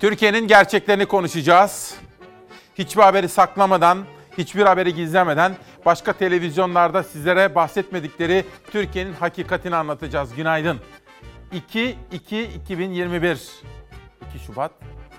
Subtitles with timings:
[0.00, 1.94] Türkiye'nin gerçeklerini konuşacağız.
[2.74, 3.98] Hiçbir haberi saklamadan,
[4.38, 10.34] hiçbir haberi gizlemeden başka televizyonlarda sizlere bahsetmedikleri Türkiye'nin hakikatini anlatacağız.
[10.34, 10.80] Günaydın.
[11.72, 13.36] 2-2-2021
[14.34, 14.72] 2 Şubat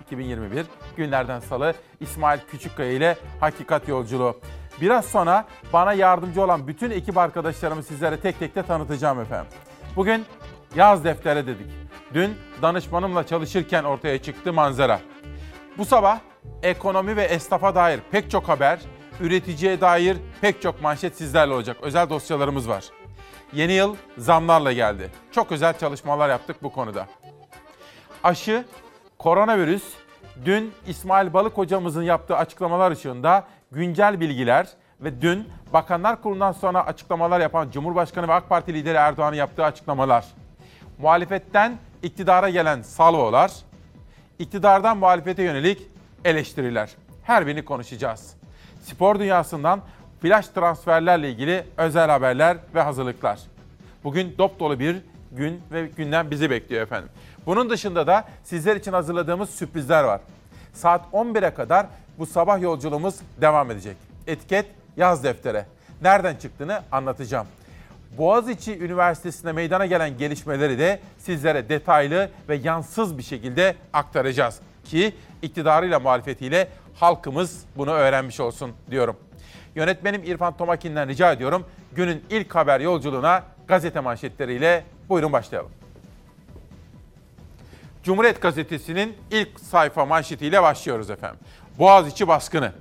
[0.06, 0.66] 2021
[0.98, 4.40] günlerden salı İsmail Küçükkaya ile Hakikat Yolculuğu.
[4.82, 9.52] Biraz sonra bana yardımcı olan bütün ekip arkadaşlarımı sizlere tek tek de tanıtacağım efendim.
[9.96, 10.26] Bugün
[10.76, 11.81] yaz deftere dedik.
[12.14, 15.00] Dün danışmanımla çalışırken ortaya çıktı manzara.
[15.78, 16.20] Bu sabah
[16.64, 18.80] ekonomi ve esnafa dair pek çok haber,
[19.20, 21.78] üreticiye dair pek çok manşet sizlerle olacak.
[21.82, 22.86] Özel dosyalarımız var.
[23.54, 25.10] Yeni yıl zamlarla geldi.
[25.32, 27.08] Çok özel çalışmalar yaptık bu konuda.
[28.24, 28.66] Aşı,
[29.20, 29.84] koronavirüs,
[30.46, 34.68] dün İsmail Balık hocamızın yaptığı açıklamalar ışığında güncel bilgiler
[35.02, 40.26] ve dün Bakanlar Kurulu'ndan sonra açıklamalar yapan Cumhurbaşkanı ve AK Parti lideri Erdoğan'ın yaptığı açıklamalar.
[40.98, 43.52] Muhalefetten iktidara gelen salvolar,
[44.40, 45.88] iktidardan muhalefete yönelik
[46.26, 46.90] eleştiriler.
[47.24, 48.34] Her birini konuşacağız.
[48.84, 49.82] Spor dünyasından
[50.22, 53.40] flash transferlerle ilgili özel haberler ve hazırlıklar.
[54.04, 54.98] Bugün dop dolu bir
[55.32, 57.10] gün ve günden bizi bekliyor efendim.
[57.46, 60.22] Bunun dışında da sizler için hazırladığımız sürprizler var.
[60.74, 61.86] Saat 11'e kadar
[62.18, 63.98] bu sabah yolculuğumuz devam edecek.
[64.28, 64.66] Etiket
[64.98, 65.66] yaz deftere.
[66.02, 67.48] Nereden çıktığını anlatacağım.
[68.18, 74.60] Boğaziçi Üniversitesi'nde meydana gelen gelişmeleri de sizlere detaylı ve yansız bir şekilde aktaracağız.
[74.84, 79.18] Ki iktidarıyla muhalefetiyle halkımız bunu öğrenmiş olsun diyorum.
[79.76, 81.66] Yönetmenim İrfan Tomakin'den rica ediyorum.
[81.96, 85.72] Günün ilk haber yolculuğuna gazete manşetleriyle buyurun başlayalım.
[88.04, 91.40] Cumhuriyet Gazetesi'nin ilk sayfa manşetiyle başlıyoruz efendim.
[91.80, 92.72] Boğaziçi baskını.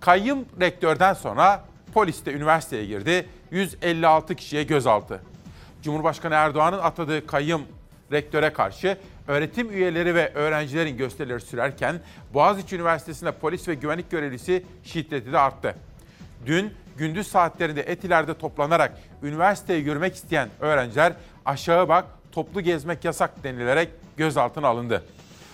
[0.00, 3.28] Kayyım rektörden sonra polis de üniversiteye girdi.
[3.54, 5.20] 156 kişiye gözaltı.
[5.82, 7.62] Cumhurbaşkanı Erdoğan'ın atadığı kayyım
[8.12, 12.00] rektöre karşı öğretim üyeleri ve öğrencilerin gösterileri sürerken
[12.34, 15.74] Boğaziçi Üniversitesi'nde polis ve güvenlik görevlisi şiddeti de arttı.
[16.46, 18.92] Dün gündüz saatlerinde Etiler'de toplanarak
[19.22, 21.12] üniversiteye yürümek isteyen öğrenciler
[21.44, 25.04] aşağı bak toplu gezmek yasak denilerek gözaltına alındı.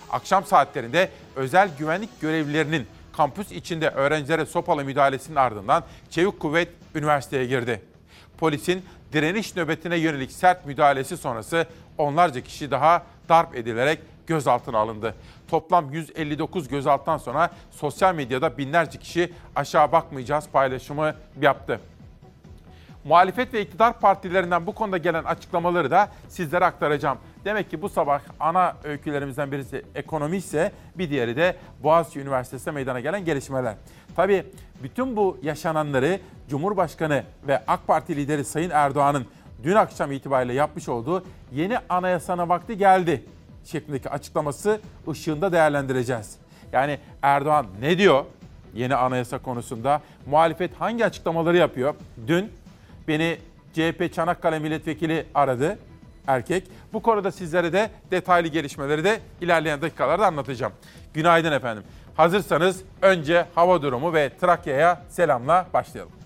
[0.09, 7.90] Akşam saatlerinde özel güvenlik görevlilerinin kampüs içinde öğrencilere sopalı müdahalesinin ardından Çevik Kuvvet üniversiteye girdi.
[8.41, 11.65] Polisin direniş nöbetine yönelik sert müdahalesi sonrası
[11.97, 15.15] onlarca kişi daha darp edilerek gözaltına alındı.
[15.47, 21.79] Toplam 159 gözaltıdan sonra sosyal medyada binlerce kişi aşağı bakmayacağız paylaşımı yaptı.
[23.03, 27.17] Muhalefet ve iktidar partilerinden bu konuda gelen açıklamaları da sizlere aktaracağım.
[27.45, 32.99] Demek ki bu sabah ana öykülerimizden birisi ekonomi ise bir diğeri de Boğaziçi Üniversitesi'nde meydana
[32.99, 33.75] gelen gelişmeler.
[34.15, 34.43] Tabii
[34.83, 39.25] bütün bu yaşananları Cumhurbaşkanı ve AK Parti lideri Sayın Erdoğan'ın
[39.63, 43.23] dün akşam itibariyle yapmış olduğu yeni anayasana vakti geldi
[43.65, 46.35] şeklindeki açıklaması ışığında değerlendireceğiz.
[46.73, 48.25] Yani Erdoğan ne diyor
[48.73, 50.01] yeni anayasa konusunda?
[50.25, 51.95] Muhalefet hangi açıklamaları yapıyor?
[52.27, 52.51] Dün
[53.07, 53.37] beni
[53.73, 55.79] CHP Çanakkale Milletvekili aradı
[56.27, 56.67] erkek.
[56.93, 60.73] Bu konuda sizlere de detaylı gelişmeleri de ilerleyen dakikalarda anlatacağım.
[61.13, 61.83] Günaydın efendim.
[62.21, 66.20] Hazırsanız önce hava durumu ve Trakya'ya selamla başlayalım.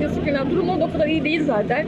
[0.00, 0.50] Yazık günah.
[0.50, 1.86] Durum o kadar iyi değil zaten.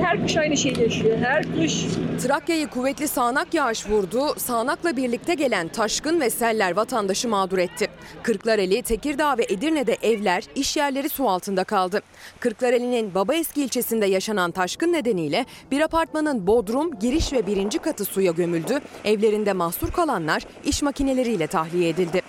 [0.00, 1.18] Her kış aynı şeyi yaşıyor.
[1.18, 1.84] Her kış
[2.22, 4.34] Trakya'yı kuvvetli sağanak yağış vurdu.
[4.36, 7.88] Sağanakla birlikte gelen taşkın ve seller vatandaşı mağdur etti.
[8.22, 12.00] Kırklareli, Tekirdağ ve Edirne'de evler, iş yerleri su altında kaldı.
[12.40, 18.80] Kırklareli'nin Babaeski ilçesinde yaşanan taşkın nedeniyle bir apartmanın bodrum, giriş ve birinci katı suya gömüldü.
[19.04, 22.22] Evlerinde mahsur kalanlar iş makineleriyle tahliye edildi.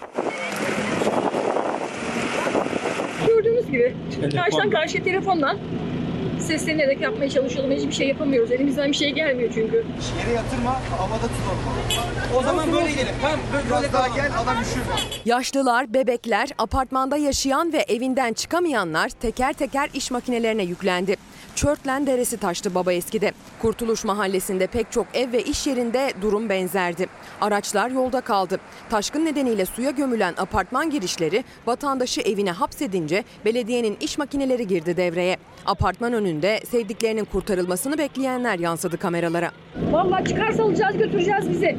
[3.73, 3.94] Gibi
[4.35, 5.56] karşıdan karşıya telefonla
[6.39, 7.72] seslenerek yapmaya çalışalım.
[7.72, 8.51] Hiçbir şey yapamıyoruz.
[8.51, 9.85] Elimizden bir şey gelmiyor çünkü.
[10.19, 12.39] Yere yatırma, havada tut onu.
[12.39, 13.11] O zaman böyle gelin.
[13.22, 14.81] Tamam, böyle, böyle daha gel, adam üşür.
[15.25, 21.16] Yaşlılar, bebekler, apartmanda yaşayan ve evinden çıkamayanlar teker teker iş makinelerine yüklendi.
[21.55, 23.32] Çörtlen Deresi taştı baba eskide.
[23.61, 27.08] Kurtuluş Mahallesi'nde pek çok ev ve iş yerinde durum benzerdi.
[27.41, 28.59] Araçlar yolda kaldı.
[28.90, 35.38] Taşkın nedeniyle suya gömülen apartman girişleri vatandaşı evine hapsedince belediyenin iş makineleri girdi devreye.
[35.66, 39.52] Apartman önünde sevdiklerinin kurtarılmasını bekleyenler yansıdı kameralara.
[39.91, 41.78] Vallahi çıkarsa alacağız götüreceğiz bizi.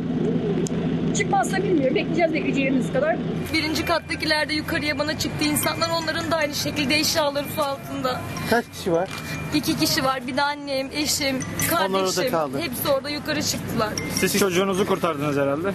[1.15, 1.95] Çıkmazsa bilmiyorum.
[1.97, 3.17] Bekleyeceğiz bekleyeceğimiz kadar.
[3.53, 5.45] Birinci kattakiler de yukarıya bana çıktı.
[5.45, 8.21] İnsanlar onların da aynı şekilde eşyaları su altında.
[8.51, 9.09] Kaç kişi var?
[9.55, 10.27] İki kişi var.
[10.27, 11.37] Bir de annem, eşim,
[11.73, 12.31] orada kardeşim.
[12.31, 12.59] kaldı.
[12.61, 13.93] Hepsi orada yukarı çıktılar.
[14.15, 15.73] Siz çocuğunuzu kurtardınız herhalde.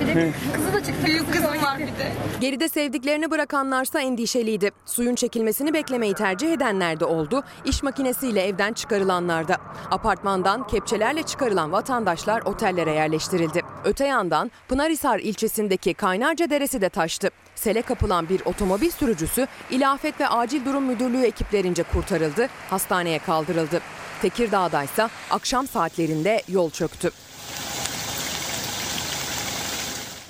[0.00, 1.06] Bir de kızı da çıktı.
[1.06, 2.12] Büyük kızım var bir de.
[2.40, 4.70] Geride sevdiklerini bırakanlarsa endişeliydi.
[4.86, 7.42] Suyun çekilmesini beklemeyi tercih edenler de oldu.
[7.64, 9.56] İş makinesiyle evden çıkarılanlar da.
[9.90, 13.62] Apartmandan kepçelerle çıkarılan vatandaşlar otellere yerleştirildi.
[13.84, 17.30] Öte yandan Pınarhisar ilçesindeki Kaynarca Deresi de taştı.
[17.54, 23.80] Sele kapılan bir otomobil sürücüsü İlafet ve Acil Durum Müdürlüğü ekiplerince kurtarıldı, hastaneye kaldırıldı.
[24.22, 27.10] Tekirdağ'da ise akşam saatlerinde yol çöktü.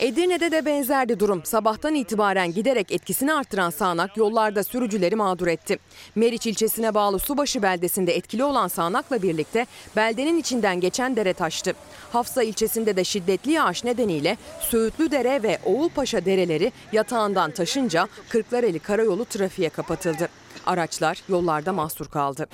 [0.03, 1.45] Edirne'de de benzerdi durum.
[1.45, 5.79] Sabahtan itibaren giderek etkisini arttıran sağanak yollarda sürücüleri mağdur etti.
[6.15, 9.67] Meriç ilçesine bağlı Subaşı beldesinde etkili olan sağanakla birlikte
[9.97, 11.75] beldenin içinden geçen dere taştı.
[12.13, 19.25] Hafsa ilçesinde de şiddetli yağış nedeniyle Söğütlü Dere ve Oğulpaşa dereleri yatağından taşınca Kırklareli Karayolu
[19.25, 20.29] trafiğe kapatıldı.
[20.67, 22.47] Araçlar yollarda mahsur kaldı.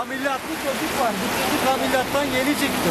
[0.00, 1.12] Ameliyatlı çocuk var.
[1.12, 2.90] Bu çocuk ameliyattan yeni çıktı.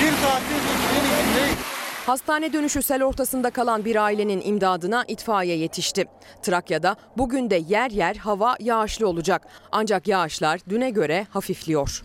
[0.00, 1.73] Bir içinin içinde
[2.06, 6.04] Hastane dönüşü sel ortasında kalan bir ailenin imdadına itfaiye yetişti.
[6.42, 9.42] Trakya'da bugün de yer yer hava yağışlı olacak.
[9.72, 12.02] Ancak yağışlar düne göre hafifliyor.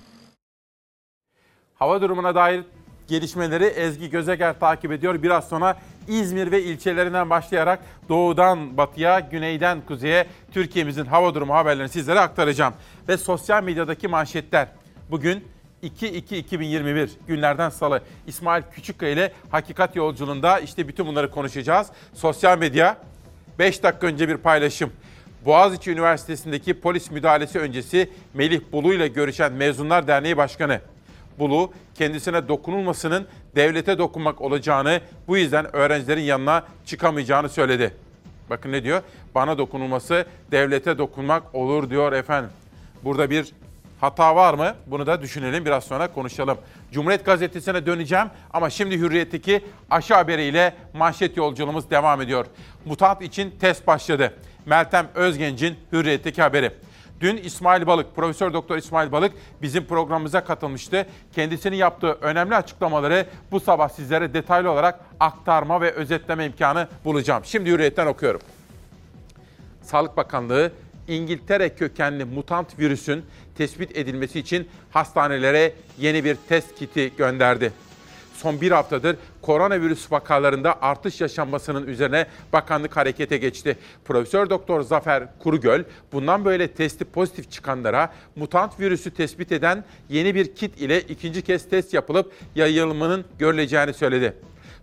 [1.76, 2.64] Hava durumuna dair
[3.08, 5.24] gelişmeleri Ezgi Gözeger takip ediyor.
[5.24, 7.80] Biraz sonra İzmir ve ilçelerinden başlayarak
[8.10, 12.74] doğudan batıya, güneyden kuzeye Türkiye'mizin hava durumu haberlerini sizlere aktaracağım.
[13.08, 14.68] Ve sosyal medyadaki manşetler.
[15.12, 15.48] Bugün
[15.84, 21.88] 2-2-2021 günlerden salı İsmail Küçükkaya ile Hakikat Yolculuğunda işte bütün bunları konuşacağız.
[22.14, 22.98] Sosyal medya
[23.60, 24.92] 5 dakika önce bir paylaşım.
[25.46, 30.82] Boğaziçi Üniversitesi'ndeki polis müdahalesi öncesi Melih Bulu ile görüşen Mezunlar Derneği Başkanı.
[31.40, 37.96] Bulu kendisine dokunulmasının devlete dokunmak olacağını, bu yüzden öğrencilerin yanına çıkamayacağını söyledi.
[38.50, 39.02] Bakın ne diyor?
[39.36, 42.50] Bana dokunulması devlete dokunmak olur diyor efendim.
[43.04, 43.54] Burada bir
[44.02, 44.76] hata var mı?
[44.88, 46.58] Bunu da düşünelim biraz sonra konuşalım.
[46.92, 52.46] Cumhuriyet Gazetesi'ne döneceğim ama şimdi Hürriyet'teki aşı haberiyle manşet yolculuğumuz devam ediyor.
[52.86, 54.34] Mutant için test başladı.
[54.66, 56.72] Meltem Özgenç'in Hürriyet'teki haberi.
[57.22, 59.32] Dün İsmail Balık, Profesör Doktor İsmail Balık
[59.62, 61.06] bizim programımıza katılmıştı.
[61.36, 67.46] Kendisinin yaptığı önemli açıklamaları bu sabah sizlere detaylı olarak aktarma ve özetleme imkanı bulacağım.
[67.46, 68.42] Şimdi Hürriyet'ten okuyorum.
[69.82, 70.72] Sağlık Bakanlığı
[71.10, 73.26] İngiltere kökenli mutant virüsün
[73.58, 77.72] tespit edilmesi için hastanelere yeni bir test kiti gönderdi.
[78.34, 83.78] Son bir haftadır koronavirüs vakalarında artış yaşanmasının üzerine bakanlık harekete geçti.
[84.06, 90.56] Profesör Doktor Zafer Kurugöl bundan böyle testi pozitif çıkanlara mutant virüsü tespit eden yeni bir
[90.56, 94.34] kit ile ikinci kez test yapılıp yayılımının görüleceğini söyledi.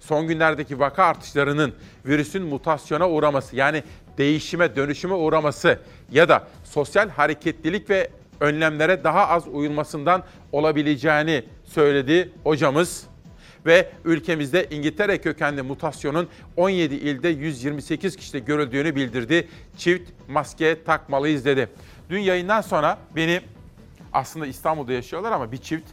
[0.01, 1.73] Son günlerdeki vaka artışlarının
[2.07, 3.83] virüsün mutasyona uğraması yani
[4.19, 5.79] değişime, dönüşüme uğraması
[6.13, 8.11] ya da sosyal hareketlilik ve
[8.41, 10.23] önlemlere daha az uyulmasından
[10.53, 13.07] olabileceğini söyledi hocamız.
[13.67, 19.49] Ve ülkemizde İngiltere kökenli mutasyonun 17 ilde 128 kişide görüldüğünü bildirdi.
[19.77, 21.69] Çift maske takmalıyız dedi.
[22.11, 23.41] Dün yayından sonra beni
[24.13, 25.87] aslında İstanbul'da yaşıyorlar ama bir çift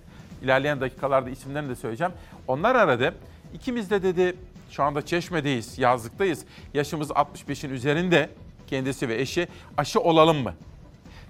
[0.43, 2.13] ilerleyen dakikalarda isimlerini de söyleyeceğim.
[2.47, 3.13] Onlar aradı.
[3.53, 4.35] İkimiz de dedi
[4.75, 6.45] şu anda Çeşme'deyiz, yazlıktayız.
[6.73, 8.29] Yaşımız 65'in üzerinde
[8.67, 9.47] kendisi ve eşi
[9.77, 10.53] aşı olalım mı?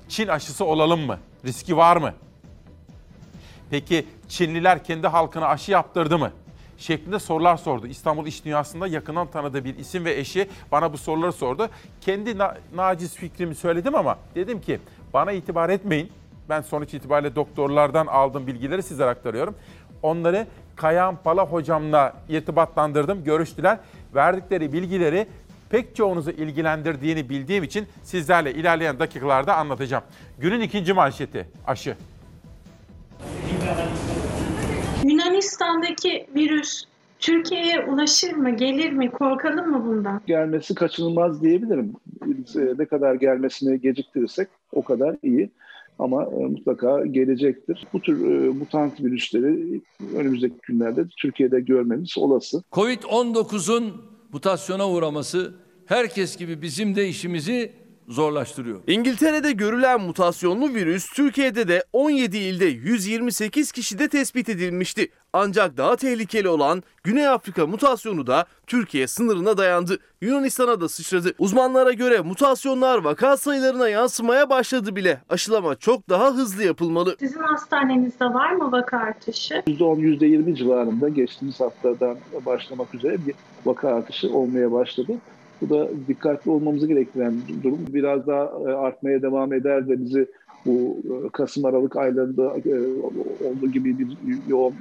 [0.09, 1.19] Çin aşısı olalım mı?
[1.45, 2.13] Riski var mı?
[3.69, 6.31] Peki Çinliler kendi halkına aşı yaptırdı mı?
[6.77, 7.87] Şeklinde sorular sordu.
[7.87, 11.69] İstanbul İş Dünyası'nda yakından tanıdığı bir isim ve eşi bana bu soruları sordu.
[12.01, 14.79] Kendi na- naciz fikrimi söyledim ama dedim ki
[15.13, 16.11] bana itibar etmeyin.
[16.49, 19.55] Ben sonuç itibariyle doktorlardan aldığım bilgileri sizlere aktarıyorum.
[20.01, 23.77] Onları Kayan Pala hocamla irtibatlandırdım, görüştüler.
[24.15, 25.27] Verdikleri bilgileri
[25.69, 30.03] pek çoğunuzu ilgilendirdiğini bildiğim için sizlerle ilerleyen dakikalarda anlatacağım.
[30.39, 31.95] Günün ikinci manşeti aşı.
[35.03, 36.83] Yunanistan'daki virüs
[37.19, 39.11] Türkiye'ye ulaşır mı, gelir mi?
[39.11, 40.21] Korkalım mı bundan?
[40.27, 41.93] gelmesi kaçınılmaz diyebilirim.
[42.79, 45.49] Ne kadar gelmesini geciktirirsek o kadar iyi.
[45.99, 47.87] Ama e, mutlaka gelecektir.
[47.93, 49.81] Bu tür e, mutant virüsleri
[50.15, 52.63] önümüzdeki günlerde Türkiye'de görmemiz olası.
[52.71, 53.93] Covid-19'un
[54.33, 55.53] mutasyona uğraması
[55.85, 57.71] herkes gibi bizim de işimizi
[58.07, 58.79] zorlaştırıyor.
[58.87, 65.11] İngiltere'de görülen mutasyonlu virüs Türkiye'de de 17 ilde 128 kişide tespit edilmişti.
[65.33, 69.97] Ancak daha tehlikeli olan Güney Afrika mutasyonu da Türkiye sınırına dayandı.
[70.21, 71.33] Yunanistan'a da sıçradı.
[71.39, 75.21] Uzmanlara göre mutasyonlar vaka sayılarına yansımaya başladı bile.
[75.29, 77.15] Aşılama çok daha hızlı yapılmalı.
[77.19, 79.53] Sizin hastanenizde var mı vaka artışı?
[79.67, 85.13] %10, %20 civarında geçtiğimiz haftadan başlamak üzere bir vaka artışı olmaya başladı.
[85.63, 87.79] Bu da dikkatli olmamızı gerektiren durum.
[87.89, 90.27] Biraz daha e, artmaya devam eder de bizi
[90.65, 92.73] bu e, Kasım-Aralık aylarında e,
[93.47, 94.75] olduğu gibi bir yoğun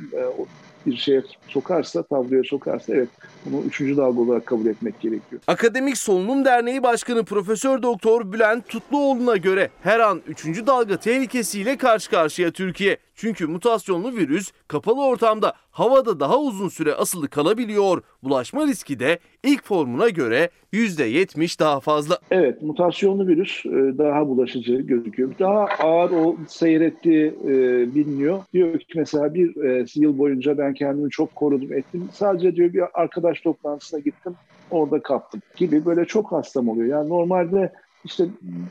[0.87, 3.09] bir şeye sokarsa, tabloya sokarsa evet
[3.47, 5.43] bunu üçüncü dalga olarak kabul etmek gerekiyor.
[5.47, 10.67] Akademik Solunum Derneği Başkanı Profesör Doktor Bülent Tutluoğlu'na göre her an 3.
[10.67, 12.97] dalga tehlikesiyle karşı karşıya Türkiye.
[13.15, 18.02] Çünkü mutasyonlu virüs kapalı ortamda havada daha uzun süre asılı kalabiliyor.
[18.23, 22.19] Bulaşma riski de ilk formuna göre %70 daha fazla.
[22.31, 25.31] Evet, mutasyonlu virüs e, daha bulaşıcı gözüküyor.
[25.38, 27.50] Daha ağır o seyrettiği e,
[27.95, 28.43] biliniyor.
[28.52, 32.09] Diyor ki mesela bir e, yıl boyunca ben kendimi çok korudum ettim.
[32.12, 34.35] Sadece diyor bir arkadaş toplantısına gittim,
[34.71, 36.87] orada kaptım gibi böyle çok hastam oluyor.
[36.87, 37.73] Yani normalde
[38.05, 38.25] işte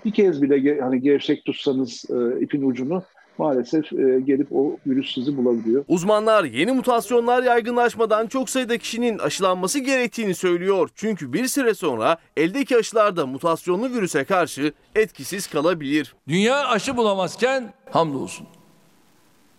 [0.06, 3.04] bir kez bile hani gevşek tutsanız e, ipin ucunu
[3.42, 5.86] maalesef e, gelip o virüs sizi bulabiliyor.
[5.88, 10.90] Uzmanlar yeni mutasyonlar yaygınlaşmadan çok sayıda kişinin aşılanması gerektiğini söylüyor.
[10.96, 16.16] Çünkü bir süre sonra eldeki aşılarda mutasyonlu virüse karşı etkisiz kalabilir.
[16.28, 18.48] Dünya aşı bulamazken hamdolsun.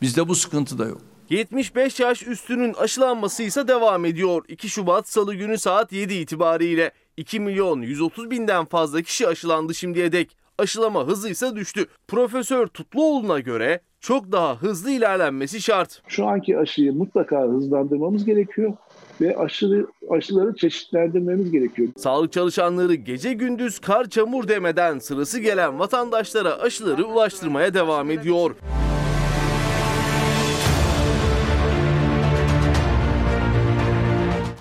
[0.03, 1.01] Bizde bu sıkıntı da yok.
[1.31, 4.45] 75 yaş üstünün aşılanması ise devam ediyor.
[4.49, 10.12] 2 Şubat Salı günü saat 7 itibariyle 2 milyon 130 binden fazla kişi aşılandı şimdiye
[10.12, 10.42] dek.
[10.59, 11.87] Aşılama hızı ise düştü.
[12.09, 16.03] Profesör Tutluoğlu'na göre çok daha hızlı ilerlenmesi şart.
[16.09, 18.73] Şu anki aşıyı mutlaka hızlandırmamız gerekiyor
[19.21, 21.89] ve aşı, aşıları çeşitlendirmemiz gerekiyor.
[21.97, 28.51] Sağlık çalışanları gece gündüz kar çamur demeden sırası gelen vatandaşlara aşıları ulaştırmaya devam ediyor.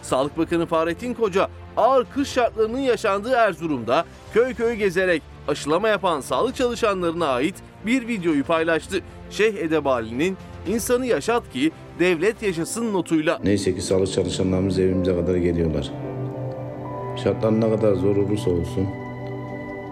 [0.02, 6.56] Sağlık Bakanı Fahrettin Koca ağır kış şartlarının yaşandığı Erzurum'da köy köy gezerek aşılama yapan sağlık
[6.56, 7.56] çalışanlarına ait
[7.86, 9.00] bir videoyu paylaştı.
[9.32, 13.40] Şeyh Edebali'nin insanı yaşat ki devlet yaşasın notuyla.
[13.44, 15.92] Neyse ki sağlık çalışanlarımız evimize kadar geliyorlar.
[17.24, 18.88] Şartlar ne kadar zor olursa olsun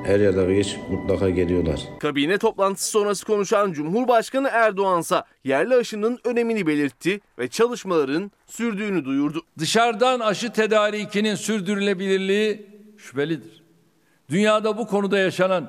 [0.03, 1.79] her yerden geç mutlaka geliyorlar.
[1.99, 9.41] Kabine toplantısı sonrası konuşan Cumhurbaşkanı Erdoğansa yerli aşının önemini belirtti ve çalışmaların sürdüğünü duyurdu.
[9.59, 12.65] Dışarıdan aşı tedarikinin sürdürülebilirliği
[12.97, 13.63] şüphelidir.
[14.29, 15.67] Dünyada bu konuda yaşanan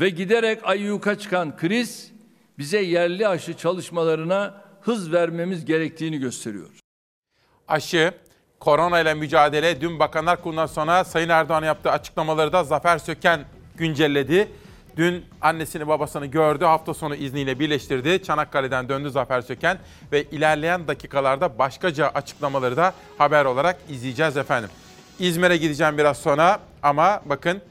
[0.00, 2.12] ve giderek ayyuka çıkan kriz
[2.58, 6.70] bize yerli aşı çalışmalarına hız vermemiz gerektiğini gösteriyor.
[7.68, 8.12] Aşı,
[8.60, 13.44] korona ile mücadele dün Bakanlar Kurulu'ndan sonra Sayın Erdoğan yaptığı açıklamaları da Zafer Söken
[13.76, 14.48] güncelledi.
[14.96, 16.64] Dün annesini babasını gördü.
[16.64, 18.22] Hafta sonu izniyle birleştirdi.
[18.22, 19.78] Çanakkale'den döndü Zafer Söken
[20.12, 24.70] ve ilerleyen dakikalarda başkaca açıklamaları da haber olarak izleyeceğiz efendim.
[25.18, 27.62] İzmir'e gideceğim biraz sonra ama bakın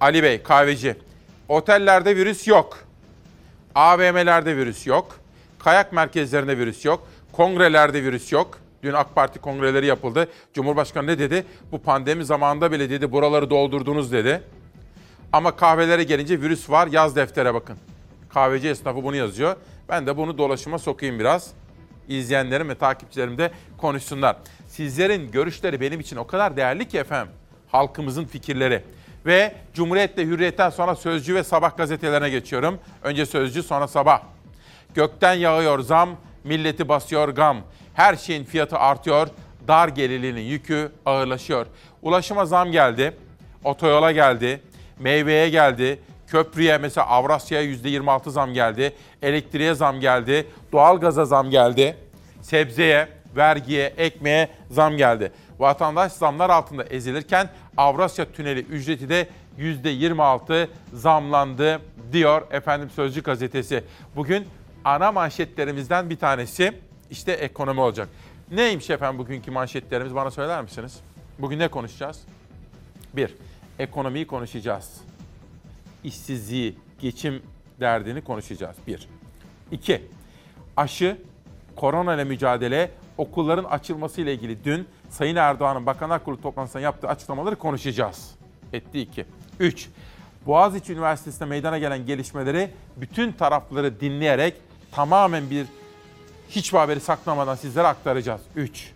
[0.00, 0.96] Ali Bey kahveci.
[1.48, 2.78] Otellerde virüs yok.
[3.74, 5.20] AVM'lerde virüs yok.
[5.58, 7.08] Kayak merkezlerinde virüs yok.
[7.32, 8.58] Kongrelerde virüs yok.
[8.82, 10.28] Dün AK Parti kongreleri yapıldı.
[10.54, 11.44] Cumhurbaşkanı ne dedi?
[11.72, 14.42] Bu pandemi zamanında bile dedi buraları doldurdunuz dedi.
[15.32, 17.76] Ama kahvelere gelince virüs var yaz deftere bakın.
[18.28, 19.56] Kahveci esnafı bunu yazıyor.
[19.88, 21.50] Ben de bunu dolaşıma sokayım biraz.
[22.08, 24.36] İzleyenlerim ve takipçilerim de konuşsunlar.
[24.68, 27.32] Sizlerin görüşleri benim için o kadar değerli ki efendim.
[27.68, 28.82] Halkımızın fikirleri.
[29.26, 32.78] Ve Cumhuriyet'le Hürriyet'ten sonra Sözcü ve Sabah gazetelerine geçiyorum.
[33.02, 34.20] Önce Sözcü sonra Sabah.
[34.94, 36.10] Gökten yağıyor zam,
[36.44, 37.56] milleti basıyor gam.
[37.94, 39.28] Her şeyin fiyatı artıyor,
[39.68, 41.66] dar gelirlinin yükü ağırlaşıyor.
[42.02, 43.16] Ulaşıma zam geldi,
[43.64, 44.60] otoyola geldi,
[44.98, 51.96] meyveye geldi, köprüye mesela Avrasya'ya %26 zam geldi, elektriğe zam geldi, doğalgaza zam geldi,
[52.42, 55.32] sebzeye, vergiye, ekmeğe zam geldi.
[55.58, 57.48] Vatandaş zamlar altında ezilirken
[57.80, 61.80] Avrasya Tüneli ücreti de %26 zamlandı
[62.12, 63.84] diyor efendim Sözcü gazetesi.
[64.16, 64.46] Bugün
[64.84, 66.72] ana manşetlerimizden bir tanesi
[67.10, 68.08] işte ekonomi olacak.
[68.50, 71.00] Neymiş efendim bugünkü manşetlerimiz bana söyler misiniz?
[71.38, 72.22] Bugün ne konuşacağız?
[73.16, 73.34] Bir,
[73.78, 75.00] ekonomiyi konuşacağız.
[76.04, 77.42] İşsizliği, geçim
[77.80, 78.76] derdini konuşacağız.
[78.86, 79.08] Bir.
[79.72, 80.02] İki,
[80.76, 81.16] aşı,
[81.76, 87.56] korona ile mücadele, okulların açılması ile ilgili dün Sayın Erdoğan'ın Bakanlar Kurulu toplantısında yaptığı açıklamaları
[87.56, 88.34] konuşacağız.
[88.72, 89.26] Etti iki.
[89.60, 89.88] Üç,
[90.46, 94.54] Boğaziçi Üniversitesi'nde meydana gelen gelişmeleri bütün tarafları dinleyerek
[94.92, 95.66] tamamen bir
[96.48, 98.40] hiçbir haberi saklamadan sizlere aktaracağız.
[98.56, 98.92] 3.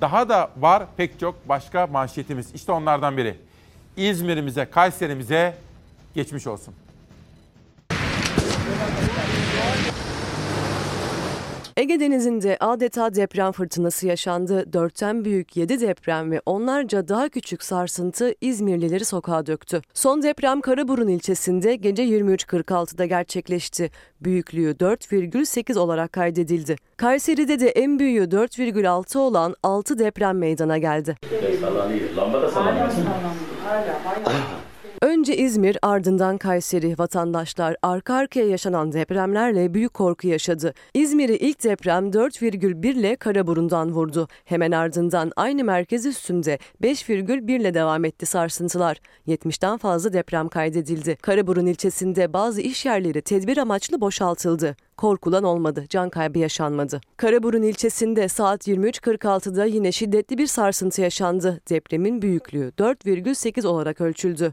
[0.00, 2.54] Daha da var pek çok başka manşetimiz.
[2.54, 3.36] İşte onlardan biri.
[3.96, 5.54] İzmir'imize, Kayserimize
[6.14, 6.74] Geçmiş olsun.
[11.76, 14.72] Ege Denizi'nde adeta deprem fırtınası yaşandı.
[14.72, 19.82] Dörtten büyük 7 deprem ve onlarca daha küçük sarsıntı İzmirlileri sokağa döktü.
[19.94, 23.90] Son deprem Karaburun ilçesinde gece 23.46'da gerçekleşti.
[24.20, 26.76] Büyüklüğü 4,8 olarak kaydedildi.
[26.96, 31.16] Kayseri'de de en büyüğü 4,6 olan 6 deprem meydana geldi.
[35.04, 40.74] Önce İzmir ardından Kayseri vatandaşlar arka arkaya yaşanan depremlerle büyük korku yaşadı.
[40.94, 44.28] İzmir'i ilk deprem 4,1 ile Karaburun'dan vurdu.
[44.44, 49.00] Hemen ardından aynı merkez üstünde 5,1 ile devam etti sarsıntılar.
[49.28, 51.16] 70'ten fazla deprem kaydedildi.
[51.16, 54.76] Karaburun ilçesinde bazı iş yerleri tedbir amaçlı boşaltıldı.
[54.96, 57.00] Korkulan olmadı, can kaybı yaşanmadı.
[57.16, 61.60] Karaburun ilçesinde saat 23.46'da yine şiddetli bir sarsıntı yaşandı.
[61.70, 64.52] Depremin büyüklüğü 4,8 olarak ölçüldü.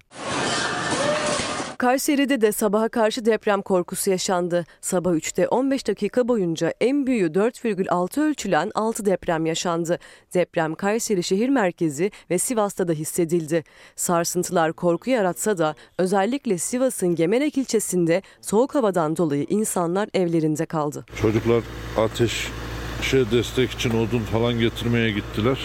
[1.82, 4.66] Kayseri'de de sabaha karşı deprem korkusu yaşandı.
[4.82, 10.00] Sabah 3'te 15 dakika boyunca en büyüğü 4,6 ölçülen 6 deprem yaşandı.
[10.34, 13.64] Deprem Kayseri şehir merkezi ve Sivas'ta da hissedildi.
[13.96, 21.06] Sarsıntılar korku yaratsa da özellikle Sivas'ın Gemerek ilçesinde soğuk havadan dolayı insanlar evlerinde kaldı.
[21.22, 21.64] Çocuklar
[21.98, 25.58] ateşe destek için odun falan getirmeye gittiler.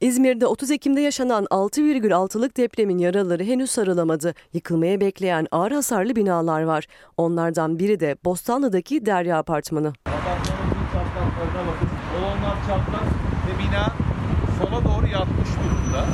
[0.00, 4.34] İzmir'de 30 Ekim'de yaşanan 6,6'lık depremin yaraları henüz sarılamadı.
[4.52, 6.86] Yıkılmaya bekleyen ağır hasarlı binalar var.
[7.16, 9.92] Onlardan biri de Bostanlı'daki Derya Apartmanı.
[10.06, 11.88] Apartmanımızın çatlaklarına bakın.
[12.18, 13.04] Olanlar çatlak
[13.46, 13.92] ve bina
[14.58, 16.04] sola doğru yatmış durumda.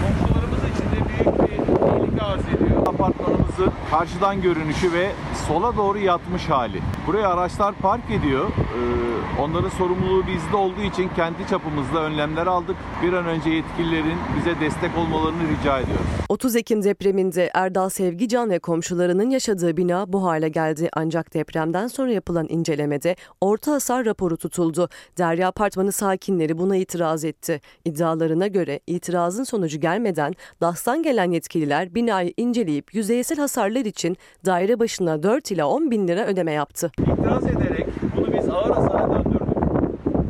[0.00, 1.46] Komşularımız için de büyük bir
[1.86, 2.69] tehlike arz ediyor.
[2.90, 5.12] Apartmanımızın karşıdan görünüşü ve
[5.48, 6.80] sola doğru yatmış hali.
[7.06, 8.48] Buraya araçlar park ediyor.
[8.48, 12.76] Ee, onların sorumluluğu bizde olduğu için kendi çapımızda önlemler aldık.
[13.02, 16.06] Bir an önce yetkililerin bize destek olmalarını rica ediyoruz.
[16.28, 20.88] 30 Ekim depreminde Erdal Sevgican ve komşularının yaşadığı bina bu hale geldi.
[20.92, 24.88] Ancak depremden sonra yapılan incelemede orta hasar raporu tutuldu.
[25.18, 27.60] Derya Apartmanı sakinleri buna itiraz etti.
[27.84, 35.22] İddialarına göre itirazın sonucu gelmeden DAS'tan gelen yetkililer binayı inceleyip yüzeysel hasarlar için daire başına
[35.22, 36.92] 4 ila 10 bin lira ödeme yaptı.
[36.98, 39.42] İtiraz ederek bunu biz ağır hasara döndürdük.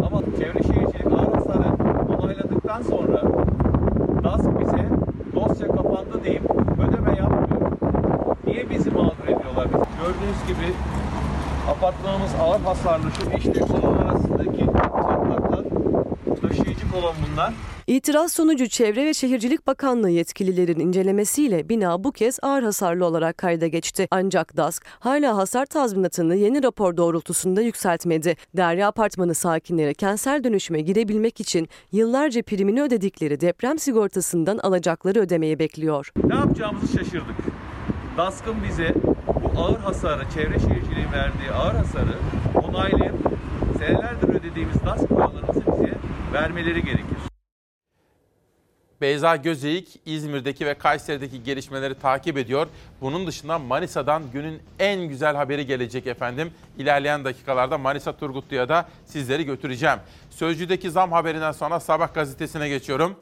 [0.06, 1.74] Ama Çevre Şehircilik ağır hasarı
[2.18, 3.22] onayladıktan sonra
[4.24, 4.88] DASK bize
[5.34, 6.42] dosya kapandı deyip
[6.88, 7.72] ödeme yapmıyor.
[8.46, 9.66] Niye bizi mağdur ediyorlar?
[10.00, 10.72] Gördüğünüz gibi
[11.70, 13.06] apartmanımız ağır hasarlı.
[13.10, 15.69] Şu işte kolon arasındaki çatlaklar
[16.34, 17.54] taşıyıcı kolon bunlar.
[17.86, 23.66] İtiraz sonucu Çevre ve Şehircilik Bakanlığı yetkililerin incelemesiyle bina bu kez ağır hasarlı olarak kayda
[23.66, 24.08] geçti.
[24.10, 28.36] Ancak DASK hala hasar tazminatını yeni rapor doğrultusunda yükseltmedi.
[28.56, 36.12] Derya Apartmanı sakinleri kentsel dönüşüme girebilmek için yıllarca primini ödedikleri deprem sigortasından alacakları ödemeyi bekliyor.
[36.24, 37.36] Ne yapacağımızı şaşırdık.
[38.16, 38.94] DASK'ın bize
[39.26, 42.14] bu ağır hasarı, çevre şehirciliğin verdiği ağır hasarı
[42.68, 43.14] onaylayıp
[43.78, 45.89] senelerdir ödediğimiz DASK paralarımızı bize
[46.32, 47.16] vermeleri gerekir.
[49.00, 52.66] Beyza Gözeyik İzmir'deki ve Kayseri'deki gelişmeleri takip ediyor.
[53.00, 56.52] Bunun dışında Manisa'dan günün en güzel haberi gelecek efendim.
[56.78, 59.98] İlerleyen dakikalarda Manisa Turgutlu'ya da sizleri götüreceğim.
[60.30, 63.16] Sözcü'deki zam haberinden sonra Sabah gazetesine geçiyorum.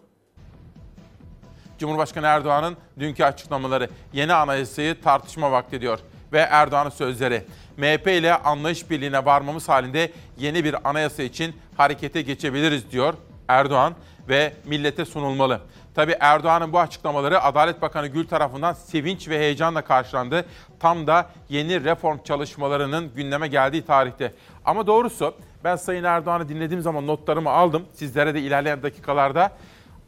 [1.78, 5.98] Cumhurbaşkanı Erdoğan'ın dünkü açıklamaları yeni anayasayı tartışma vakti diyor
[6.32, 7.44] ve Erdoğan'ın sözleri.
[7.76, 13.14] MHP ile anlayış birliğine varmamız halinde yeni bir anayasa için harekete geçebiliriz diyor
[13.48, 13.94] Erdoğan
[14.28, 15.60] ve millete sunulmalı.
[15.94, 20.44] Tabi Erdoğan'ın bu açıklamaları Adalet Bakanı Gül tarafından sevinç ve heyecanla karşılandı.
[20.80, 24.34] Tam da yeni reform çalışmalarının gündeme geldiği tarihte.
[24.64, 27.86] Ama doğrusu ben Sayın Erdoğan'ı dinlediğim zaman notlarımı aldım.
[27.92, 29.52] Sizlere de ilerleyen dakikalarda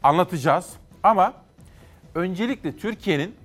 [0.03, 0.69] anlatacağız.
[1.03, 1.33] Ama
[2.15, 3.35] öncelikle Türkiye'nin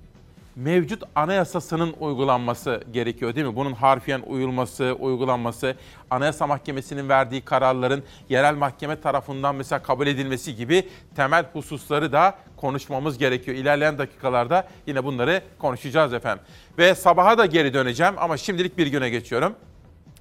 [0.57, 3.57] mevcut anayasasının uygulanması gerekiyor değil mi?
[3.57, 5.75] Bunun harfiyen uyulması, uygulanması,
[6.11, 13.19] Anayasa Mahkemesi'nin verdiği kararların yerel mahkeme tarafından mesela kabul edilmesi gibi temel hususları da konuşmamız
[13.19, 13.57] gerekiyor.
[13.57, 16.45] İlerleyen dakikalarda yine bunları konuşacağız efendim.
[16.79, 19.55] Ve sabaha da geri döneceğim ama şimdilik bir güne geçiyorum.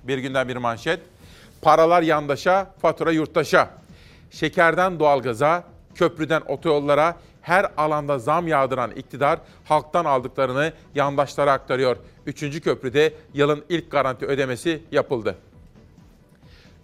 [0.04, 1.00] Bir günden bir manşet.
[1.62, 3.70] Paralar yandaşa, fatura yurttaşa.
[4.32, 5.64] Şekerden doğalgaza,
[5.96, 7.16] köprüden otoyollara,
[7.46, 11.98] her alanda zam yağdıran iktidar halktan aldıklarını yandaşlara aktarıyor.
[12.26, 15.36] Üçüncü köprüde yılın ilk garanti ödemesi yapıldı.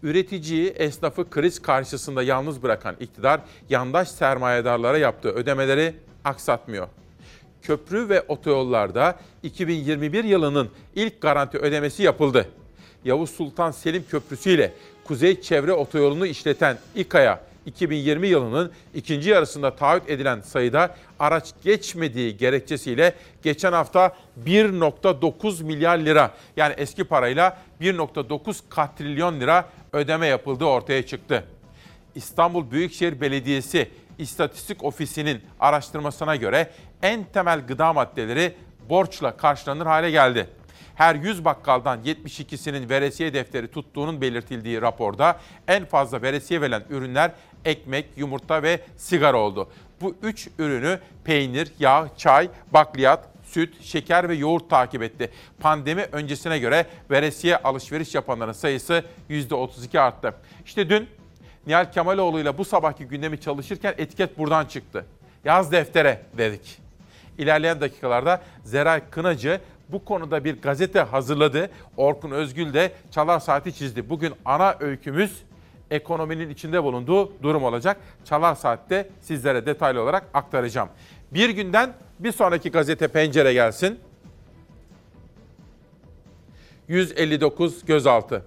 [0.04, 6.88] Üreticiyi, esnafı kriz karşısında yalnız bırakan iktidar yandaş sermayedarlara yaptığı ödemeleri aksatmıyor.
[7.62, 12.48] Köprü ve otoyollarda 2021 yılının ilk garanti ödemesi yapıldı.
[13.06, 20.10] Yavuz Sultan Selim Köprüsü ile Kuzey Çevre Otoyolu'nu işleten İKA'ya 2020 yılının ikinci yarısında taahhüt
[20.10, 29.40] edilen sayıda araç geçmediği gerekçesiyle geçen hafta 1.9 milyar lira yani eski parayla 1.9 katrilyon
[29.40, 31.44] lira ödeme yapıldığı ortaya çıktı.
[32.16, 36.72] İstanbul Büyükşehir Belediyesi İstatistik Ofisi'nin araştırmasına göre
[37.02, 38.54] en temel gıda maddeleri
[38.90, 40.48] borçla karşılanır hale geldi.
[40.96, 47.32] Her 100 bakkaldan 72'sinin veresiye defteri tuttuğunun belirtildiği raporda en fazla veresiye verilen ürünler
[47.66, 49.70] ekmek, yumurta ve sigara oldu.
[50.02, 55.32] Bu üç ürünü peynir, yağ, çay, bakliyat, süt, şeker ve yoğurt takip etti.
[55.60, 60.34] Pandemi öncesine göre veresiye alışveriş yapanların sayısı %32 arttı.
[60.66, 61.08] İşte dün
[61.68, 65.06] Nihal Kemaloğlu ile bu sabahki gündemi çalışırken etiket buradan çıktı.
[65.46, 66.78] Yaz deftere dedik.
[67.38, 71.70] İlerleyen dakikalarda Zeray Kınacı bu konuda bir gazete hazırladı.
[71.98, 74.10] Orkun Özgül de Çalar Saati çizdi.
[74.10, 75.44] Bugün ana öykümüz
[75.92, 77.98] ekonominin içinde bulunduğu durum olacak.
[78.26, 80.90] Çalar Saat'te sizlere detaylı olarak aktaracağım.
[81.32, 84.00] Bir günden bir sonraki gazete pencere gelsin.
[86.88, 88.46] 159 gözaltı.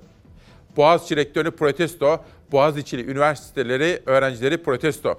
[0.77, 5.19] Boğaziçi rektörü protesto, Boğaziçi'li üniversiteleri öğrencileri protesto.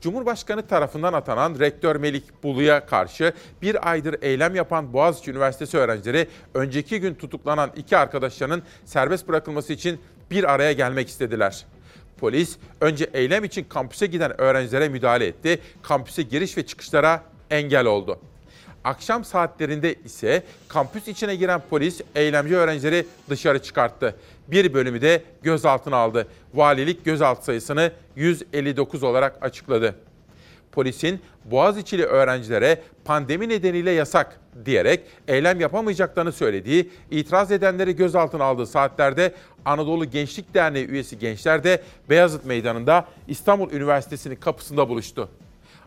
[0.00, 7.00] Cumhurbaşkanı tarafından atanan rektör Melik Bulu'ya karşı bir aydır eylem yapan Boğaziçi Üniversitesi öğrencileri önceki
[7.00, 11.66] gün tutuklanan iki arkadaşlarının serbest bırakılması için bir araya gelmek istediler.
[12.20, 15.60] Polis önce eylem için kampüse giden öğrencilere müdahale etti.
[15.82, 18.18] Kampüse giriş ve çıkışlara engel oldu.
[18.84, 24.16] Akşam saatlerinde ise kampüs içine giren polis eylemci öğrencileri dışarı çıkarttı.
[24.48, 26.26] Bir bölümü de gözaltına aldı.
[26.54, 29.94] Valilik gözaltı sayısını 159 olarak açıkladı.
[30.78, 39.34] Polisin Boğaziçi'li öğrencilere pandemi nedeniyle yasak diyerek eylem yapamayacaklarını söylediği, itiraz edenleri gözaltına aldığı saatlerde
[39.64, 45.28] Anadolu Gençlik Derneği üyesi gençler de Beyazıt Meydanı'nda İstanbul Üniversitesi'nin kapısında buluştu.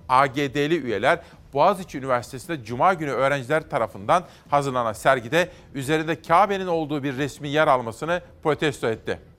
[0.09, 1.19] AGD'li üyeler
[1.53, 8.21] Boğaziçi Üniversitesi'nde Cuma günü öğrenciler tarafından hazırlanan sergide üzerinde Kabe'nin olduğu bir resmi yer almasını
[8.43, 9.30] protesto etti.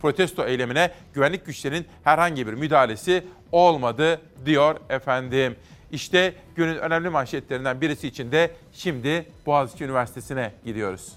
[0.00, 5.56] Protesto eylemine güvenlik güçlerinin herhangi bir müdahalesi olmadı diyor efendim.
[5.92, 11.12] İşte günün önemli manşetlerinden birisi için de şimdi Boğaziçi Üniversitesi'ne gidiyoruz.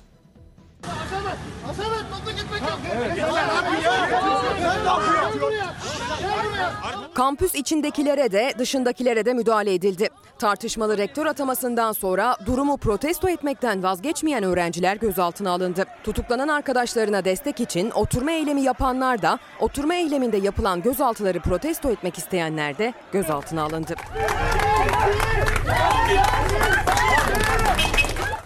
[7.13, 10.09] Kampüs içindekilere de dışındakilere de müdahale edildi.
[10.39, 15.85] Tartışmalı rektör atamasından sonra durumu protesto etmekten vazgeçmeyen öğrenciler gözaltına alındı.
[16.03, 22.77] Tutuklanan arkadaşlarına destek için oturma eylemi yapanlar da oturma eyleminde yapılan gözaltıları protesto etmek isteyenler
[22.77, 23.95] de gözaltına alındı.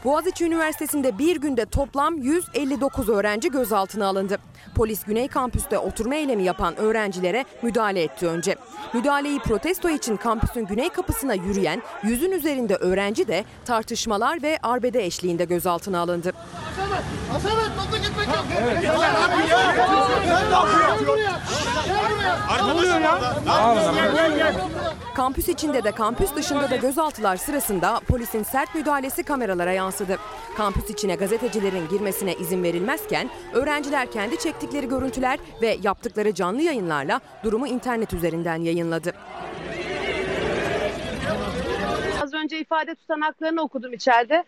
[0.04, 4.38] Boğaziçi Üniversitesi'nde bir günde toplam 159 öğrenci gözaltına alındı.
[4.76, 8.56] Polis Güney Kampüs'te oturma eylemi yapan öğrencilere müdahale etti önce.
[8.94, 15.46] Müdahaleyi protesto için kampüsün güney kapısına yürüyen yüzün üzerinde öğrenci de tartışmalar ve arbede eşliğinde
[15.46, 16.34] gözaltına alındı.
[25.16, 29.93] Kampüs içinde de kampüs dışında da gözaltılar sırasında polisin sert müdahalesi kameralara yansıdı.
[30.58, 37.68] Kampüs içine gazetecilerin girmesine izin verilmezken öğrenciler kendi çektikleri görüntüler ve yaptıkları canlı yayınlarla durumu
[37.68, 39.14] internet üzerinden yayınladı.
[42.22, 44.44] Az önce ifade tutanaklarını okudum içeride.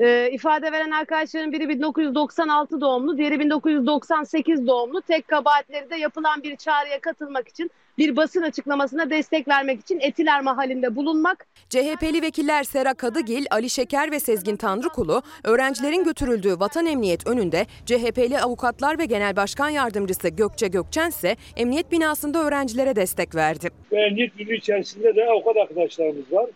[0.00, 5.02] Ee, ifade veren arkadaşların biri 1996 doğumlu, diğeri 1998 doğumlu.
[5.02, 10.40] Tek kabahatleri de yapılan bir çağrıya katılmak için bir basın açıklamasına destek vermek için Etiler
[10.40, 11.46] Mahallinde bulunmak.
[11.68, 18.38] CHP'li vekiller Sera Kadıgil, Ali Şeker ve Sezgin Tanrıkulu öğrencilerin götürüldüğü Vatan Emniyet önünde CHP'li
[18.38, 23.68] avukatlar ve Genel Başkan Yardımcısı Gökçe Gökçen ise emniyet binasında öğrencilere destek verdi.
[23.92, 26.46] Ve emniyet müdürü içerisinde de avukat arkadaşlarımız var.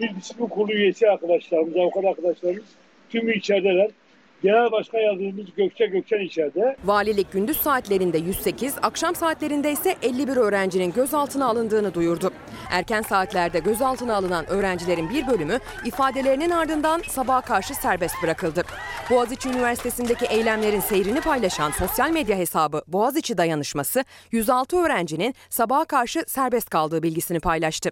[0.00, 2.64] Bir disiplin kurulu üyesi arkadaşlarımız, avukat arkadaşlarımız
[3.10, 3.90] tümü içerideler.
[4.42, 6.76] Genel Başkan Yardımcımız Gökçe Gökçen içeride.
[6.84, 12.32] Valilik gündüz saatlerinde 108, akşam saatlerinde ise 51 öğrencinin gözaltına alındığını duyurdu.
[12.70, 18.62] Erken saatlerde gözaltına alınan öğrencilerin bir bölümü ifadelerinin ardından sabaha karşı serbest bırakıldı.
[19.10, 26.70] Boğaziçi Üniversitesi'ndeki eylemlerin seyrini paylaşan sosyal medya hesabı Boğaziçi Dayanışması, 106 öğrencinin sabaha karşı serbest
[26.70, 27.90] kaldığı bilgisini paylaştı.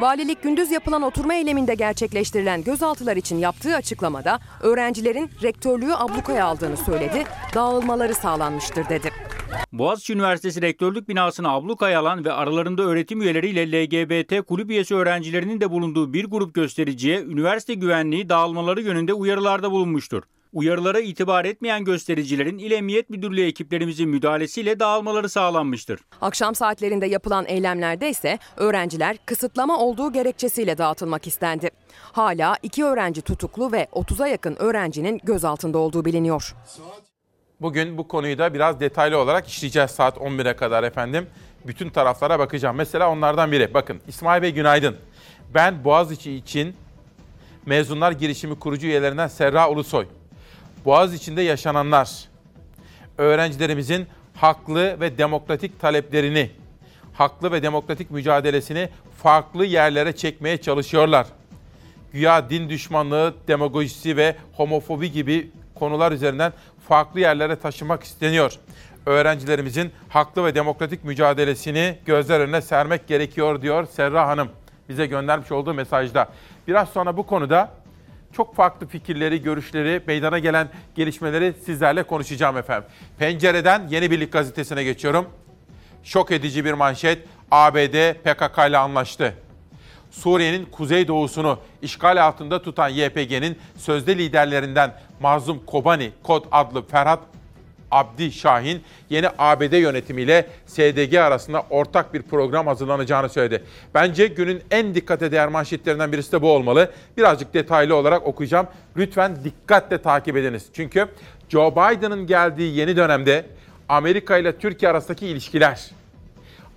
[0.00, 7.24] Valilik gündüz yapılan oturma eyleminde gerçekleştirilen gözaltılar için yaptığı açıklamada öğrencilerin rektörlüğü ablukaya aldığını söyledi,
[7.54, 9.10] dağılmaları sağlanmıştır dedi.
[9.72, 15.70] Boğaziçi Üniversitesi Rektörlük binasını ablukaya alan ve aralarında öğretim üyeleriyle LGBT kulüp üyesi öğrencilerinin de
[15.70, 20.22] bulunduğu bir grup göstericiye üniversite güvenliği dağılmaları yönünde uyarılarda bulunmuştur.
[20.52, 26.00] Uyarılara itibar etmeyen göstericilerin İl Emniyet Müdürlüğü ekiplerimizin müdahalesiyle dağılmaları sağlanmıştır.
[26.20, 31.70] Akşam saatlerinde yapılan eylemlerde ise öğrenciler kısıtlama olduğu gerekçesiyle dağıtılmak istendi.
[32.12, 36.54] Hala iki öğrenci tutuklu ve 30'a yakın öğrencinin gözaltında olduğu biliniyor.
[37.60, 41.26] Bugün bu konuyu da biraz detaylı olarak işleyeceğiz saat 11'e kadar efendim.
[41.66, 42.76] Bütün taraflara bakacağım.
[42.76, 43.74] Mesela onlardan biri.
[43.74, 44.96] Bakın İsmail Bey günaydın.
[45.54, 46.74] Ben Boğaziçi için
[47.66, 50.06] mezunlar girişimi kurucu üyelerinden Serra Ulusoy.
[50.88, 52.24] Boğaziçi'nde yaşananlar,
[53.18, 56.50] öğrencilerimizin haklı ve demokratik taleplerini,
[57.12, 58.88] haklı ve demokratik mücadelesini
[59.22, 61.26] farklı yerlere çekmeye çalışıyorlar.
[62.12, 66.52] Güya din düşmanlığı, demagojisi ve homofobi gibi konular üzerinden
[66.88, 68.52] farklı yerlere taşımak isteniyor.
[69.06, 74.48] Öğrencilerimizin haklı ve demokratik mücadelesini gözler önüne sermek gerekiyor diyor Serra Hanım
[74.88, 76.28] bize göndermiş olduğu mesajda.
[76.68, 77.77] Biraz sonra bu konuda
[78.38, 82.88] çok farklı fikirleri, görüşleri, meydana gelen gelişmeleri sizlerle konuşacağım efendim.
[83.18, 85.28] Pencereden Yeni Birlik gazetesine geçiyorum.
[86.04, 87.18] Şok edici bir manşet.
[87.50, 89.34] ABD PKK ile anlaştı.
[90.10, 97.20] Suriye'nin kuzeydoğusunu işgal altında tutan YPG'nin sözde liderlerinden Mazlum Kobani, Kod adlı Ferhat
[97.90, 103.64] Abdi Şahin yeni ABD yönetimiyle SDG arasında ortak bir program hazırlanacağını söyledi.
[103.94, 106.92] Bence günün en dikkate değer manşetlerinden birisi de bu olmalı.
[107.16, 108.66] Birazcık detaylı olarak okuyacağım.
[108.96, 110.66] Lütfen dikkatle takip ediniz.
[110.72, 111.08] Çünkü
[111.48, 113.46] Joe Biden'ın geldiği yeni dönemde
[113.88, 115.90] Amerika ile Türkiye arasındaki ilişkiler,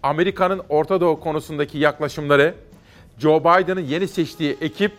[0.04, 2.56] Amerika'nın Orta Doğu konusundaki yaklaşımları,
[3.20, 4.92] Joe Biden'ın yeni seçtiği ekip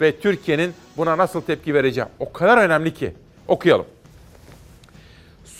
[0.00, 3.12] ve Türkiye'nin buna nasıl tepki vereceği o kadar önemli ki.
[3.48, 3.86] Okuyalım.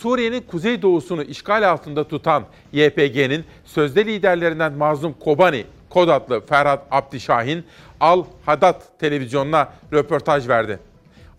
[0.01, 7.65] Suriye'nin kuzeydoğusunu işgal altında tutan YPG'nin sözde liderlerinden Mazlum Kobani, kod adlı Ferhat Abdişahin,
[7.99, 10.79] Al Hadat televizyonuna röportaj verdi.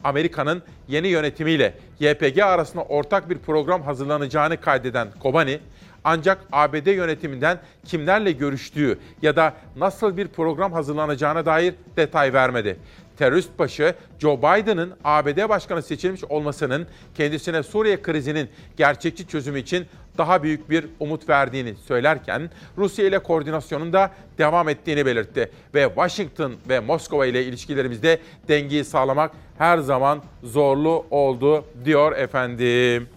[0.04, 5.60] Amerika'nın yeni yönetimiyle YPG arasında ortak bir program hazırlanacağını kaydeden Kobani,
[6.04, 12.76] ancak ABD yönetiminden kimlerle görüştüğü ya da nasıl bir program hazırlanacağına dair detay vermedi.
[13.20, 19.86] Terörist başı Joe Biden'ın ABD başkanı seçilmiş olmasının kendisine Suriye krizinin gerçekçi çözümü için
[20.18, 26.52] daha büyük bir umut verdiğini söylerken Rusya ile koordinasyonun da devam ettiğini belirtti ve Washington
[26.68, 33.08] ve Moskova ile ilişkilerimizde dengeyi sağlamak her zaman zorlu oldu diyor efendim.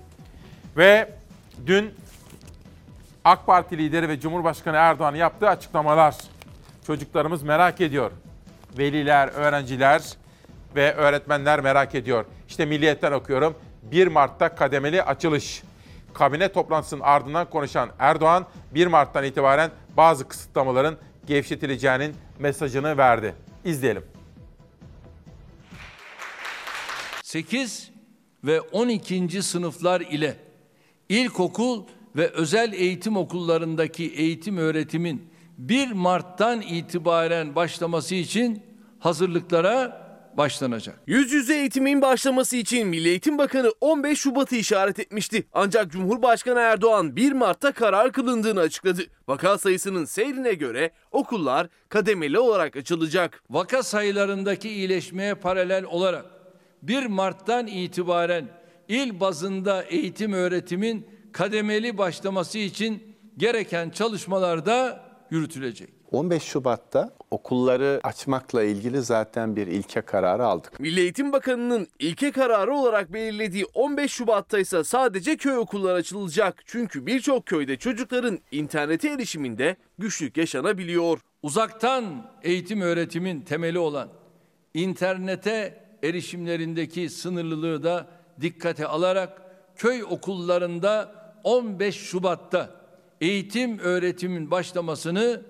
[0.78, 1.10] Ve
[1.66, 1.92] dün
[3.26, 6.16] AK Parti lideri ve Cumhurbaşkanı Erdoğan yaptığı açıklamalar
[6.88, 8.12] çocuklarımız merak ediyor.
[8.78, 10.02] Veliler, öğrenciler
[10.76, 12.26] ve öğretmenler merak ediyor.
[12.48, 13.56] İşte Milliyet'ten okuyorum.
[13.84, 15.64] 1 Mart'ta kademeli açılış.
[16.14, 23.36] Kabine toplantısının ardından konuşan Erdoğan 1 Mart'tan itibaren bazı kısıtlamaların gevşetileceğinin mesajını verdi.
[23.66, 24.04] İzleyelim.
[27.24, 27.92] 8
[28.44, 29.44] ve 12.
[29.44, 30.36] sınıflar ile
[31.10, 31.84] ilkokul
[32.16, 38.63] ve özel eğitim okullarındaki eğitim öğretimin 1 Mart'tan itibaren başlaması için
[39.00, 40.04] hazırlıklara
[40.38, 41.00] başlanacak.
[41.08, 45.44] Yüz yüze eğitimin başlaması için Milli Eğitim Bakanı 15 Şubat'ı işaret etmişti.
[45.54, 49.02] Ancak Cumhurbaşkanı Erdoğan 1 Mart'ta karar kılındığını açıkladı.
[49.28, 53.44] Vaka sayısının seyrine göre okullar kademeli olarak açılacak.
[53.50, 56.26] Vaka sayılarındaki iyileşmeye paralel olarak
[56.82, 58.48] 1 Mart'tan itibaren
[58.88, 65.90] il bazında eğitim öğretimin kademeli başlaması için gereken çalışmalar da yürütülecek.
[66.12, 70.80] 15 Şubat'ta okulları açmakla ilgili zaten bir ilke kararı aldık.
[70.80, 76.64] Milli Eğitim Bakanı'nın ilke kararı olarak belirlediği 15 Şubat'ta ise sadece köy okulları açılacak.
[76.66, 81.20] Çünkü birçok köyde çocukların internete erişiminde güçlük yaşanabiliyor.
[81.44, 84.10] Uzaktan eğitim öğretimin temeli olan
[84.74, 88.08] internete erişimlerindeki sınırlılığı da
[88.42, 89.42] dikkate alarak
[89.76, 92.83] köy okullarında 15 Şubat'ta
[93.24, 95.42] eğitim öğretimin başlamasını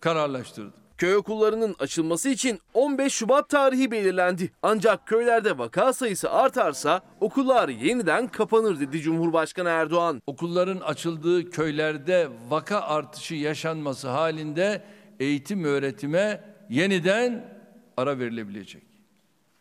[0.00, 0.74] kararlaştırdı.
[0.98, 4.52] Köy okullarının açılması için 15 Şubat tarihi belirlendi.
[4.62, 10.22] Ancak köylerde vaka sayısı artarsa okullar yeniden kapanır dedi Cumhurbaşkanı Erdoğan.
[10.26, 14.84] Okulların açıldığı köylerde vaka artışı yaşanması halinde
[15.20, 17.58] eğitim öğretime yeniden
[17.96, 18.82] ara verilebilecek.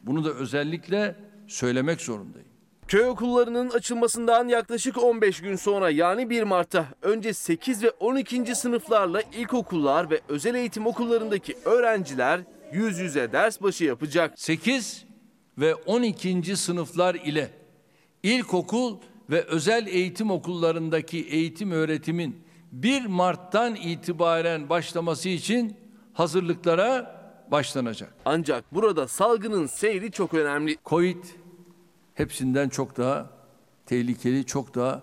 [0.01, 1.15] Bunu da özellikle
[1.47, 2.48] söylemek zorundayım.
[2.89, 8.55] Köy okullarının açılmasından yaklaşık 15 gün sonra yani 1 Mart'ta önce 8 ve 12.
[8.55, 12.41] sınıflarla ilkokullar ve özel eğitim okullarındaki öğrenciler
[12.73, 14.39] yüz yüze ders başı yapacak.
[14.39, 15.05] 8
[15.57, 16.55] ve 12.
[16.55, 17.51] sınıflar ile
[18.23, 18.97] ilkokul
[19.29, 25.77] ve özel eğitim okullarındaki eğitim öğretimin 1 Mart'tan itibaren başlaması için
[26.13, 27.19] hazırlıklara
[27.51, 28.13] başlanacak.
[28.25, 30.77] Ancak burada salgının seyri çok önemli.
[30.85, 31.23] Covid
[32.19, 33.29] hepsinden çok daha
[33.85, 35.01] tehlikeli, çok daha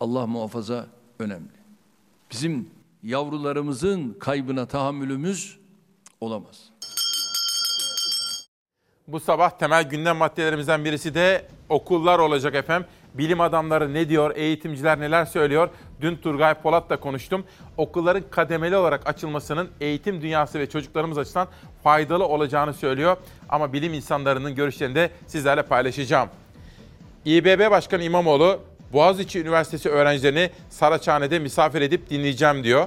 [0.00, 0.86] Allah muhafaza
[1.18, 1.60] önemli.
[2.30, 2.70] Bizim
[3.02, 5.58] yavrularımızın kaybına tahammülümüz
[6.20, 6.70] olamaz.
[9.08, 12.88] Bu sabah temel gündem maddelerimizden birisi de okullar olacak efendim.
[13.14, 15.68] Bilim adamları ne diyor, eğitimciler neler söylüyor?
[16.00, 17.44] Dün Turgay Polat'la konuştum.
[17.76, 21.48] Okulların kademeli olarak açılmasının eğitim dünyası ve çocuklarımız açısından
[21.84, 23.16] faydalı olacağını söylüyor.
[23.48, 26.28] Ama bilim insanlarının görüşlerini de sizlerle paylaşacağım.
[27.24, 28.60] İBB Başkanı İmamoğlu,
[28.92, 32.86] Boğaziçi Üniversitesi öğrencilerini Saraçhane'de misafir edip dinleyeceğim diyor.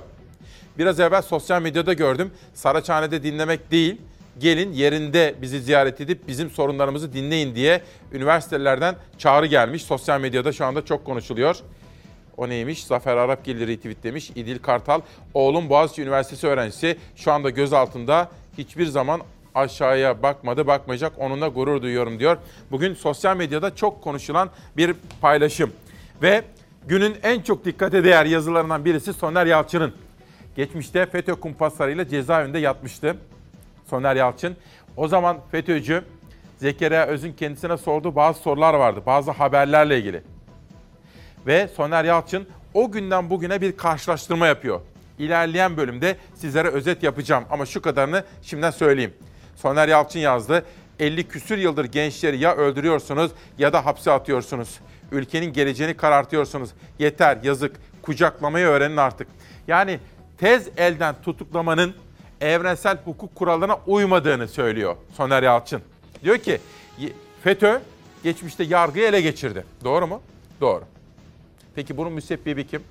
[0.78, 2.32] Biraz evvel sosyal medyada gördüm.
[2.54, 4.02] Saraçhane'de dinlemek değil,
[4.40, 7.82] gelin yerinde bizi ziyaret edip bizim sorunlarımızı dinleyin diye
[8.14, 9.84] üniversitelerden çağrı gelmiş.
[9.84, 11.56] Sosyal medyada şu anda çok konuşuluyor.
[12.38, 12.86] O neymiş?
[12.86, 14.30] Zafer Arapgil'i retweetlemiş.
[14.30, 15.02] İdil Kartal,
[15.34, 19.22] oğlum Boğaziçi Üniversitesi öğrencisi şu anda gözaltında hiçbir zaman
[19.56, 21.14] aşağıya bakmadı, bakmayacak.
[21.18, 22.38] Onunla gurur duyuyorum diyor.
[22.72, 25.72] Bugün sosyal medyada çok konuşulan bir paylaşım.
[26.22, 26.44] Ve
[26.88, 29.94] günün en çok dikkate değer yazılarından birisi Soner Yalçın'ın.
[30.56, 33.16] Geçmişte FETÖ kumpaslarıyla cezaevinde yatmıştı.
[33.90, 34.58] Soner Yalçın.
[34.98, 36.04] O zaman FETÖ'cü
[36.58, 39.04] Zekeriya Öz'ün kendisine sorduğu bazı sorular vardı.
[39.06, 40.22] Bazı haberlerle ilgili.
[41.48, 44.82] Ve Soner Yalçın o günden bugüne bir karşılaştırma yapıyor.
[45.20, 49.14] İlerleyen bölümde sizlere özet yapacağım ama şu kadarını şimdiden söyleyeyim.
[49.56, 50.66] Soner Yalçın yazdı.
[51.00, 54.80] 50 küsür yıldır gençleri ya öldürüyorsunuz ya da hapse atıyorsunuz.
[55.12, 56.70] Ülkenin geleceğini karartıyorsunuz.
[57.00, 57.76] Yeter, yazık.
[58.02, 59.28] Kucaklamayı öğrenin artık.
[59.68, 60.00] Yani
[60.38, 61.96] tez elden tutuklamanın
[62.50, 65.82] evrensel hukuk kurallarına uymadığını söylüyor Soner Yalçın.
[66.24, 66.60] Diyor ki
[67.44, 67.80] FETÖ
[68.24, 69.66] geçmişte yargıyı ele geçirdi.
[69.84, 70.22] Doğru mu?
[70.62, 70.84] Doğru.
[71.76, 72.84] Peki bunun müsebbibi kim?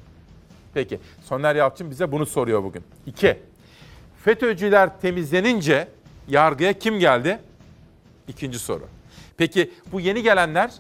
[0.75, 2.83] Peki Soner Yalçın bize bunu soruyor bugün.
[3.07, 3.39] İki,
[4.25, 5.89] FETÖ'cüler temizlenince
[6.29, 7.39] yargıya kim geldi?
[8.29, 8.87] İkinci soru.
[9.37, 10.71] Peki bu yeni gelenler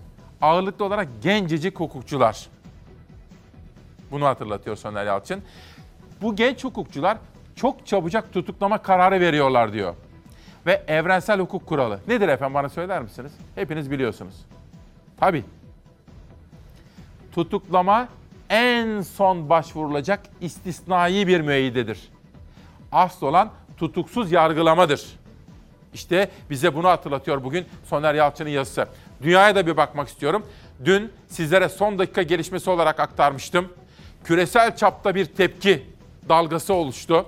[0.40, 2.46] ağırlıklı olarak gencecik hukukçular.
[4.10, 5.42] Bunu hatırlatıyor Soner Yalçın.
[6.22, 7.18] Bu genç hukukçular
[7.56, 9.94] çok çabucak tutuklama kararı veriyorlar diyor.
[10.66, 12.00] Ve evrensel hukuk kuralı.
[12.08, 13.32] Nedir efendim bana söyler misiniz?
[13.54, 14.34] Hepiniz biliyorsunuz.
[15.20, 15.44] Tabii.
[17.32, 18.08] Tutuklama
[18.50, 22.08] en son başvurulacak istisnai bir müeyyidedir.
[22.92, 25.06] Asıl olan tutuksuz yargılamadır.
[25.94, 28.86] İşte bize bunu hatırlatıyor bugün Soner Yalçın'ın yazısı.
[29.22, 30.46] Dünyaya da bir bakmak istiyorum.
[30.84, 33.68] Dün sizlere son dakika gelişmesi olarak aktarmıştım.
[34.24, 35.86] Küresel çapta bir tepki
[36.28, 37.26] dalgası oluştu.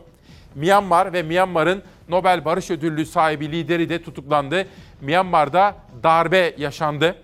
[0.55, 4.67] Myanmar ve Myanmar'ın Nobel Barış Ödüllü sahibi lideri de tutuklandı.
[5.01, 7.17] Myanmar'da darbe yaşandı.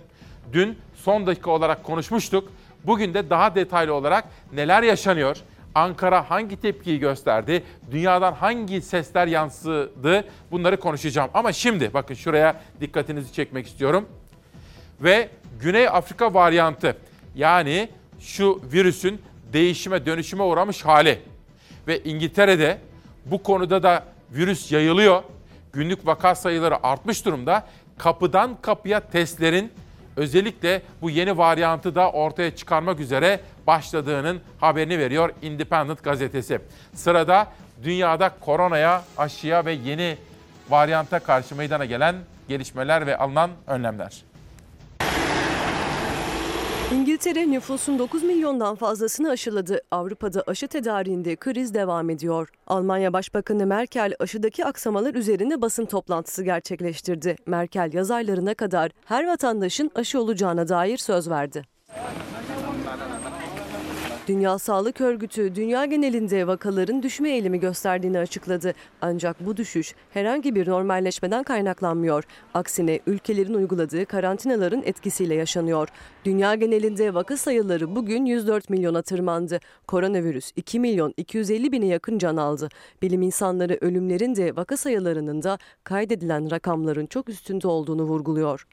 [0.52, 2.52] Dün son dakika olarak konuşmuştuk.
[2.84, 5.36] Bugün de daha detaylı olarak neler yaşanıyor?
[5.74, 7.62] Ankara hangi tepkiyi gösterdi?
[7.90, 10.24] Dünyadan hangi sesler yansıdı?
[10.50, 11.30] Bunları konuşacağım.
[11.34, 14.08] Ama şimdi bakın şuraya dikkatinizi çekmek istiyorum.
[15.00, 15.28] Ve
[15.60, 16.96] Güney Afrika varyantı
[17.34, 17.88] yani
[18.20, 21.18] şu virüsün değişime dönüşüme uğramış hali.
[21.86, 22.78] Ve İngiltere'de
[23.24, 25.22] bu konuda da virüs yayılıyor.
[25.72, 27.66] Günlük vaka sayıları artmış durumda.
[27.98, 29.72] Kapıdan kapıya testlerin
[30.16, 36.58] özellikle bu yeni varyantı da ortaya çıkarmak üzere başladığının haberini veriyor Independent gazetesi.
[36.94, 37.46] Sırada
[37.82, 40.16] dünyada koronaya, aşıya ve yeni
[40.70, 42.16] varyanta karşı meydana gelen
[42.48, 44.29] gelişmeler ve alınan önlemler.
[46.94, 49.80] İngiltere nüfusun 9 milyondan fazlasını aşıladı.
[49.90, 52.48] Avrupa'da aşı tedariğinde kriz devam ediyor.
[52.66, 57.36] Almanya Başbakanı Merkel aşıdaki aksamalar üzerine basın toplantısı gerçekleştirdi.
[57.46, 61.64] Merkel yaz aylarına kadar her vatandaşın aşı olacağına dair söz verdi.
[64.30, 68.74] Dünya Sağlık Örgütü dünya genelinde vakaların düşme eğilimi gösterdiğini açıkladı.
[69.00, 72.24] Ancak bu düşüş herhangi bir normalleşmeden kaynaklanmıyor.
[72.54, 75.88] Aksine ülkelerin uyguladığı karantinaların etkisiyle yaşanıyor.
[76.24, 79.60] Dünya genelinde vaka sayıları bugün 104 milyona tırmandı.
[79.86, 82.68] Koronavirüs 2 milyon 250 bine yakın can aldı.
[83.02, 88.66] Bilim insanları ölümlerin de vaka sayılarının da kaydedilen rakamların çok üstünde olduğunu vurguluyor.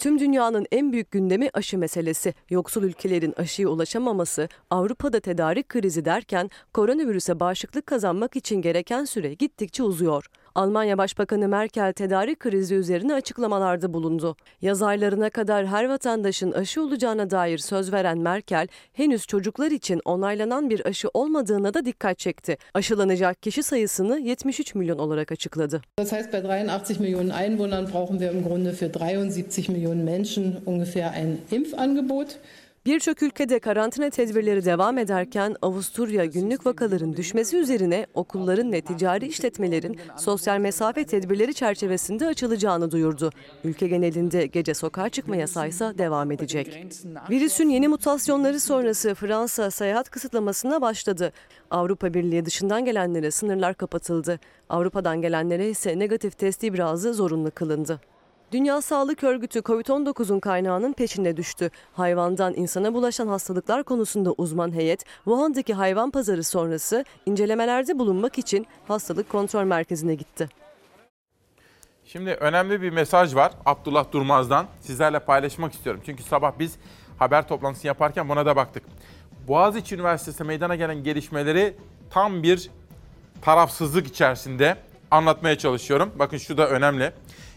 [0.00, 2.34] Tüm dünyanın en büyük gündemi aşı meselesi.
[2.50, 9.82] Yoksul ülkelerin aşıya ulaşamaması, Avrupa'da tedarik krizi derken koronavirüse bağışıklık kazanmak için gereken süre gittikçe
[9.82, 10.26] uzuyor.
[10.54, 14.36] Almanya Başbakanı Merkel tedarik krizi üzerine açıklamalarda bulundu.
[14.62, 20.70] Yaz aylarına kadar her vatandaşın aşı olacağına dair söz veren Merkel, henüz çocuklar için onaylanan
[20.70, 22.58] bir aşı olmadığına da dikkat çekti.
[22.74, 25.82] Aşılanacak kişi sayısını 73 milyon olarak açıkladı.
[25.98, 31.10] Das heißt, bei 83 Millionen Einwohnern brauchen wir im Grunde für 73 Millionen Menschen ungefähr
[31.10, 32.38] ein Impfangebot.
[32.86, 40.00] Birçok ülkede karantina tedbirleri devam ederken Avusturya günlük vakaların düşmesi üzerine okulların ve ticari işletmelerin
[40.16, 43.30] sosyal mesafe tedbirleri çerçevesinde açılacağını duyurdu.
[43.64, 46.86] Ülke genelinde gece sokağa çıkma yasağı ise devam edecek.
[47.30, 51.32] Virüsün yeni mutasyonları sonrası Fransa seyahat kısıtlamasına başladı.
[51.70, 54.40] Avrupa Birliği dışından gelenlere sınırlar kapatıldı.
[54.68, 58.00] Avrupa'dan gelenlere ise negatif test ibrazı zorunlu kılındı.
[58.52, 61.70] Dünya Sağlık Örgütü COVID-19'un kaynağının peşine düştü.
[61.92, 69.28] Hayvandan insana bulaşan hastalıklar konusunda uzman heyet, Wuhan'daki hayvan pazarı sonrası incelemelerde bulunmak için hastalık
[69.28, 70.48] kontrol merkezine gitti.
[72.04, 74.66] Şimdi önemli bir mesaj var Abdullah Durmaz'dan.
[74.80, 76.02] Sizlerle paylaşmak istiyorum.
[76.06, 76.76] Çünkü sabah biz
[77.18, 78.82] haber toplantısı yaparken buna da baktık.
[79.48, 81.76] Boğaziçi Üniversitesi'nde meydana gelen gelişmeleri
[82.10, 82.70] tam bir
[83.42, 84.76] tarafsızlık içerisinde
[85.10, 86.12] anlatmaya çalışıyorum.
[86.18, 87.12] Bakın şu da önemli.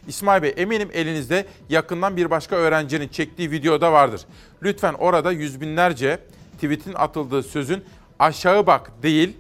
[0.08, 4.22] İsmail Bey eminim elinizde yakından bir başka öğrencinin çektiği videoda vardır.
[4.64, 6.20] Lütfen orada yüz binlerce
[6.54, 7.84] tweetin atıldığı sözün
[8.20, 9.38] aşağı bak değil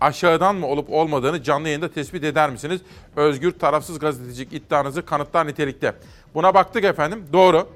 [0.00, 2.80] aşağıdan mı olup olmadığını canlı yayında tespit eder misiniz?
[3.16, 5.94] Özgür tarafsız gazetecilik iddianızı kanıtlar nitelikte.
[6.34, 7.68] Buna baktık efendim doğru.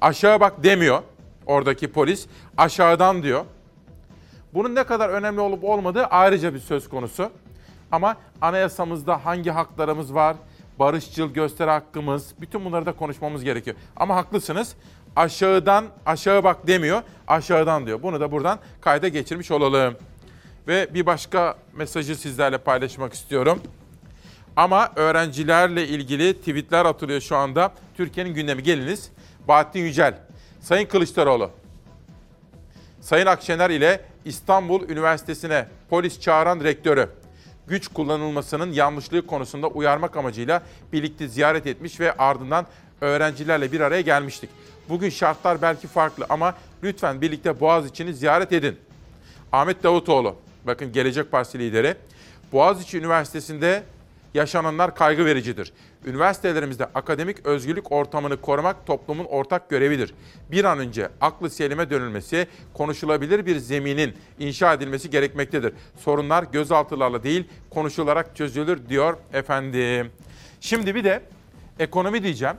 [0.00, 1.02] Aşağı bak demiyor
[1.46, 3.44] oradaki polis aşağıdan diyor.
[4.54, 7.30] Bunun ne kadar önemli olup olmadığı ayrıca bir söz konusu.
[7.92, 10.36] Ama anayasamızda hangi haklarımız var,
[10.78, 13.76] barışçıl gösteri hakkımız, bütün bunları da konuşmamız gerekiyor.
[13.96, 14.76] Ama haklısınız.
[15.16, 18.02] Aşağıdan aşağı bak demiyor, aşağıdan diyor.
[18.02, 19.96] Bunu da buradan kayda geçirmiş olalım.
[20.68, 23.60] Ve bir başka mesajı sizlerle paylaşmak istiyorum.
[24.56, 27.72] Ama öğrencilerle ilgili tweetler atılıyor şu anda.
[27.96, 29.10] Türkiye'nin gündemi geliniz.
[29.48, 30.18] Bahattin Yücel,
[30.60, 31.50] Sayın Kılıçdaroğlu,
[33.00, 37.08] Sayın Akşener ile İstanbul Üniversitesi'ne polis çağıran rektörü
[37.68, 40.62] güç kullanılmasının yanlışlığı konusunda uyarmak amacıyla
[40.92, 42.66] birlikte ziyaret etmiş ve ardından
[43.00, 44.50] öğrencilerle bir araya gelmiştik.
[44.88, 48.76] Bugün şartlar belki farklı ama lütfen birlikte Boğaziçi'ni ziyaret edin.
[49.52, 50.36] Ahmet Davutoğlu,
[50.66, 51.94] bakın Gelecek Partisi lideri,
[52.52, 53.82] Boğaziçi Üniversitesi'nde
[54.34, 55.72] yaşananlar kaygı vericidir.
[56.06, 60.14] Üniversitelerimizde akademik özgürlük ortamını korumak toplumun ortak görevidir.
[60.50, 65.74] Bir an önce aklı selime dönülmesi, konuşulabilir bir zeminin inşa edilmesi gerekmektedir.
[65.96, 70.10] Sorunlar gözaltılarla değil, konuşularak çözülür diyor efendim.
[70.60, 71.22] Şimdi bir de
[71.78, 72.56] ekonomi diyeceğim.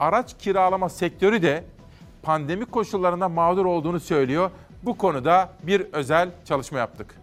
[0.00, 1.64] Araç kiralama sektörü de
[2.22, 4.50] pandemi koşullarında mağdur olduğunu söylüyor.
[4.82, 7.19] Bu konuda bir özel çalışma yaptık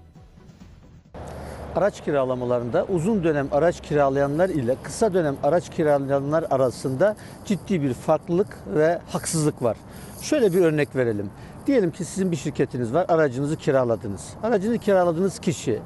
[1.78, 7.16] araç kiralamalarında uzun dönem araç kiralayanlar ile kısa dönem araç kiralayanlar arasında
[7.46, 9.78] ciddi bir farklılık ve haksızlık var.
[10.22, 11.30] Şöyle bir örnek verelim.
[11.68, 14.28] Diyelim ki sizin bir şirketiniz var, aracınızı kiraladınız.
[14.44, 15.80] Aracını kiraladığınız kişi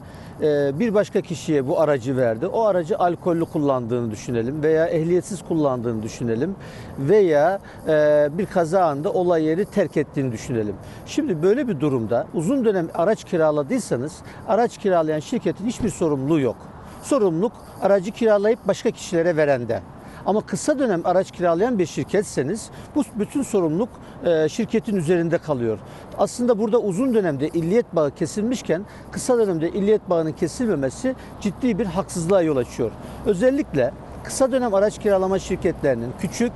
[0.80, 2.48] bir başka kişiye bu aracı verdi.
[2.48, 6.56] O aracı alkollü kullandığını düşünelim veya ehliyetsiz kullandığını düşünelim
[7.00, 10.76] veya e, bir kaza anında olay yeri terk ettiğini düşünelim.
[11.06, 14.14] Şimdi böyle bir durumda uzun dönem araç kiraladıysanız
[14.48, 16.58] araç kiralayan şirketin hiçbir sorumluluğu yok.
[17.04, 19.82] Sorumluluk aracı kiralayıp başka kişilere verende.
[20.26, 23.90] Ama kısa dönem araç kiralayan bir şirketseniz bu bütün sorumluluk
[24.26, 25.80] e, şirketin üzerinde kalıyor.
[26.18, 32.42] Aslında burada uzun dönemde illiyet bağı kesilmişken kısa dönemde illiyet bağının kesilmemesi ciddi bir haksızlığa
[32.42, 32.92] yol açıyor.
[33.26, 33.92] Özellikle
[34.24, 36.52] kısa dönem araç kiralama şirketlerinin küçük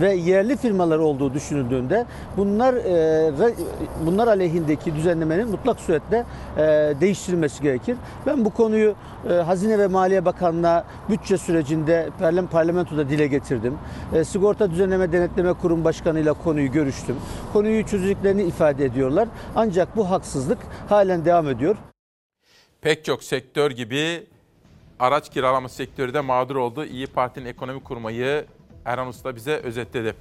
[0.00, 2.06] ve yerli firmalar olduğu düşünüldüğünde
[2.36, 3.32] bunlar e,
[4.06, 6.24] bunlar aleyhindeki düzenlemenin mutlak suretle
[6.56, 6.62] e,
[7.00, 7.96] değiştirilmesi gerekir.
[8.26, 8.94] Ben bu konuyu
[9.30, 12.08] e, Hazine ve Maliye Bakanlığı'na bütçe sürecinde
[12.50, 13.78] parlamentoda dile getirdim.
[14.14, 17.16] E, Sigorta Düzenleme Denetleme Kurum Başkanı ile konuyu görüştüm.
[17.52, 19.28] Konuyu çözdüklerini ifade ediyorlar.
[19.56, 20.58] Ancak bu haksızlık
[20.88, 21.76] halen devam ediyor.
[22.80, 24.26] Pek çok sektör gibi
[25.04, 26.84] araç kiralama sektörü de mağdur oldu.
[26.84, 28.44] İyi Parti'nin ekonomi kurmayı
[28.84, 30.14] Erhan Usta bize özetledi.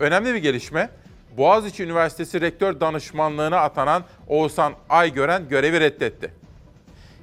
[0.00, 0.90] Önemli bir gelişme.
[1.36, 6.32] Boğaziçi Üniversitesi Rektör Danışmanlığına atanan Oğuzhan Aygören görevi reddetti.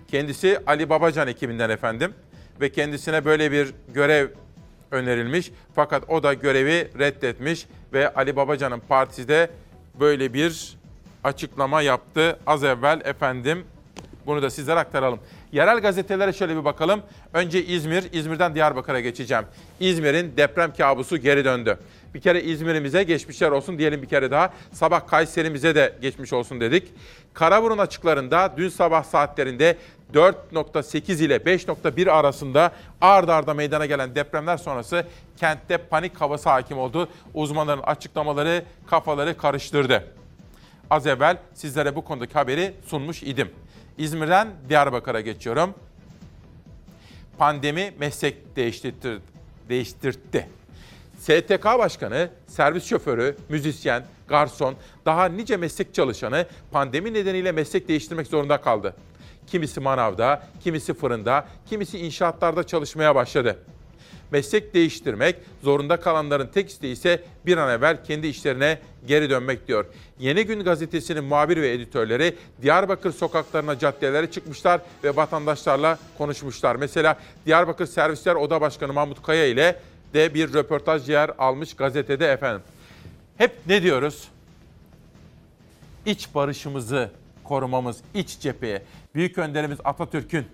[0.08, 2.14] Kendisi Ali Babacan ekibinden efendim
[2.62, 4.28] ve kendisine böyle bir görev
[4.92, 5.52] önerilmiş.
[5.76, 9.50] Fakat o da görevi reddetmiş ve Ali Babacan'ın partisi de
[10.00, 10.78] böyle bir
[11.24, 12.40] açıklama yaptı.
[12.48, 13.66] Az evvel efendim
[14.26, 15.20] bunu da sizlere aktaralım.
[15.54, 17.02] Yerel gazetelere şöyle bir bakalım.
[17.34, 19.44] Önce İzmir, İzmir'den Diyarbakır'a geçeceğim.
[19.80, 21.78] İzmir'in deprem kabusu geri döndü.
[22.14, 24.54] Bir kere İzmir'imize geçmişler olsun diyelim bir kere daha.
[24.72, 26.94] Sabah Kayseri'mize de geçmiş olsun dedik.
[27.34, 29.78] Karaburun açıklarında dün sabah saatlerinde
[30.14, 35.06] 4.8 ile 5.1 arasında ard arda meydana gelen depremler sonrası
[35.38, 37.10] kentte panik havası hakim oldu.
[37.34, 40.04] Uzmanların açıklamaları kafaları karıştırdı.
[40.90, 43.50] Az evvel sizlere bu konudaki haberi sunmuş idim.
[43.98, 45.74] İzmir'den Diyarbakır'a geçiyorum.
[47.38, 49.20] Pandemi meslek değiştirdi.
[49.70, 50.50] değiştirdi.
[51.20, 54.76] STK Başkanı, servis şoförü, müzisyen, garson,
[55.06, 58.96] daha nice meslek çalışanı pandemi nedeniyle meslek değiştirmek zorunda kaldı.
[59.48, 63.58] Kimisi manavda, kimisi fırında, kimisi inşaatlarda çalışmaya başladı.
[64.34, 69.86] Meslek değiştirmek zorunda kalanların tek isteği ise bir an evvel kendi işlerine geri dönmek diyor.
[70.20, 76.76] Yeni Gün gazetesinin muhabir ve editörleri Diyarbakır sokaklarına, caddelere çıkmışlar ve vatandaşlarla konuşmuşlar.
[76.76, 79.80] Mesela Diyarbakır Servisler Oda Başkanı Mahmut Kaya ile
[80.14, 82.62] de bir röportaj yer almış gazetede efendim.
[83.38, 84.28] Hep ne diyoruz?
[86.06, 87.12] İç barışımızı
[87.44, 88.82] korumamız, iç cepheye.
[89.16, 90.46] Büyük önderimiz Atatürk'ün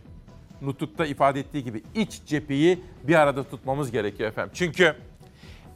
[0.61, 4.51] nutukta ifade ettiği gibi iç cepheyi bir arada tutmamız gerekiyor efendim.
[4.55, 4.95] Çünkü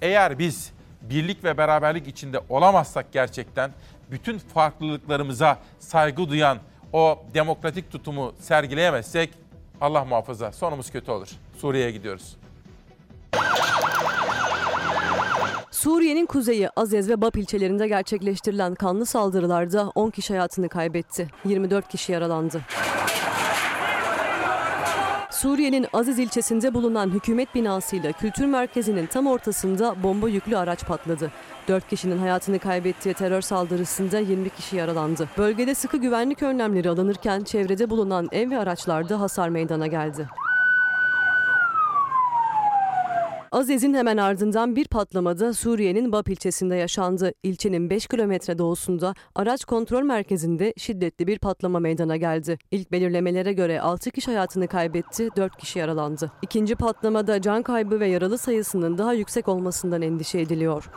[0.02, 0.72] eğer biz
[1.02, 3.72] birlik ve beraberlik içinde olamazsak gerçekten
[4.12, 6.58] bütün farklılıklarımıza saygı duyan
[6.94, 9.30] o demokratik tutumu sergileyemezsek
[9.82, 11.30] Allah muhafaza sonumuz kötü olur.
[11.58, 12.38] Suriye'ye gidiyoruz.
[15.72, 21.28] Suriye'nin kuzeyi Azez ve Bap ilçelerinde gerçekleştirilen kanlı saldırılarda 10 kişi hayatını kaybetti.
[21.46, 22.62] 24 kişi yaralandı.
[25.34, 31.32] Suriye'nin Aziz ilçesinde bulunan hükümet binasıyla kültür merkezinin tam ortasında bomba yüklü araç patladı.
[31.68, 35.30] 4 kişinin hayatını kaybettiği terör saldırısında 20 kişi yaralandı.
[35.38, 40.28] Bölgede sıkı güvenlik önlemleri alınırken çevrede bulunan ev ve araçlarda hasar meydana geldi.
[43.54, 47.34] Azez'in hemen ardından bir patlamada Suriye'nin Bap ilçesinde yaşandı.
[47.44, 52.58] İlçenin 5 kilometre doğusunda araç kontrol merkezinde şiddetli bir patlama meydana geldi.
[52.72, 56.32] İlk belirlemelere göre 6 kişi hayatını kaybetti, 4 kişi yaralandı.
[56.42, 60.90] İkinci patlamada can kaybı ve yaralı sayısının daha yüksek olmasından endişe ediliyor.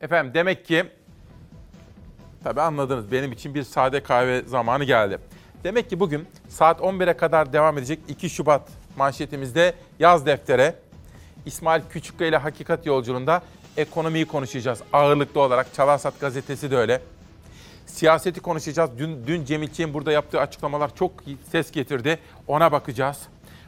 [0.00, 0.84] Efendim demek ki
[2.44, 5.18] tabii anladınız benim için bir sade kahve zamanı geldi.
[5.64, 10.74] Demek ki bugün saat 11'e kadar devam edecek 2 Şubat manşetimizde yaz deftere
[11.46, 13.42] İsmail Küçükkaya ile Hakikat Yolculuğunda
[13.76, 15.74] ekonomiyi konuşacağız ağırlıklı olarak.
[15.74, 17.00] Çalarsat gazetesi de öyle.
[17.86, 18.90] Siyaseti konuşacağız.
[18.98, 21.12] Dün, dün Cemil Çiğ'in burada yaptığı açıklamalar çok
[21.52, 22.18] ses getirdi.
[22.46, 23.18] Ona bakacağız.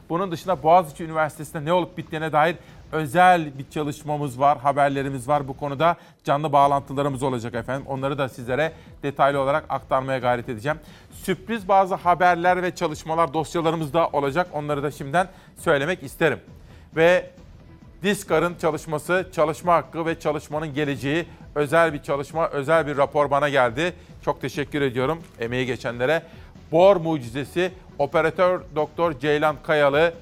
[0.09, 2.55] Bunun dışında Boğaziçi Üniversitesi'nde ne olup bittiğine dair
[2.91, 5.47] özel bir çalışmamız var, haberlerimiz var.
[5.47, 7.87] Bu konuda canlı bağlantılarımız olacak efendim.
[7.87, 8.71] Onları da sizlere
[9.03, 10.77] detaylı olarak aktarmaya gayret edeceğim.
[11.11, 14.47] Sürpriz bazı haberler ve çalışmalar dosyalarımız da olacak.
[14.53, 16.39] Onları da şimdiden söylemek isterim.
[16.95, 17.29] Ve
[18.03, 23.93] Diskar'ın çalışması, çalışma hakkı ve çalışmanın geleceği özel bir çalışma, özel bir rapor bana geldi.
[24.25, 26.23] Çok teşekkür ediyorum emeği geçenlere.
[26.71, 30.13] Bor mucizesi operatör doktor Ceylan Kayalı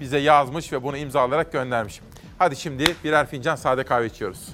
[0.00, 2.00] bize yazmış ve bunu imzalayarak göndermiş.
[2.38, 4.48] Hadi şimdi birer fincan sade kahve içiyoruz.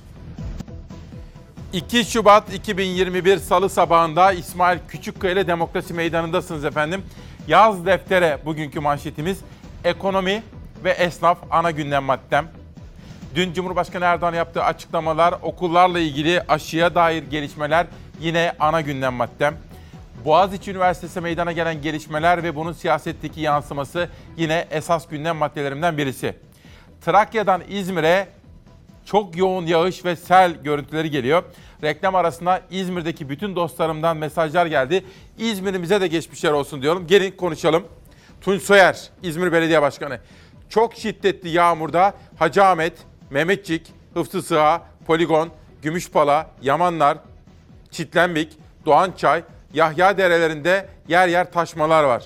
[1.72, 7.02] 2 Şubat 2021 Salı sabahında İsmail Küçükkaya ile Demokrasi Meydanı'ndasınız efendim.
[7.48, 9.38] Yaz deftere bugünkü manşetimiz
[9.84, 10.42] ekonomi
[10.84, 12.48] ve esnaf ana gündem maddem.
[13.34, 17.86] Dün Cumhurbaşkanı Erdoğan yaptığı açıklamalar, okullarla ilgili aşıya dair gelişmeler
[18.20, 19.54] yine ana gündem maddem.
[20.25, 26.35] Boğaziçi Üniversitesi meydana gelen gelişmeler ve bunun siyasetteki yansıması yine esas gündem maddelerimden birisi.
[27.01, 28.29] Trakya'dan İzmir'e
[29.05, 31.43] çok yoğun yağış ve sel görüntüleri geliyor.
[31.83, 35.05] Reklam arasında İzmir'deki bütün dostlarımdan mesajlar geldi.
[35.39, 37.07] İzmir'imize de geçmişler olsun diyorum.
[37.07, 37.85] Gelin konuşalım.
[38.41, 40.18] Tunç Soyer, İzmir Belediye Başkanı.
[40.68, 42.93] Çok şiddetli yağmurda Hacı Ahmet,
[43.31, 45.49] Mehmetçik, Hıfzı Sığa, Poligon,
[45.83, 47.18] Gümüşpala, Yamanlar,
[47.91, 48.53] Çitlenbik,
[48.87, 49.43] Doğançay,
[49.75, 52.25] Yahya derelerinde yer yer taşmalar var.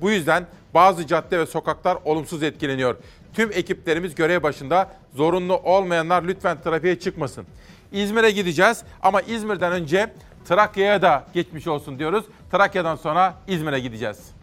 [0.00, 2.96] Bu yüzden bazı cadde ve sokaklar olumsuz etkileniyor.
[3.34, 7.46] Tüm ekiplerimiz görev başında zorunlu olmayanlar lütfen trafiğe çıkmasın.
[7.92, 10.12] İzmir'e gideceğiz ama İzmir'den önce
[10.48, 12.24] Trakya'ya da geçmiş olsun diyoruz.
[12.52, 14.37] Trakya'dan sonra İzmir'e gideceğiz.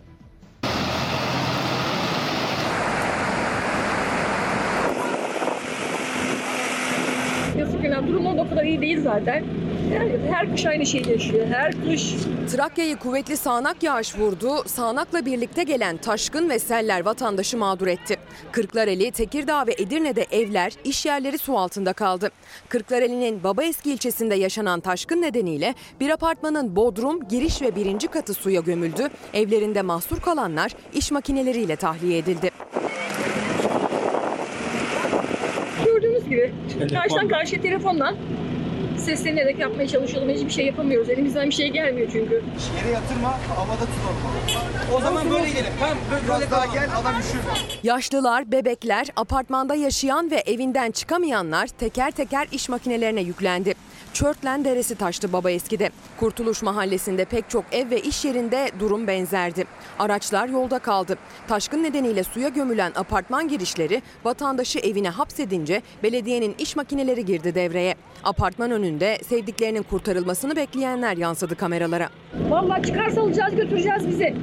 [7.59, 8.07] Yazık günah.
[8.07, 9.43] Durum o kadar iyi değil zaten.
[9.93, 11.47] Yani her kış aynı şeyi yaşıyor.
[11.47, 12.13] Her kış.
[12.51, 14.63] Trakya'yı kuvvetli sağanak yağış vurdu.
[14.65, 18.17] Sağanakla birlikte gelen taşkın ve seller vatandaşı mağdur etti.
[18.51, 22.31] Kırklareli, Tekirdağ ve Edirne'de evler, iş yerleri su altında kaldı.
[22.69, 29.07] Kırklareli'nin Babaeski ilçesinde yaşanan taşkın nedeniyle bir apartmanın bodrum, giriş ve birinci katı suya gömüldü.
[29.33, 32.51] Evlerinde mahsur kalanlar iş makineleriyle tahliye edildi.
[36.29, 38.15] Gördüğünüz gibi karşıdan karşıya telefondan
[38.97, 40.29] seslenerek yapmaya çalışalım.
[40.29, 41.09] Hiçbir şey yapamıyoruz.
[41.09, 42.33] Elimizden bir şey gelmiyor çünkü.
[42.77, 44.15] Yere yatırma, havada tutalım.
[44.95, 45.73] O zaman böyle gidelim.
[45.79, 45.97] Tamam,
[46.29, 47.39] böyle daha gel, adam üşür.
[47.83, 53.73] Yaşlılar, bebekler, apartmanda yaşayan ve evinden çıkamayanlar teker teker iş makinelerine yüklendi.
[54.15, 55.89] Çörtlen Deresi taştı baba eskide.
[56.19, 59.65] Kurtuluş Mahallesi'nde pek çok ev ve iş yerinde durum benzerdi.
[59.99, 61.17] Araçlar yolda kaldı.
[61.47, 67.95] Taşkın nedeniyle suya gömülen apartman girişleri vatandaşı evine hapsedince belediyenin iş makineleri girdi devreye.
[68.23, 72.09] Apartman önünde sevdiklerinin kurtarılmasını bekleyenler yansıdı kameralara.
[72.49, 74.35] Vallahi çıkarsa alacağız götüreceğiz bizi.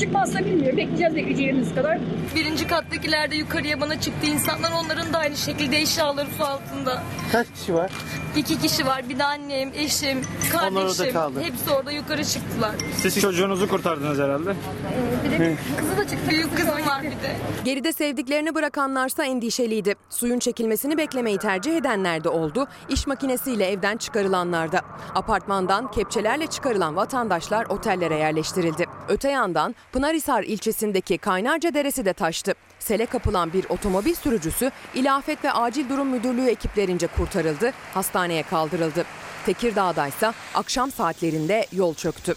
[0.00, 0.76] Çıkmazsa bilmiyorum.
[0.78, 1.98] Bekleyeceğiz bekleyeceğimiz kadar.
[2.34, 7.02] Birinci kattakilerde yukarıya bana çıktı insanlar onların da aynı şekilde eşyaları su altında.
[7.32, 7.90] Kaç kişi var?
[8.36, 10.18] İki kişi var bir de annem, eşim,
[10.54, 11.40] Onlar orada kardeşim kaldı.
[11.40, 12.70] hepsi orada yukarı çıktılar.
[12.96, 14.54] Siz çocuğunuzu kurtardınız herhalde.
[15.24, 17.36] Bir de kızı da çıktı büyük kızım var bir de.
[17.64, 19.94] Geride sevdiklerini bırakanlarsa endişeliydi.
[20.10, 22.66] Suyun çekilmesini beklemeyi tercih edenler de oldu.
[22.88, 24.80] İş makinesiyle evden çıkarılanlar da.
[25.14, 28.86] Apartmandan kepçelerle çıkarılan vatandaşlar otellere yerleştirildi.
[29.08, 32.54] Öte yandan Pınarhisar ilçesindeki Kaynarca Deresi de taştı.
[32.78, 39.04] Sele kapılan bir otomobil sürücüsü İlafet ve Acil Durum Müdürlüğü ekiplerince kurtarıldı, hastaneye kaldırıldı.
[39.46, 42.34] Tekirdağ'da ise akşam saatlerinde yol çöktü.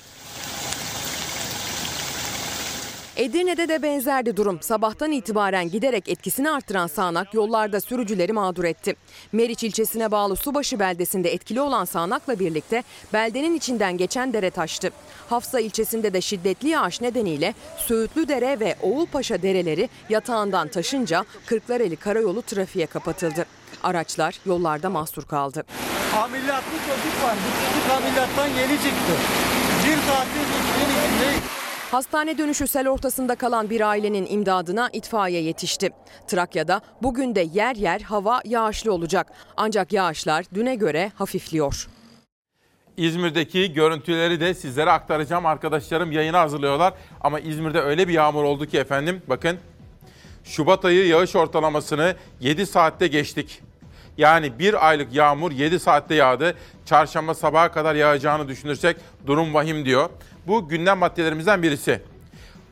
[3.18, 4.61] Edirne'de de benzerdi durum.
[4.61, 8.95] Sabahtan itibaren giderek etkisini artıran sağanak yollarda sürücüleri mağdur etti.
[9.32, 12.84] Meriç ilçesine bağlı Subaşı beldesinde etkili olan sağanakla birlikte
[13.14, 14.91] beldenin içinden geçen dere taştı.
[15.30, 22.41] Hafsa ilçesinde de şiddetli yağış nedeniyle Söğütlü Dere ve Oğulpaşa dereleri yatağından taşınca Kırklareli Karayolu
[22.41, 23.45] trafiğe kapatıldı.
[23.84, 25.64] Araçlar yollarda mahsur kaldı.
[26.24, 27.36] Ameliyatlı çocuk var.
[27.36, 29.14] Bu çocuk ameliyattan yeni çıktı.
[29.86, 31.62] Bir içinin içindeyiz.
[31.93, 35.89] Hastane dönüşü sel ortasında kalan bir ailenin imdadına itfaiye yetişti.
[36.27, 39.27] Trakya'da bugün de yer yer hava yağışlı olacak.
[39.57, 41.87] Ancak yağışlar düne göre hafifliyor.
[42.97, 45.45] İzmir'deki görüntüleri de sizlere aktaracağım.
[45.45, 46.93] Arkadaşlarım yayına hazırlıyorlar.
[47.21, 49.57] Ama İzmir'de öyle bir yağmur oldu ki efendim bakın.
[50.43, 53.61] Şubat ayı yağış ortalamasını 7 saatte geçtik.
[54.17, 56.55] Yani bir aylık yağmur 7 saatte yağdı.
[56.85, 60.09] Çarşamba sabaha kadar yağacağını düşünürsek durum vahim diyor.
[60.47, 62.01] Bu gündem maddelerimizden birisi.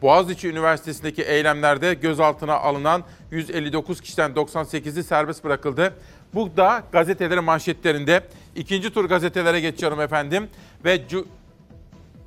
[0.02, 5.94] Boğaziçi Üniversitesi'ndeki eylemlerde gözaltına alınan 159 kişiden 98'i serbest bırakıldı.
[6.34, 8.24] Bu da gazetelerin manşetlerinde.
[8.56, 10.50] İkinci tur gazetelere geçiyorum efendim.
[10.86, 11.26] Ve cu-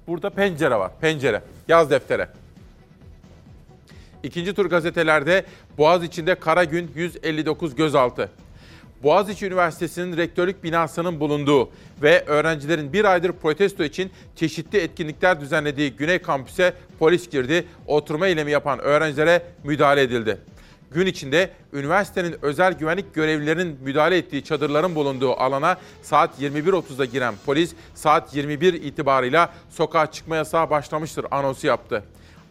[0.06, 0.92] burada pencere var.
[1.00, 1.42] Pencere.
[1.68, 2.28] Yaz deftere.
[4.22, 5.44] İkinci tur gazetelerde
[5.78, 8.30] Boğaziçi'nde kara gün 159 gözaltı.
[9.04, 11.70] Boğaziçi Üniversitesi'nin rektörlük binasının bulunduğu
[12.02, 17.64] ve öğrencilerin bir aydır protesto için çeşitli etkinlikler düzenlediği Güney Kampüs'e polis girdi.
[17.86, 20.38] Oturma eylemi yapan öğrencilere müdahale edildi.
[20.90, 27.72] Gün içinde üniversitenin özel güvenlik görevlilerinin müdahale ettiği çadırların bulunduğu alana saat 21.30'da giren polis
[27.94, 32.04] saat 21 itibarıyla sokağa çıkma yasağı başlamıştır anonsu yaptı.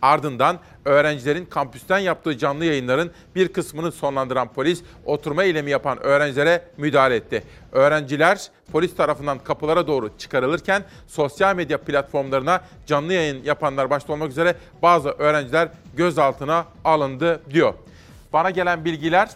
[0.04, 7.16] Ardından öğrencilerin kampüsten yaptığı canlı yayınların bir kısmını sonlandıran polis oturma eylemi yapan öğrencilere müdahale
[7.16, 7.44] etti.
[7.72, 14.56] Öğrenciler polis tarafından kapılara doğru çıkarılırken sosyal medya platformlarına canlı yayın yapanlar başta olmak üzere
[14.82, 17.74] bazı öğrenciler gözaltına alındı diyor.
[18.34, 19.30] Bana gelen bilgiler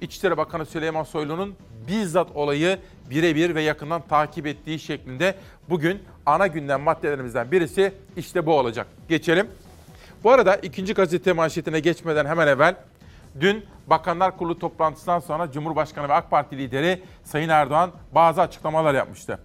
[0.00, 1.54] İçişleri Bakanı Süleyman Soylu'nun
[1.88, 2.78] bizzat olayı
[3.10, 5.34] birebir ve yakından takip ettiği şeklinde
[5.68, 8.86] bugün ana gündem maddelerimizden birisi işte bu olacak.
[9.08, 9.48] Geçelim.
[10.24, 12.74] Bu arada ikinci gazete manşetine geçmeden hemen evvel
[13.40, 19.38] dün Bakanlar Kurulu toplantısından sonra Cumhurbaşkanı ve AK Parti lideri Sayın Erdoğan bazı açıklamalar yapmıştı.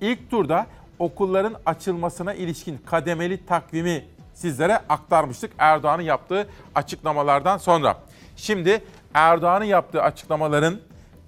[0.00, 0.66] İlk turda
[0.98, 4.04] okulların açılmasına ilişkin kademeli takvimi
[4.34, 7.96] sizlere aktarmıştık Erdoğan'ın yaptığı açıklamalardan sonra.
[8.36, 10.78] Şimdi Erdoğan'ın yaptığı açıklamaların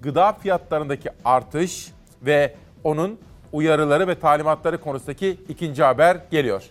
[0.01, 3.19] gıda fiyatlarındaki artış ve onun
[3.51, 6.63] uyarıları ve talimatları konusundaki ikinci haber geliyor.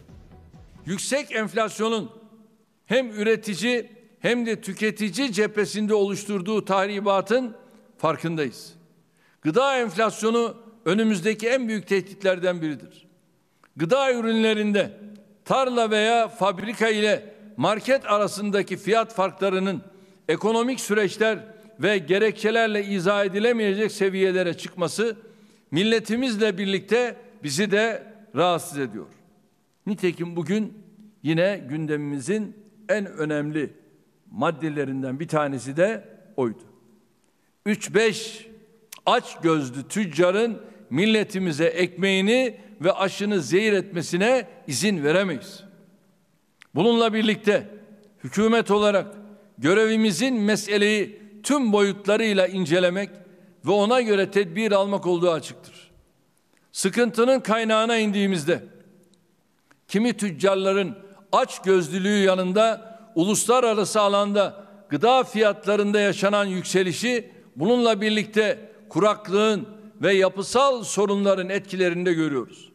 [0.88, 2.10] Yüksek enflasyonun
[2.86, 7.56] hem üretici hem de tüketici cephesinde oluşturduğu tahribatın
[7.98, 8.74] farkındayız.
[9.42, 13.06] Gıda enflasyonu önümüzdeki en büyük tehditlerden biridir.
[13.76, 15.00] Gıda ürünlerinde
[15.44, 19.82] tarla veya fabrika ile market arasındaki fiyat farklarının
[20.28, 21.38] ekonomik süreçler
[21.80, 25.16] ve gerekçelerle izah edilemeyecek seviyelere çıkması
[25.70, 28.02] milletimizle birlikte bizi de
[28.36, 29.17] rahatsız ediyor.
[29.88, 30.78] Nitekim bugün
[31.22, 32.56] yine gündemimizin
[32.88, 33.72] en önemli
[34.30, 36.62] maddelerinden bir tanesi de oydu.
[37.66, 38.46] 3-5
[39.06, 40.60] aç gözlü tüccarın
[40.90, 45.64] milletimize ekmeğini ve aşını zehir etmesine izin veremeyiz.
[46.74, 47.66] Bununla birlikte
[48.24, 49.16] hükümet olarak
[49.58, 53.10] görevimizin meseleyi tüm boyutlarıyla incelemek
[53.66, 55.90] ve ona göre tedbir almak olduğu açıktır.
[56.72, 58.62] Sıkıntının kaynağına indiğimizde
[59.88, 60.94] kimi tüccarların
[61.32, 69.68] aç gözlülüğü yanında uluslararası alanda gıda fiyatlarında yaşanan yükselişi bununla birlikte kuraklığın
[70.02, 72.72] ve yapısal sorunların etkilerini de görüyoruz.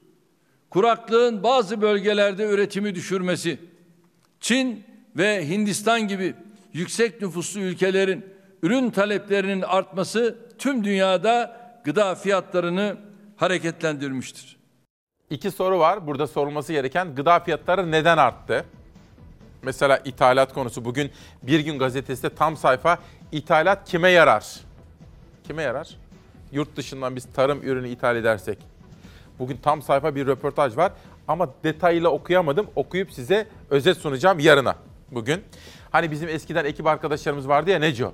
[0.69, 3.59] Kuraklığın bazı bölgelerde üretimi düşürmesi,
[4.39, 4.83] Çin
[5.17, 6.33] ve Hindistan gibi
[6.73, 8.25] yüksek nüfuslu ülkelerin
[8.63, 12.97] ürün taleplerinin artması tüm dünyada gıda fiyatlarını
[13.35, 14.62] hareketlendirmiştir.
[15.33, 16.07] İki soru var.
[16.07, 18.65] Burada sorulması gereken gıda fiyatları neden arttı?
[19.61, 20.85] Mesela ithalat konusu.
[20.85, 21.11] Bugün
[21.43, 22.97] Bir Gün Gazetesi'de tam sayfa
[23.31, 24.55] ithalat kime yarar?
[25.47, 25.97] Kime yarar?
[26.51, 28.57] Yurt dışından biz tarım ürünü ithal edersek.
[29.39, 30.91] Bugün tam sayfa bir röportaj var
[31.27, 32.67] ama detayıyla okuyamadım.
[32.75, 34.75] Okuyup size özet sunacağım yarına
[35.11, 35.43] bugün.
[35.91, 38.13] Hani bizim eskiden ekip arkadaşlarımız vardı ya Neco.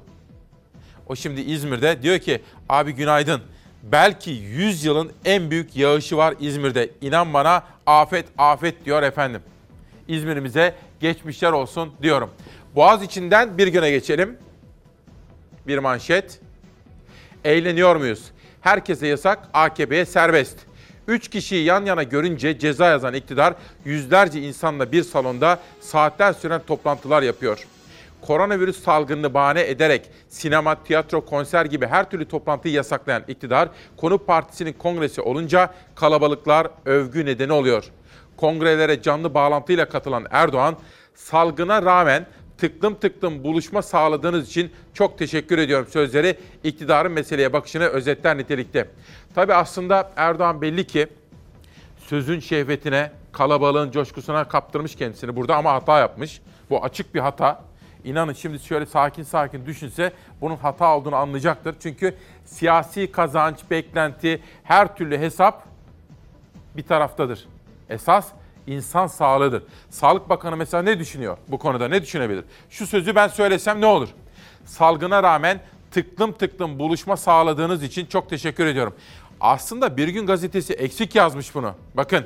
[1.07, 3.41] O şimdi İzmir'de diyor ki abi günaydın.
[3.83, 6.89] Belki 100 yılın en büyük yağışı var İzmir'de.
[7.01, 9.41] İnan bana afet afet diyor efendim.
[10.07, 12.29] İzmir'imize geçmişler olsun diyorum.
[12.75, 14.37] Boğaz içinden bir güne geçelim.
[15.67, 16.39] Bir manşet.
[17.43, 18.23] Eğleniyor muyuz?
[18.61, 20.57] Herkese yasak, AKP'ye serbest.
[21.07, 23.53] Üç kişiyi yan yana görünce ceza yazan iktidar
[23.85, 27.67] yüzlerce insanla bir salonda saatler süren toplantılar yapıyor.
[28.21, 34.73] Koronavirüs salgınını bahane ederek sinema, tiyatro, konser gibi her türlü toplantıyı yasaklayan iktidar, konu partisinin
[34.73, 37.83] kongresi olunca kalabalıklar övgü nedeni oluyor.
[38.37, 40.77] Kongrelere canlı bağlantıyla katılan Erdoğan,
[41.15, 42.25] salgına rağmen
[42.57, 48.89] tıklım tıklım buluşma sağladığınız için çok teşekkür ediyorum sözleri iktidarın meseleye bakışını özetler nitelikte.
[49.35, 51.07] Tabi aslında Erdoğan belli ki
[51.97, 56.41] sözün şehvetine, kalabalığın coşkusuna kaptırmış kendisini burada ama hata yapmış.
[56.69, 57.68] Bu açık bir hata.
[58.03, 61.75] İnanın şimdi şöyle sakin sakin düşünse bunun hata olduğunu anlayacaktır.
[61.79, 65.63] Çünkü siyasi kazanç, beklenti, her türlü hesap
[66.77, 67.47] bir taraftadır.
[67.89, 68.27] Esas
[68.67, 69.63] insan sağlığıdır.
[69.89, 71.87] Sağlık Bakanı mesela ne düşünüyor bu konuda?
[71.87, 72.43] Ne düşünebilir?
[72.69, 74.09] Şu sözü ben söylesem ne olur?
[74.65, 75.59] Salgına rağmen
[75.91, 78.95] tıklım tıklım buluşma sağladığınız için çok teşekkür ediyorum.
[79.41, 81.73] Aslında Bir Gün Gazetesi eksik yazmış bunu.
[81.93, 82.25] Bakın.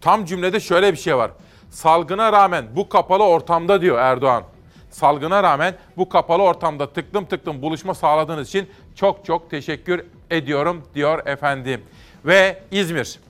[0.00, 1.30] Tam cümlede şöyle bir şey var.
[1.76, 4.44] Salgına rağmen bu kapalı ortamda diyor Erdoğan.
[4.90, 11.26] Salgına rağmen bu kapalı ortamda tıklım tıklım buluşma sağladığınız için çok çok teşekkür ediyorum diyor
[11.26, 11.80] efendim.
[12.24, 13.20] Ve İzmir.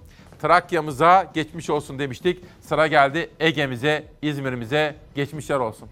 [0.43, 2.45] Trakya'mıza geçmiş olsun demiştik.
[2.61, 5.89] Sıra geldi Ege'mize, İzmir'imize geçmişler olsun.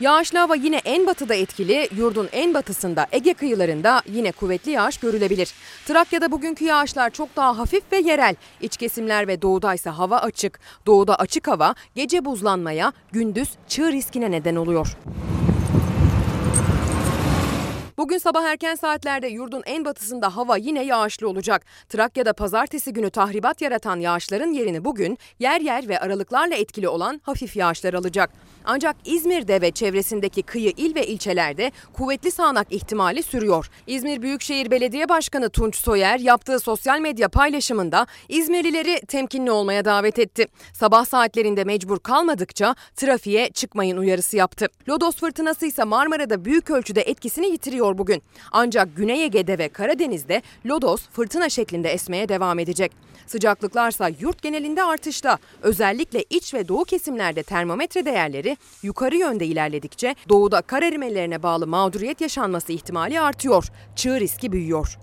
[0.00, 5.52] Yağışlı hava yine en batıda etkili, yurdun en batısında Ege kıyılarında yine kuvvetli yağış görülebilir.
[5.86, 8.36] Trakya'da bugünkü yağışlar çok daha hafif ve yerel.
[8.60, 10.60] İç kesimler ve doğuda ise hava açık.
[10.86, 14.96] Doğuda açık hava gece buzlanmaya, gündüz çığ riskine neden oluyor.
[17.98, 21.64] Bugün sabah erken saatlerde yurdun en batısında hava yine yağışlı olacak.
[21.88, 27.56] Trakya'da pazartesi günü tahribat yaratan yağışların yerini bugün yer yer ve aralıklarla etkili olan hafif
[27.56, 28.30] yağışlar alacak.
[28.64, 33.70] Ancak İzmir'de ve çevresindeki kıyı il ve ilçelerde kuvvetli sağanak ihtimali sürüyor.
[33.86, 40.46] İzmir Büyükşehir Belediye Başkanı Tunç Soyer yaptığı sosyal medya paylaşımında İzmirlileri temkinli olmaya davet etti.
[40.72, 44.68] Sabah saatlerinde mecbur kalmadıkça trafiğe çıkmayın uyarısı yaptı.
[44.88, 48.22] Lodos fırtınası ise Marmara'da büyük ölçüde etkisini yitiriyor bugün.
[48.52, 52.92] Ancak Güney Ege'de ve Karadeniz'de Lodos fırtına şeklinde esmeye devam edecek.
[53.26, 55.38] Sıcaklıklarsa yurt genelinde artışta.
[55.62, 62.20] Özellikle iç ve doğu kesimlerde termometre değerleri yukarı yönde ilerledikçe doğuda kar erimelerine bağlı mağduriyet
[62.20, 63.64] yaşanması ihtimali artıyor.
[63.96, 64.98] Çığ riski büyüyor.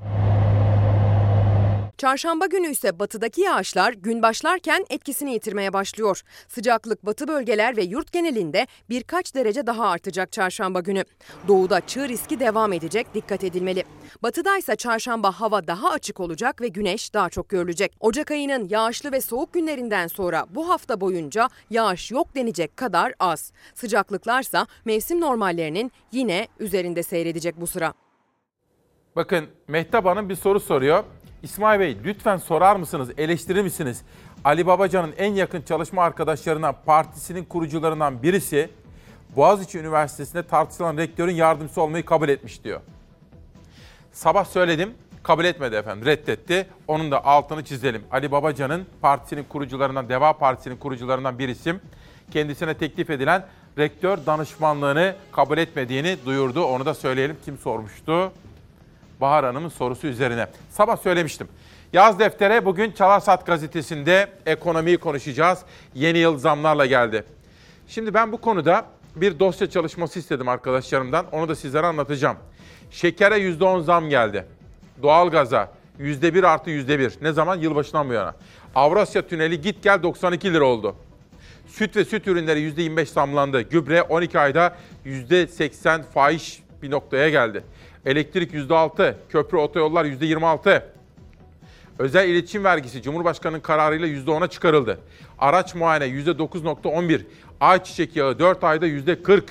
[2.01, 6.21] Çarşamba günü ise batıdaki yağışlar gün başlarken etkisini yitirmeye başlıyor.
[6.47, 11.03] Sıcaklık batı bölgeler ve yurt genelinde birkaç derece daha artacak çarşamba günü.
[11.47, 13.83] Doğuda çığ riski devam edecek dikkat edilmeli.
[14.23, 17.93] Batıda ise çarşamba hava daha açık olacak ve güneş daha çok görülecek.
[17.99, 23.51] Ocak ayının yağışlı ve soğuk günlerinden sonra bu hafta boyunca yağış yok denecek kadar az.
[23.73, 27.93] Sıcaklıklarsa mevsim normallerinin yine üzerinde seyredecek bu sıra.
[29.15, 31.03] Bakın Mehtap Hanım bir soru soruyor.
[31.43, 34.01] İsmail Bey lütfen sorar mısınız, eleştirir misiniz?
[34.43, 38.69] Ali Babacan'ın en yakın çalışma arkadaşlarına partisinin kurucularından birisi
[39.35, 42.81] Boğaziçi Üniversitesi'nde tartışılan rektörün yardımcısı olmayı kabul etmiş diyor.
[44.11, 46.67] Sabah söyledim, kabul etmedi efendim, reddetti.
[46.87, 48.03] Onun da altını çizelim.
[48.11, 51.81] Ali Babacan'ın partisinin kurucularından, Deva Partisi'nin kurucularından bir isim
[52.31, 53.45] kendisine teklif edilen
[53.77, 56.63] rektör danışmanlığını kabul etmediğini duyurdu.
[56.63, 57.37] Onu da söyleyelim.
[57.45, 58.31] Kim sormuştu?
[59.21, 60.47] Bahar Hanım'ın sorusu üzerine.
[60.69, 61.47] Sabah söylemiştim.
[61.93, 65.59] Yaz deftere bugün Çalarsat gazetesinde ekonomiyi konuşacağız.
[65.95, 67.23] Yeni yıl zamlarla geldi.
[67.87, 71.25] Şimdi ben bu konuda bir dosya çalışması istedim arkadaşlarımdan.
[71.31, 72.37] Onu da sizlere anlatacağım.
[72.91, 74.45] Şekere %10 zam geldi.
[75.03, 77.11] Doğalgaza %1 artı %1.
[77.21, 77.59] Ne zaman?
[77.59, 78.35] Yılbaşından bu yana.
[78.75, 80.95] Avrasya Tüneli git gel 92 lira oldu.
[81.67, 83.61] Süt ve süt ürünleri %25 zamlandı.
[83.61, 87.63] Gübre 12 ayda %80 fahiş bir noktaya geldi.
[88.05, 90.83] Elektrik %6, köprü otoyollar %26.
[91.99, 94.99] Özel iletişim vergisi Cumhurbaşkanı'nın kararıyla %10'a çıkarıldı.
[95.39, 97.21] Araç muayene %9.11,
[97.59, 99.43] ayçiçek yağı 4 ayda %40.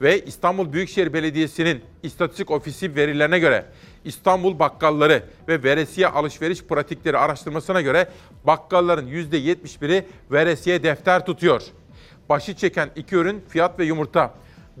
[0.00, 3.64] Ve İstanbul Büyükşehir Belediyesi'nin istatistik ofisi verilerine göre
[4.04, 8.08] İstanbul bakkalları ve veresiye alışveriş pratikleri araştırmasına göre
[8.44, 11.62] bakkalların %71'i veresiye defter tutuyor.
[12.28, 14.34] Başı çeken iki ürün fiyat ve yumurta.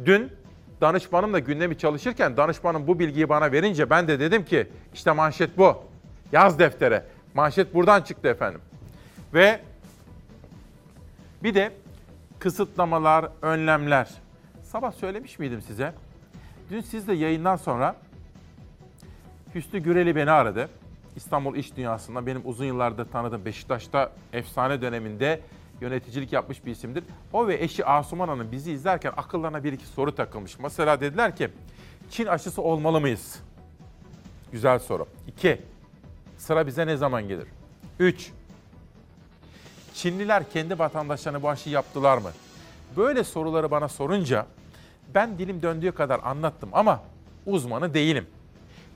[0.04, 0.32] Dün
[0.80, 5.82] danışmanımla gündemi çalışırken danışmanım bu bilgiyi bana verince ben de dedim ki işte manşet bu.
[6.32, 7.04] Yaz deftere.
[7.34, 8.60] Manşet buradan çıktı efendim.
[9.34, 9.60] Ve
[11.42, 11.72] bir de
[12.38, 14.08] kısıtlamalar, önlemler.
[14.62, 15.92] Sabah söylemiş miydim size?
[16.70, 17.96] Dün siz de yayından sonra
[19.54, 20.68] Hüsnü Güreli beni aradı.
[21.16, 25.40] İstanbul İş Dünyası'nda benim uzun yıllardır tanıdığım Beşiktaş'ta efsane döneminde
[25.80, 27.04] yöneticilik yapmış bir isimdir.
[27.32, 30.58] O ve eşi Asuman Hanım bizi izlerken akıllarına bir iki soru takılmış.
[30.58, 31.48] Mesela dediler ki
[32.10, 33.40] Çin aşısı olmalı mıyız?
[34.52, 35.06] Güzel soru.
[35.26, 35.62] İki,
[36.38, 37.46] sıra bize ne zaman gelir?
[37.98, 38.32] Üç,
[39.94, 42.30] Çinliler kendi vatandaşlarına bu aşıyı yaptılar mı?
[42.96, 44.46] Böyle soruları bana sorunca
[45.14, 47.02] ben dilim döndüğü kadar anlattım ama
[47.46, 48.26] uzmanı değilim.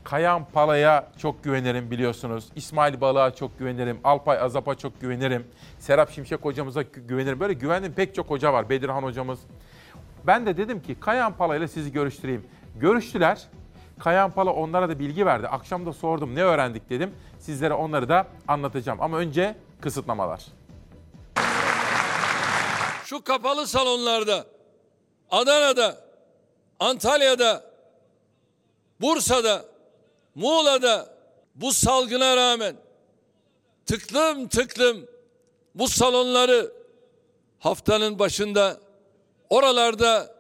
[0.05, 2.49] Kayan Pala'ya çok güvenirim biliyorsunuz.
[2.57, 4.01] İsmail Balık'a çok güvenirim.
[4.05, 5.47] Alpay Azap'a çok güvenirim.
[5.79, 7.41] Serap Şimşek hocamıza gü- güvenirim.
[7.41, 8.69] Böyle güvendiğim pek çok hoca var.
[8.71, 9.41] Bedirhan hocamız.
[10.27, 12.47] Ben de dedim ki Kayan Pala ile sizi görüştüreyim.
[12.77, 13.43] Görüştüler.
[13.99, 15.49] Kayan Pala onlara da bilgi verdi.
[15.49, 17.15] Akşam da sordum ne öğrendik dedim.
[17.39, 19.01] Sizlere onları da anlatacağım.
[19.03, 20.45] Ama önce kısıtlamalar.
[23.05, 24.45] Şu kapalı salonlarda,
[25.31, 25.97] Adana'da,
[26.81, 27.65] Antalya'da,
[29.01, 29.65] Bursa'da,
[30.35, 31.17] Muğla'da
[31.55, 32.77] bu salgına rağmen
[33.87, 35.07] tıklım tıklım
[35.75, 36.73] bu salonları
[37.59, 38.81] haftanın başında
[39.51, 40.35] oralarda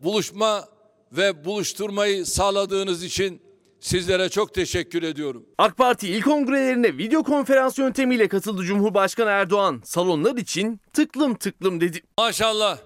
[0.00, 0.68] buluşma
[1.12, 3.42] ve buluşturmayı sağladığınız için
[3.80, 5.46] sizlere çok teşekkür ediyorum.
[5.58, 9.82] AK Parti il kongrelerine video konferans yöntemiyle katıldı Cumhurbaşkanı Erdoğan.
[9.84, 12.02] Salonlar için tıklım tıklım dedi.
[12.18, 12.78] Maşallah.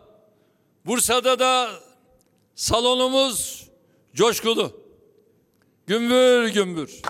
[0.86, 1.70] Bursa'da da
[2.54, 3.68] salonumuz
[4.14, 4.87] coşkulu.
[5.88, 7.02] Gümbür gümbür.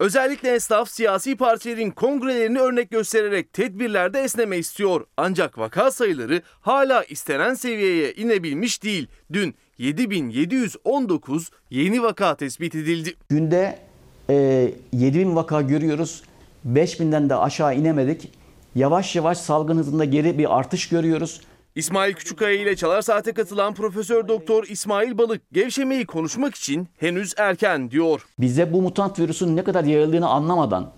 [0.00, 5.06] Özellikle esnaf siyasi partilerin kongrelerini örnek göstererek tedbirlerde esneme istiyor.
[5.16, 9.08] Ancak vaka sayıları hala istenen seviyeye inebilmiş değil.
[9.32, 13.14] Dün 7719 yeni vaka tespit edildi.
[13.28, 13.78] Günde
[14.30, 16.22] e, 7000 vaka görüyoruz.
[16.68, 18.32] 5000'den de aşağı inemedik.
[18.74, 21.40] Yavaş yavaş salgın hızında geri bir artış görüyoruz.
[21.76, 27.90] İsmail Küçükkaya ile Çalar Saat'e katılan Profesör Doktor İsmail Balık gevşemeyi konuşmak için henüz erken
[27.90, 28.26] diyor.
[28.38, 30.90] Bize bu mutant virüsün ne kadar yayıldığını anlamadan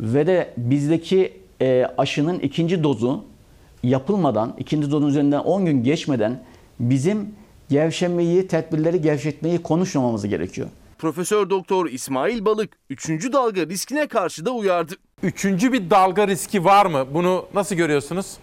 [0.00, 3.24] ve de bizdeki e, aşının ikinci dozu
[3.82, 6.44] yapılmadan, ikinci dozun üzerinden 10 gün geçmeden
[6.80, 7.34] bizim
[7.70, 10.68] gevşemeyi, tedbirleri gevşetmeyi konuşmamamız gerekiyor.
[10.98, 13.08] Profesör Doktor İsmail Balık 3.
[13.08, 14.94] dalga riskine karşı da uyardı.
[15.22, 17.06] Üçüncü bir dalga riski var mı?
[17.14, 18.36] Bunu nasıl görüyorsunuz?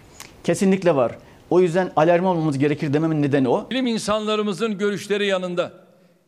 [0.43, 1.17] Kesinlikle var.
[1.49, 3.69] O yüzden alarm olmamız gerekir dememin nedeni o.
[3.69, 5.73] Bilim insanlarımızın görüşleri yanında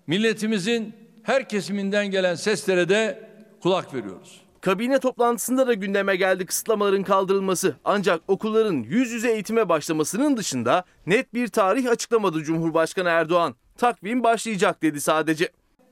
[0.07, 0.93] milletimizin
[1.23, 3.29] her kesiminden gelen seslere de
[3.63, 4.41] kulak veriyoruz.
[4.61, 7.75] Kabine toplantısında da gündeme geldi kısıtlamaların kaldırılması.
[7.85, 13.55] Ancak okulların yüz yüze eğitime başlamasının dışında net bir tarih açıklamadı Cumhurbaşkanı Erdoğan.
[13.77, 15.49] Takvim başlayacak dedi sadece.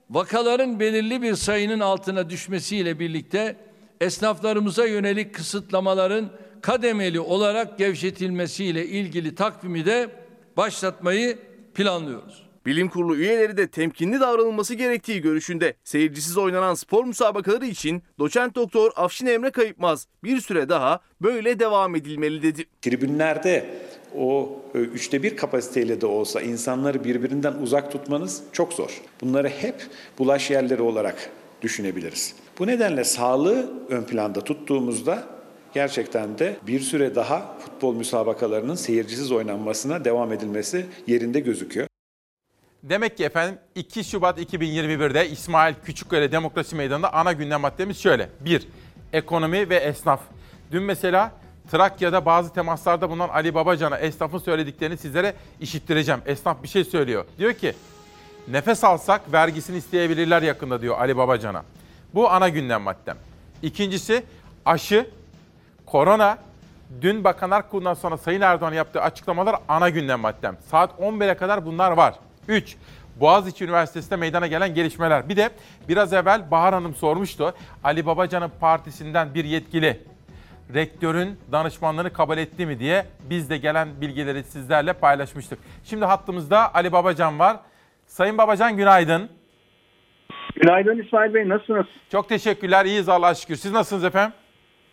[0.09, 3.55] Vakaların belirli bir sayının altına düşmesiyle birlikte
[4.01, 6.29] esnaflarımıza yönelik kısıtlamaların
[6.65, 10.09] kademeli olarak gevşetilmesiyle ilgili takvimi de
[10.57, 11.37] başlatmayı
[11.73, 12.45] planlıyoruz.
[12.65, 15.73] Bilim kurulu üyeleri de temkinli davranılması gerektiği görüşünde.
[15.83, 21.95] Seyircisiz oynanan spor müsabakaları için doçent doktor Afşin Emre Kayıpmaz bir süre daha böyle devam
[21.95, 22.65] edilmeli dedi.
[22.81, 23.65] Tribünlerde
[24.17, 29.01] o e, üçte bir kapasiteyle de olsa insanları birbirinden uzak tutmanız çok zor.
[29.21, 29.75] Bunları hep
[30.19, 31.29] bulaş yerleri olarak
[31.61, 32.35] düşünebiliriz.
[32.59, 35.34] Bu nedenle sağlığı ön planda tuttuğumuzda
[35.75, 41.87] gerçekten de bir süre daha futbol müsabakalarının seyircisiz oynanmasına devam edilmesi yerinde gözüküyor.
[42.83, 48.29] Demek ki efendim 2 Şubat 2021'de İsmail Küçükkaya Demokrasi Meydanı'nda ana gündem maddemiz şöyle.
[48.39, 48.67] 1.
[49.13, 50.21] Ekonomi ve esnaf.
[50.71, 51.31] Dün mesela
[51.71, 56.21] Trakya'da bazı temaslarda bulunan Ali Babacan'a esnafın söylediklerini sizlere işittireceğim.
[56.25, 57.25] Esnaf bir şey söylüyor.
[57.37, 57.73] Diyor ki
[58.47, 61.63] nefes alsak vergisini isteyebilirler yakında diyor Ali Babacan'a.
[62.13, 63.17] Bu ana gündem maddem.
[63.61, 64.23] İkincisi
[64.65, 65.07] aşı,
[65.85, 66.37] korona,
[67.01, 70.57] dün Bakanlar Kurulu'ndan sonra Sayın Erdoğan yaptığı açıklamalar ana gündem maddem.
[70.67, 72.15] Saat 11'e kadar bunlar var.
[72.47, 72.77] 3.
[73.19, 75.29] Boğaziçi Üniversitesi'nde meydana gelen gelişmeler.
[75.29, 75.49] Bir de
[75.89, 77.53] biraz evvel Bahar Hanım sormuştu.
[77.83, 79.99] Ali Babacan'ın partisinden bir yetkili
[80.73, 85.59] rektörün danışmanlığını kabul etti mi diye biz de gelen bilgileri sizlerle paylaşmıştık.
[85.83, 87.57] Şimdi hattımızda Ali Babacan var.
[88.05, 89.29] Sayın Babacan günaydın.
[90.55, 91.85] Günaydın İsmail Bey nasılsınız?
[92.11, 93.55] Çok teşekkürler iyiyiz Allah'a şükür.
[93.55, 94.33] Siz nasılsınız efendim?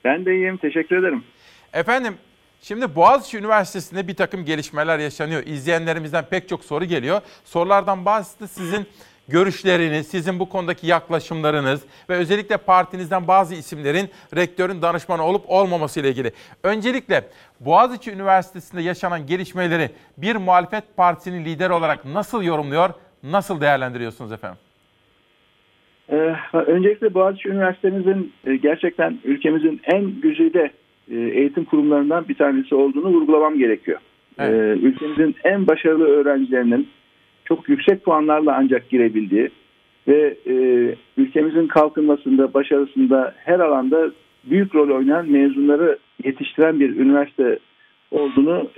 [0.05, 1.25] Ben de iyiyim teşekkür ederim.
[1.73, 2.15] Efendim
[2.63, 5.43] şimdi Boğaziçi Üniversitesi'nde bir takım gelişmeler yaşanıyor.
[5.47, 7.21] İzleyenlerimizden pek çok soru geliyor.
[7.45, 8.87] Sorulardan bazısı da sizin
[9.29, 16.11] görüşleriniz, sizin bu konudaki yaklaşımlarınız ve özellikle partinizden bazı isimlerin rektörün danışmanı olup olmaması ile
[16.11, 16.33] ilgili.
[16.63, 17.29] Öncelikle
[17.61, 22.91] Boğaziçi Üniversitesi'nde yaşanan gelişmeleri bir muhalefet partisinin lideri olarak nasıl yorumluyor,
[23.23, 24.59] nasıl değerlendiriyorsunuz efendim?
[26.09, 30.71] Ee, öncelikle Boğaziçi Üniversitemizin e, gerçekten ülkemizin en güzide
[31.11, 33.99] e, eğitim kurumlarından bir tanesi olduğunu vurgulamam gerekiyor.
[34.39, 34.53] Evet.
[34.53, 36.89] Ee, ülkemizin en başarılı öğrencilerinin
[37.45, 39.51] çok yüksek puanlarla ancak girebildiği
[40.09, 40.55] ve e,
[41.17, 44.11] ülkemizin kalkınmasında, başarısında her alanda
[44.45, 47.59] büyük rol oynayan mezunları yetiştiren bir üniversite
[48.11, 48.71] olduğunu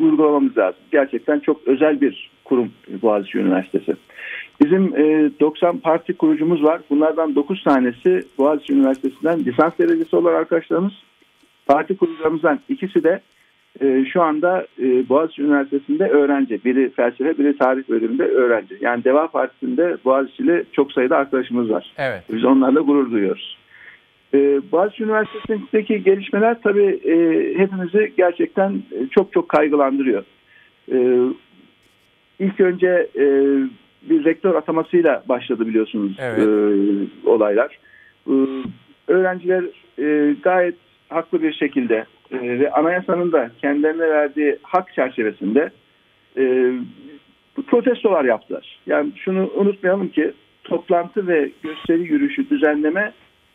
[0.00, 0.80] vurgulamamız lazım.
[0.92, 3.96] Gerçekten çok özel bir kurum Boğaziçi Üniversitesi.
[4.60, 6.80] Bizim e, 90 parti kurucumuz var.
[6.90, 10.92] Bunlardan 9 tanesi Boğaziçi Üniversitesi'nden lisans derecesi olan arkadaşlarımız.
[11.66, 13.20] Parti kurucularımızdan ikisi de
[13.80, 16.64] e, şu anda e, Boğaziçi Üniversitesi'nde öğrenci.
[16.64, 18.78] Biri felsefe, biri tarih bölümünde öğrenci.
[18.80, 21.92] Yani Deva Partisi'nde Boğaziçi'li çok sayıda arkadaşımız var.
[21.98, 22.22] Evet.
[22.32, 23.58] Biz onlarla gurur duyuyoruz.
[24.34, 24.38] E,
[24.72, 27.14] Boğaziçi Üniversitesi'ndeki gelişmeler tabii e,
[27.58, 30.24] hepimizi gerçekten e, çok çok kaygılandırıyor.
[30.92, 30.98] E,
[32.40, 33.24] ilk önce e,
[34.02, 36.38] bir rektör atamasıyla başladı biliyorsunuz evet.
[36.38, 37.78] e, olaylar.
[38.28, 38.34] E,
[39.08, 39.64] öğrenciler
[39.98, 40.74] e, gayet
[41.08, 45.70] haklı bir şekilde e, ve anayasanın da kendilerine verdiği hak çerçevesinde
[46.36, 46.72] e,
[47.66, 48.78] protestolar yaptılar.
[48.86, 50.32] Yani şunu unutmayalım ki
[50.64, 53.12] toplantı ve gösteri yürüyüşü düzenleme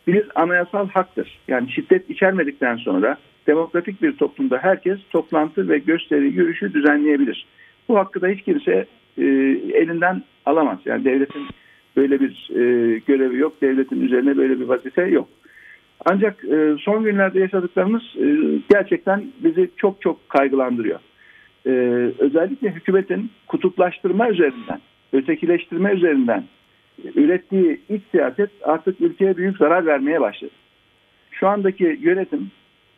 [0.08, 1.40] bir anayasal haktır.
[1.48, 3.18] Yani şiddet içermedikten sonra
[3.48, 7.46] demokratik bir toplumda herkes toplantı ve gösteri yürüyüşü düzenleyebilir.
[7.90, 8.86] Bu hakkı da hiç kimse
[9.18, 9.24] e,
[9.74, 10.80] elinden alamaz.
[10.86, 11.48] Yani devletin
[11.96, 15.28] böyle bir e, görevi yok, devletin üzerine böyle bir vazife yok.
[16.06, 18.26] Ancak e, son günlerde yaşadıklarımız e,
[18.70, 21.00] gerçekten bizi çok çok kaygılandırıyor.
[21.66, 21.72] E,
[22.20, 24.80] özellikle hükümetin kutuplaştırma üzerinden,
[25.14, 26.44] ötekileştirme üzerinden
[27.16, 30.52] ürettiği iç siyaset artık ülkeye büyük zarar vermeye başladı.
[31.32, 32.52] Şu andaki yönetim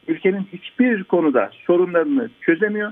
[0.07, 2.91] ülkenin hiçbir konuda sorunlarını çözemiyor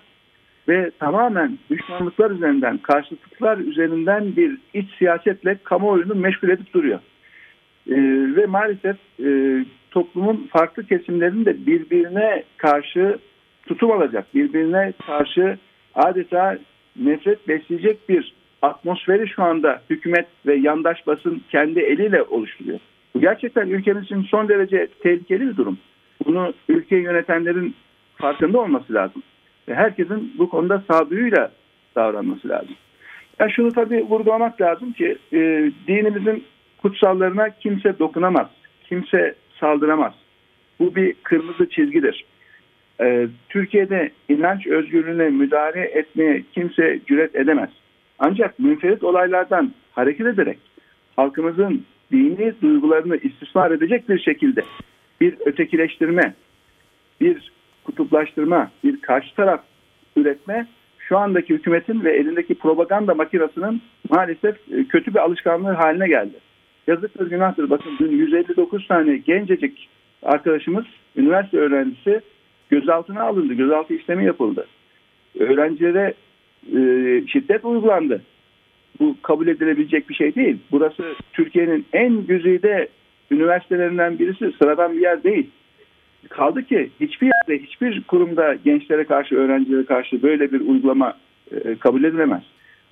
[0.70, 7.00] ve tamamen düşmanlıklar üzerinden, karşıtlıklar üzerinden bir iç siyasetle kamuoyunu meşgul edip duruyor.
[7.90, 7.96] Ee,
[8.36, 8.96] ve maalesef
[9.26, 9.60] e,
[9.92, 13.18] toplumun farklı kesimlerinin de birbirine karşı
[13.68, 15.58] tutum alacak, birbirine karşı
[15.96, 16.58] adeta
[16.96, 22.80] nefret besleyecek bir atmosferi şu anda hükümet ve yandaş basın kendi eliyle oluşturuyor.
[23.16, 25.78] Bu gerçekten ülkemiz için son derece tehlikeli bir durum.
[26.26, 27.76] Bunu ülkeyi yönetenlerin
[28.16, 29.24] farkında olması lazım.
[29.68, 31.52] Ve herkesin bu konuda sağduyuyla
[31.96, 32.76] davranması lazım.
[33.40, 36.44] Yani şunu tabii vurgulamak lazım ki e, dinimizin
[36.82, 38.48] kutsallarına kimse dokunamaz.
[38.90, 40.14] Kimse saldıramaz.
[40.80, 42.26] Bu bir kırmızı çizgidir.
[43.02, 47.70] E, Türkiye'de inanç özgürlüğüne müdahale etmeye kimse cüret edemez.
[48.20, 50.58] Ancak münferit olaylardan hareket ederek
[51.16, 54.64] halkımızın dini duygularını istismar edecek bir şekilde
[55.22, 56.34] bir ötekileştirme,
[57.22, 57.52] bir
[57.86, 59.62] kutuplaştırma, bir karşı taraf
[60.16, 60.68] üretme
[61.00, 64.56] şu andaki hükümetin ve elindeki propaganda makinasının maalesef
[64.90, 66.36] kötü bir alışkanlığı haline geldi.
[66.88, 67.70] Yazıktır günahtır.
[67.70, 69.90] Bakın dün 159 tane gencecik
[70.24, 72.22] arkadaşımız, üniversite öğrencisi
[72.70, 73.54] gözaltına alındı.
[73.54, 74.68] Gözaltı işlemi yapıldı.
[75.40, 76.14] Öğrencilere
[76.76, 76.80] e,
[77.28, 78.22] şiddet uygulandı.
[79.00, 80.58] Bu kabul edilebilecek bir şey değil.
[80.72, 82.88] Burası Türkiye'nin en güzide
[83.32, 84.52] üniversitelerinden birisi.
[84.60, 85.50] Sıradan bir yer değil.
[86.30, 91.18] Kaldı ki hiçbir yerde, hiçbir kurumda gençlere karşı, öğrencilere karşı böyle bir uygulama
[91.52, 92.44] e, kabul edilemez.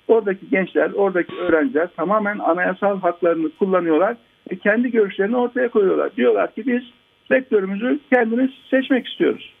[0.08, 4.16] Oradaki gençler, oradaki öğrenciler tamamen anayasal haklarını kullanıyorlar
[4.50, 6.16] ve kendi görüşlerini ortaya koyuyorlar.
[6.16, 6.82] Diyorlar ki biz
[7.30, 9.54] rektörümüzü kendimiz seçmek istiyoruz.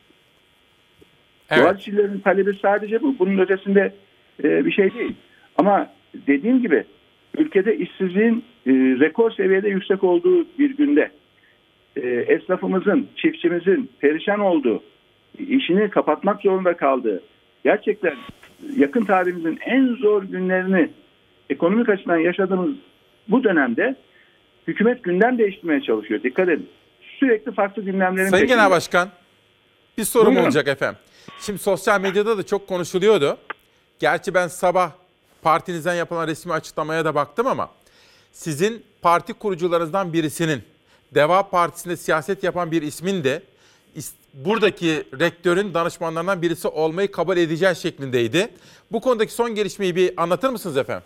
[1.50, 1.64] Evet.
[1.64, 3.18] Boğaziçi'lilerin talebi sadece bu.
[3.18, 3.92] Bunun ötesinde
[4.44, 5.14] e, bir şey değil.
[5.58, 5.90] Ama
[6.26, 6.84] dediğim gibi
[7.38, 11.10] ülkede işsizliğin e, rekor seviyede yüksek olduğu bir günde
[11.96, 14.82] e, esnafımızın, çiftçimizin perişan olduğu,
[15.38, 17.22] işini kapatmak zorunda kaldığı,
[17.64, 18.14] gerçekten
[18.76, 20.90] yakın tarihimizin en zor günlerini
[21.50, 22.76] ekonomik açıdan yaşadığımız
[23.28, 23.96] bu dönemde
[24.66, 26.22] hükümet gündem değiştirmeye çalışıyor.
[26.22, 26.68] Dikkat edin.
[27.18, 29.08] Sürekli farklı gündemlerin Sayın Genel Başkan,
[29.98, 30.44] bir sorum Buyurun.
[30.44, 30.98] olacak efendim.
[31.40, 33.38] Şimdi sosyal medyada da çok konuşuluyordu.
[33.98, 34.90] Gerçi ben sabah
[35.42, 37.70] partinizden yapılan resmi açıklamaya da baktım ama
[38.32, 40.62] sizin parti kurucularınızdan birisinin
[41.14, 43.42] Deva Partisi'nde siyaset yapan bir ismin de
[44.34, 44.88] buradaki
[45.20, 48.48] rektörün danışmanlarından birisi olmayı kabul edeceği şeklindeydi.
[48.92, 51.04] Bu konudaki son gelişmeyi bir anlatır mısınız efendim?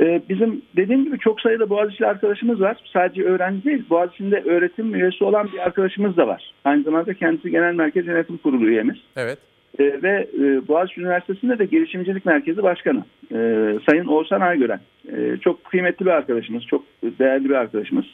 [0.00, 2.76] Ee, Bizim dediğim gibi çok sayıda Boğaziçi'li arkadaşımız var.
[2.92, 6.52] Sadece öğrenci değil, Boğaziçi'nde öğretim üyesi olan bir arkadaşımız da var.
[6.64, 8.96] Aynı zamanda kendisi Genel Merkez Yönetim Kurulu üyemiz.
[9.16, 9.38] Evet.
[9.78, 14.80] Ee, ve e, Boğaziçi Üniversitesi'nde de Girişimcilik Merkezi Başkanı ee, Sayın Oğuzhan Aygören.
[15.12, 18.04] Ee, çok kıymetli bir arkadaşımız, çok değerli bir arkadaşımız.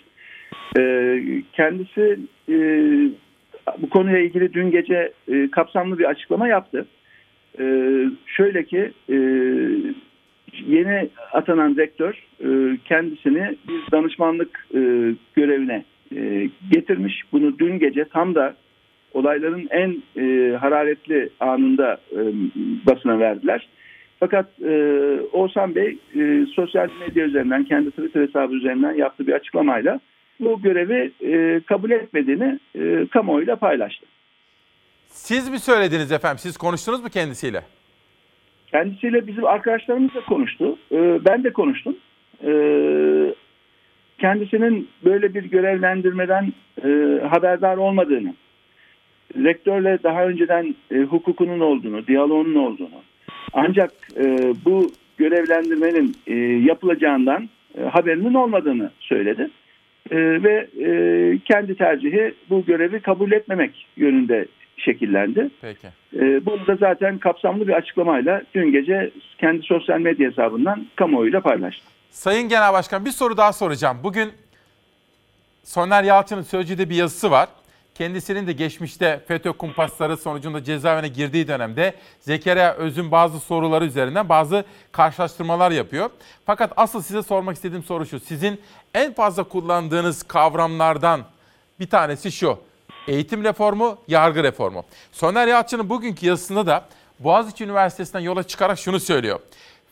[0.79, 1.23] Ee,
[1.53, 2.19] kendisi
[2.49, 2.57] e,
[3.79, 6.87] bu konuyla ilgili dün gece e, kapsamlı bir açıklama yaptı.
[7.61, 9.17] Ee, şöyle ki e,
[10.67, 12.25] yeni atanan rektör
[12.85, 14.67] kendisini bir danışmanlık
[15.35, 15.85] görevine
[16.71, 17.23] getirmiş.
[17.33, 18.55] Bunu dün gece tam da
[19.13, 20.03] olayların en
[20.57, 22.01] hararetli anında
[22.87, 23.69] basına verdiler.
[24.21, 24.73] Fakat e,
[25.33, 30.01] Oğuzhan Bey e, sosyal medya üzerinden kendi Twitter hesabı üzerinden yaptığı bir açıklamayla
[30.41, 34.07] bu görevi e, kabul etmediğini e, kamuoyuyla paylaştı.
[35.07, 36.39] Siz mi söylediniz efendim?
[36.39, 37.63] Siz konuştunuz mu kendisiyle?
[38.67, 40.79] Kendisiyle bizim arkadaşlarımız da konuştu.
[40.93, 41.97] E, ben de konuştum.
[42.45, 42.53] E,
[44.19, 46.53] kendisinin böyle bir görevlendirmeden
[46.85, 46.89] e,
[47.27, 48.35] haberdar olmadığını,
[49.37, 53.03] rektörle daha önceden e, hukukunun olduğunu, diyaloğunun olduğunu,
[53.53, 56.35] ancak e, bu görevlendirmenin e,
[56.67, 59.51] yapılacağından e, haberinin olmadığını söyledi.
[60.11, 60.91] E, ve e,
[61.45, 64.47] kendi tercihi bu görevi kabul etmemek yönünde
[64.77, 65.51] şekillendi.
[65.61, 65.87] Peki.
[66.17, 71.85] E, bunu da zaten kapsamlı bir açıklamayla dün gece kendi sosyal medya hesabından kamuoyuyla paylaştı.
[72.11, 73.97] Sayın Genel Başkan bir soru daha soracağım.
[74.05, 74.29] Bugün
[75.65, 77.49] Soner Yalçın'ın Sözcü'de bir yazısı var.
[77.99, 84.65] Kendisinin de geçmişte FETÖ kumpasları sonucunda cezaevine girdiği dönemde Zekeriya Öz'ün bazı soruları üzerinden bazı
[84.93, 86.11] karşılaştırmalar yapıyor.
[86.47, 88.21] Fakat asıl size sormak istediğim soru şu.
[88.21, 88.61] Sizin
[88.95, 91.25] en fazla kullandığınız kavramlardan
[91.81, 92.59] bir tanesi şu.
[93.09, 94.85] Eğitim reformu, yargı reformu.
[95.13, 96.85] Soner Yalçın'ın bugünkü yazısında da
[97.19, 99.41] Boğaziçi Üniversitesi'nden yola çıkarak şunu söylüyor.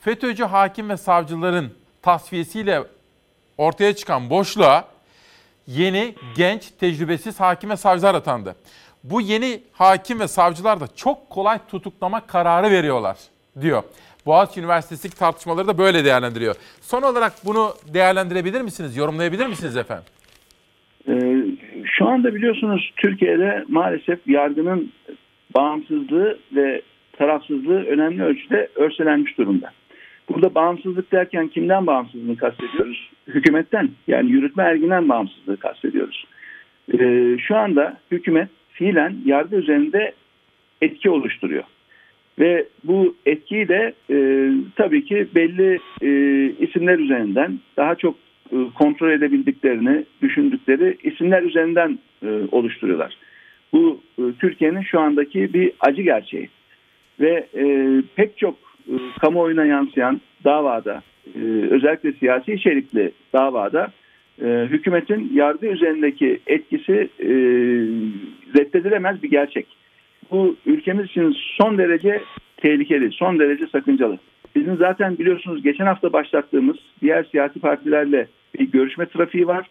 [0.00, 2.82] FETÖ'cü hakim ve savcıların tasfiyesiyle
[3.58, 4.95] ortaya çıkan boşluğa
[5.66, 8.56] yeni, genç, tecrübesiz hakim ve savcılar atandı.
[9.04, 13.16] Bu yeni hakim ve savcılar da çok kolay tutuklama kararı veriyorlar
[13.60, 13.82] diyor.
[14.26, 16.54] Boğaziçi Üniversitesi tartışmaları da böyle değerlendiriyor.
[16.80, 20.04] Son olarak bunu değerlendirebilir misiniz, yorumlayabilir misiniz efendim?
[21.08, 21.44] Ee,
[21.84, 24.92] şu anda biliyorsunuz Türkiye'de maalesef yargının
[25.54, 26.82] bağımsızlığı ve
[27.18, 29.72] tarafsızlığı önemli ölçüde örselenmiş durumda.
[30.28, 33.10] Burada bağımsızlık derken kimden bağımsızlığını kastediyoruz?
[33.26, 36.24] Hükümetten yani yürütme erginen bağımsızlığı kastediyoruz.
[36.98, 40.12] Ee, şu anda hükümet fiilen yargı üzerinde
[40.80, 41.64] etki oluşturuyor.
[42.38, 46.10] Ve bu etkiyi de e, tabii ki belli e,
[46.60, 48.16] isimler üzerinden daha çok
[48.52, 53.16] e, kontrol edebildiklerini düşündükleri isimler üzerinden e, oluşturuyorlar.
[53.72, 56.48] Bu e, Türkiye'nin şu andaki bir acı gerçeği.
[57.20, 57.64] Ve e,
[58.16, 58.65] pek çok
[59.20, 61.02] kamuoyuna yansıyan davada,
[61.34, 63.92] e, özellikle siyasi içerikli davada
[64.42, 67.28] e, hükümetin yargı üzerindeki etkisi e,
[68.58, 69.66] reddedilemez bir gerçek.
[70.30, 72.22] Bu ülkemiz için son derece
[72.56, 74.18] tehlikeli, son derece sakıncalı.
[74.54, 79.66] Bizim zaten biliyorsunuz geçen hafta başlattığımız diğer siyasi partilerle bir görüşme trafiği var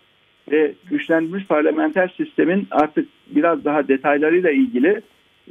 [0.51, 5.01] ve güçlendirilmiş parlamenter sistemin artık biraz daha detaylarıyla ilgili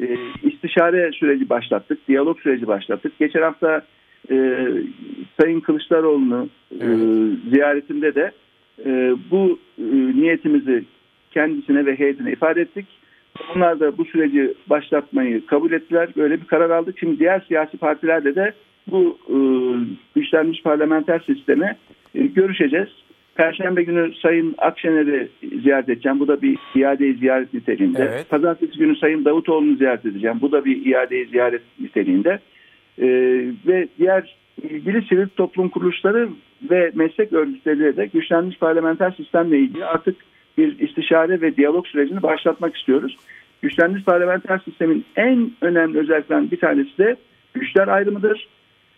[0.01, 3.19] e, istişare süreci başlattık, diyalog süreci başlattık.
[3.19, 3.83] Geçen hafta
[4.31, 4.67] e,
[5.41, 6.49] Sayın Kılıçdaroğlu'nu
[6.81, 6.87] e,
[7.51, 8.33] ziyaretinde de
[8.87, 9.83] e, bu e,
[10.21, 10.85] niyetimizi
[11.31, 12.87] kendisine ve heyetine ifade ettik.
[13.55, 16.09] Onlar da bu süreci başlatmayı kabul ettiler.
[16.17, 16.99] Böyle bir karar aldık.
[16.99, 18.53] Şimdi diğer siyasi partilerle de
[18.87, 19.37] bu e,
[20.15, 21.77] güçlenmiş parlamenter sistemi
[22.15, 22.89] e, görüşeceğiz.
[23.35, 25.28] Perşembe günü Sayın Akşener'i
[25.62, 26.20] ziyaret edeceğim.
[26.20, 28.09] Bu da bir iade ziyaret niteliğinde.
[28.12, 28.30] Evet.
[28.30, 30.39] Pazartesi günü Sayın Davutoğlu'nu ziyaret edeceğim.
[30.41, 32.39] Bu da bir iade ziyaret niteliğinde.
[32.99, 33.07] E,
[33.66, 36.28] ve diğer ilgili sivil toplum kuruluşları
[36.70, 40.16] ve meslek örgütleriyle de güçlenmiş parlamenter sistemle ilgili artık
[40.59, 43.16] bir istişare ve diyalog sürecini başlatmak istiyoruz.
[43.62, 47.16] Güçlenmiş parlamenter sistemin en önemli özelliklerinden bir tanesi de
[47.55, 48.49] güçler ayrımıdır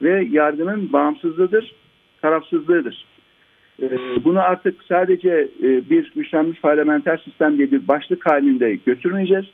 [0.03, 1.75] ve yargının bağımsızlığıdır,
[2.23, 3.05] tarafsızlığıdır.
[3.83, 9.45] Ee, Bunu artık sadece e, bir güçlenmiş parlamenter sistem diye bir başlık halinde götürmeyeceğiz.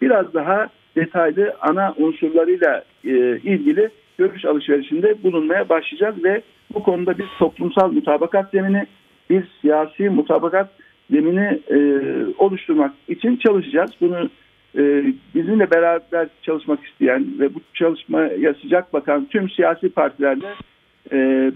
[0.00, 6.42] Biraz daha detaylı ana unsurlarıyla e, ilgili görüş alışverişinde bulunmaya başlayacağız ve
[6.74, 8.86] bu konuda bir toplumsal mutabakat zemini,
[9.30, 10.70] bir siyasi mutabakat
[11.10, 11.78] zemini e,
[12.38, 13.90] oluşturmak için çalışacağız.
[14.00, 14.30] Bunu
[15.34, 20.54] bizimle beraber çalışmak isteyen ve bu çalışmaya sıcak bakan tüm siyasi partilerle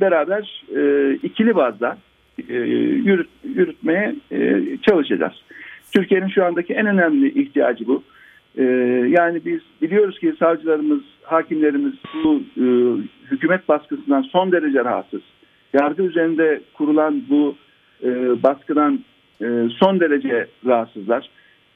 [0.01, 0.63] beraber
[1.23, 1.99] ikili bazda
[2.39, 5.35] yürüt, yürütmeye e, çalışacağız.
[5.93, 8.03] Türkiye'nin şu andaki en önemli ihtiyacı bu.
[8.59, 8.63] E,
[9.09, 11.93] yani biz biliyoruz ki savcılarımız, hakimlerimiz
[12.25, 12.65] bu e,
[13.31, 15.23] hükümet baskısından son derece rahatsız.
[15.73, 17.57] Yargı üzerinde kurulan bu
[18.03, 19.01] e, baskıdan
[19.43, 19.47] e,
[19.79, 21.31] son derece rahatsızlar.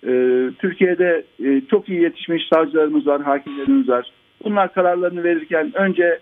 [0.06, 0.10] E,
[0.58, 4.10] Türkiye'de e, çok iyi yetişmiş savcılarımız var, hakimlerimiz var.
[4.44, 6.18] Bunlar kararlarını verirken önce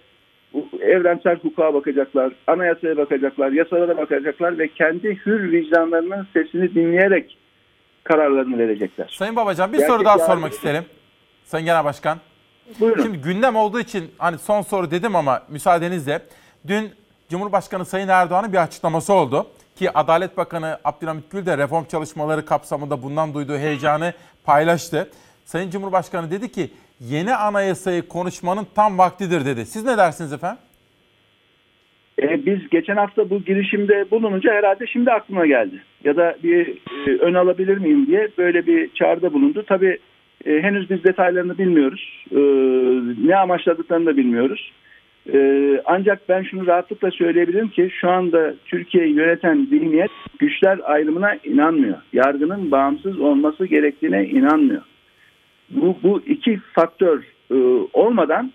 [0.81, 7.39] evrensel hukuka bakacaklar, anayasaya bakacaklar, yasalara bakacaklar ve kendi hür vicdanlarının sesini dinleyerek
[8.05, 9.15] kararlarını verecekler.
[9.19, 10.85] Sayın Babacan bir Gerçek soru daha sormak isterim.
[11.45, 12.19] Sayın Genel Başkan.
[12.81, 13.03] Buyurun.
[13.03, 16.21] Şimdi gündem olduğu için hani son soru dedim ama müsaadenizle
[16.67, 16.91] dün
[17.29, 19.47] Cumhurbaşkanı Sayın Erdoğan'ın bir açıklaması oldu.
[19.77, 24.13] Ki Adalet Bakanı Abdülhamit Gül de reform çalışmaları kapsamında bundan duyduğu heyecanı
[24.45, 25.11] paylaştı.
[25.45, 26.71] Sayın Cumhurbaşkanı dedi ki
[27.01, 29.67] yeni anayasayı konuşmanın tam vaktidir dedi.
[29.67, 30.59] Siz ne dersiniz efendim?
[32.23, 35.83] E, biz geçen hafta bu girişimde bulununca herhalde şimdi aklıma geldi.
[36.05, 36.69] Ya da bir
[37.07, 39.65] e, ön alabilir miyim diye böyle bir çağrıda bulundu.
[39.67, 39.99] Tabii
[40.47, 42.25] e, henüz biz detaylarını bilmiyoruz.
[42.31, 42.39] E,
[43.29, 44.73] ne amaçladıklarını da bilmiyoruz.
[45.33, 45.39] E,
[45.85, 51.99] ancak ben şunu rahatlıkla söyleyebilirim ki şu anda Türkiye'yi yöneten zihniyet güçler ayrımına inanmıyor.
[52.13, 54.83] Yargının bağımsız olması gerektiğine inanmıyor.
[55.71, 57.55] Bu, bu iki faktör e,
[57.93, 58.53] olmadan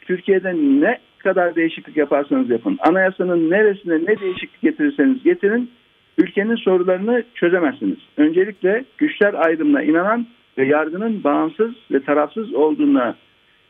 [0.00, 5.70] Türkiye'de ne kadar değişiklik yaparsanız yapın, anayasanın neresine ne değişiklik getirirseniz getirin,
[6.18, 7.98] ülkenin sorularını çözemezsiniz.
[8.16, 10.26] Öncelikle güçler ayrımına inanan
[10.58, 13.16] ve yargının bağımsız ve tarafsız olduğuna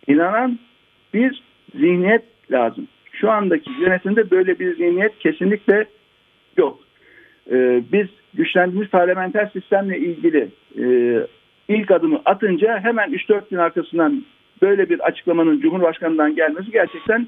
[0.07, 0.59] inanan
[1.15, 1.43] bir
[1.75, 2.89] zihniyet lazım.
[3.13, 5.87] Şu andaki yönetimde böyle bir zihniyet kesinlikle
[6.57, 6.79] yok.
[7.51, 10.49] Ee, biz güçlendirilmiş parlamenter sistemle ilgili
[10.79, 10.87] e,
[11.69, 14.23] ilk adımı atınca hemen 3-4 gün arkasından
[14.63, 17.27] böyle bir açıklamanın Cumhurbaşkanı'ndan gelmesi gerçekten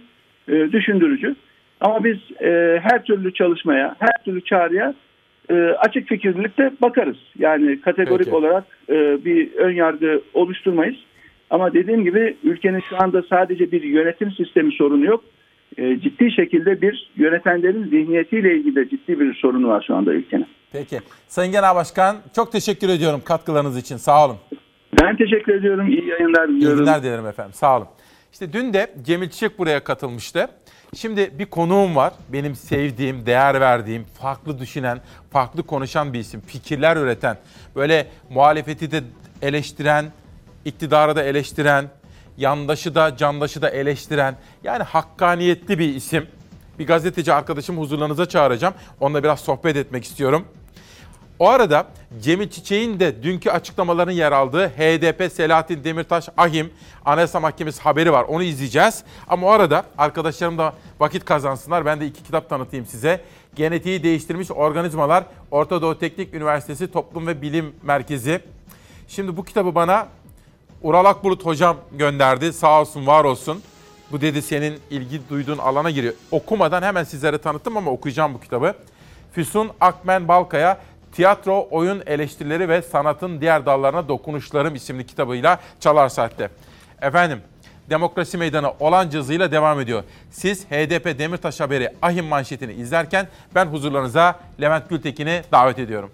[0.48, 1.34] e, düşündürücü.
[1.80, 4.94] Ama biz e, her türlü çalışmaya, her türlü çağrıya
[5.50, 7.16] e, açık fikirlilikte bakarız.
[7.38, 8.36] Yani kategorik Peki.
[8.36, 10.96] olarak e, bir ön yargı oluşturmayız.
[11.50, 15.24] Ama dediğim gibi ülkenin şu anda sadece bir yönetim sistemi sorunu yok.
[15.76, 20.46] E, ciddi şekilde bir yönetenlerin zihniyetiyle ilgili de ciddi bir sorunu var şu anda ülkenin.
[20.72, 21.00] Peki.
[21.28, 23.96] Sayın Genel Başkan çok teşekkür ediyorum katkılarınız için.
[23.96, 24.36] Sağ olun.
[25.02, 25.88] Ben teşekkür ediyorum.
[25.88, 26.78] İyi yayınlar İyi diliyorum.
[26.78, 27.52] günler dilerim efendim.
[27.54, 27.88] Sağ olun.
[28.32, 30.48] İşte dün de Cemil Çiçek buraya katılmıştı.
[30.96, 32.12] Şimdi bir konuğum var.
[32.28, 35.00] Benim sevdiğim, değer verdiğim, farklı düşünen,
[35.30, 36.40] farklı konuşan bir isim.
[36.40, 37.36] Fikirler üreten,
[37.76, 39.02] böyle muhalefeti de
[39.42, 40.04] eleştiren,
[40.64, 41.84] iktidarı da eleştiren,
[42.36, 44.34] yandaşı da candaşı da eleştiren,
[44.64, 46.26] yani hakkaniyetli bir isim.
[46.78, 48.74] Bir gazeteci arkadaşım huzurlarınıza çağıracağım.
[49.00, 50.44] Onunla biraz sohbet etmek istiyorum.
[51.38, 51.86] O arada
[52.22, 56.70] Cemil Çiçek'in de dünkü açıklamaların yer aldığı HDP Selahattin Demirtaş Ahim
[57.04, 58.22] Anayasa Mahkemesi haberi var.
[58.22, 59.04] Onu izleyeceğiz.
[59.28, 61.86] Ama o arada arkadaşlarım da vakit kazansınlar.
[61.86, 63.20] Ben de iki kitap tanıtayım size.
[63.54, 68.40] Genetiği Değiştirmiş Organizmalar Orta Doğu Teknik Üniversitesi Toplum ve Bilim Merkezi.
[69.08, 70.08] Şimdi bu kitabı bana
[70.82, 72.52] Ural Akbulut hocam gönderdi.
[72.52, 73.62] Sağ olsun, var olsun.
[74.12, 76.14] Bu dedi senin ilgi duyduğun alana giriyor.
[76.30, 78.74] Okumadan hemen sizlere tanıttım ama okuyacağım bu kitabı.
[79.32, 80.78] Füsun Akmen Balkaya
[81.12, 86.50] Tiyatro, Oyun Eleştirileri ve Sanatın Diğer Dallarına Dokunuşlarım isimli kitabıyla Çalar Saat'te.
[87.02, 87.40] Efendim,
[87.90, 90.04] Demokrasi Meydanı olan cızıyla devam ediyor.
[90.30, 96.10] Siz HDP Demirtaş Haberi Ahim manşetini izlerken ben huzurlarınıza Levent Gültekin'i davet ediyorum.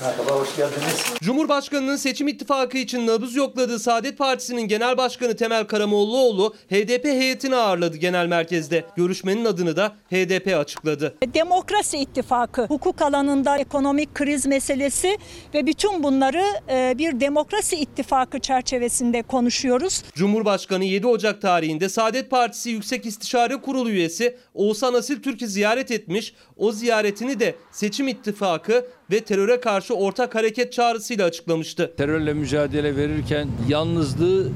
[0.00, 1.04] Merhaba, hoş geldiniz.
[1.22, 7.96] Cumhurbaşkanının seçim ittifakı için nabız yokladığı Saadet Partisi'nin Genel Başkanı Temel Karamollaoğlu HDP heyetini ağırladı
[7.96, 8.84] genel merkezde.
[8.96, 11.14] Görüşmenin adını da HDP açıkladı.
[11.34, 15.18] Demokrasi ittifakı, hukuk alanında ekonomik kriz meselesi
[15.54, 20.02] ve bütün bunları e, bir demokrasi ittifakı çerçevesinde konuşuyoruz.
[20.14, 26.34] Cumhurbaşkanı 7 Ocak tarihinde Saadet Partisi Yüksek İstişare Kurulu üyesi Oğuzhan Asil Türk'ü ziyaret etmiş.
[26.56, 31.94] O ziyaretini de seçim ittifakı ve teröre karşı ortak hareket çağrısıyla açıklamıştı.
[31.96, 34.50] Terörle mücadele verirken yalnızlığı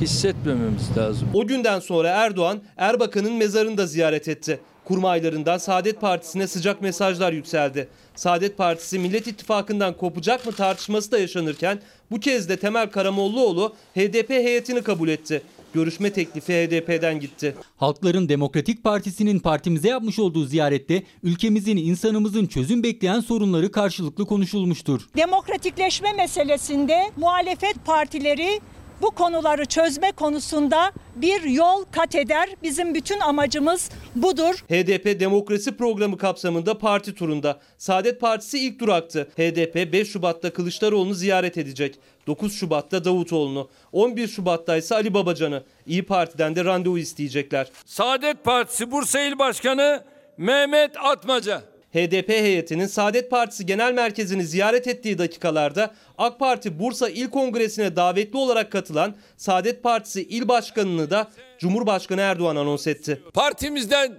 [0.00, 1.28] hissetmememiz lazım.
[1.34, 4.60] O günden sonra Erdoğan Erbakan'ın mezarını da ziyaret etti.
[4.84, 7.88] Kurmaylarından Saadet Partisi'ne sıcak mesajlar yükseldi.
[8.14, 11.78] Saadet Partisi Millet İttifakı'ndan kopacak mı tartışması da yaşanırken
[12.10, 15.42] bu kez de Temel Karamollaoğlu HDP heyetini kabul etti.
[15.74, 17.54] Görüşme teklifi HDP'den gitti.
[17.76, 25.08] Halkların Demokratik Partisi'nin partimize yapmış olduğu ziyarette ülkemizin, insanımızın çözüm bekleyen sorunları karşılıklı konuşulmuştur.
[25.16, 28.60] Demokratikleşme meselesinde muhalefet partileri
[29.02, 32.48] bu konuları çözme konusunda bir yol kat eder.
[32.62, 34.64] Bizim bütün amacımız budur.
[34.68, 37.60] HDP demokrasi programı kapsamında parti turunda.
[37.78, 39.28] Saadet Partisi ilk duraktı.
[39.36, 41.98] HDP 5 Şubat'ta Kılıçdaroğlu'nu ziyaret edecek.
[42.26, 43.68] 9 Şubat'ta Davutoğlu'nu.
[43.92, 45.62] 11 Şubat'ta ise Ali Babacan'ı.
[45.86, 47.70] İyi Parti'den de randevu isteyecekler.
[47.86, 50.04] Saadet Partisi Bursa İl Başkanı
[50.36, 51.71] Mehmet Atmaca.
[51.92, 58.38] HDP heyetinin Saadet Partisi Genel Merkezi'ni ziyaret ettiği dakikalarda AK Parti Bursa İl Kongresi'ne davetli
[58.38, 63.22] olarak katılan Saadet Partisi İl Başkanı'nı da Cumhurbaşkanı Erdoğan anons etti.
[63.34, 64.12] Partimizden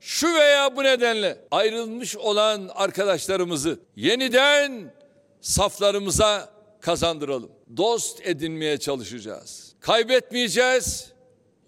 [0.00, 4.92] şu veya bu nedenle ayrılmış olan arkadaşlarımızı yeniden
[5.40, 6.48] saflarımıza
[6.80, 7.50] kazandıralım.
[7.76, 9.74] Dost edinmeye çalışacağız.
[9.80, 11.12] Kaybetmeyeceğiz,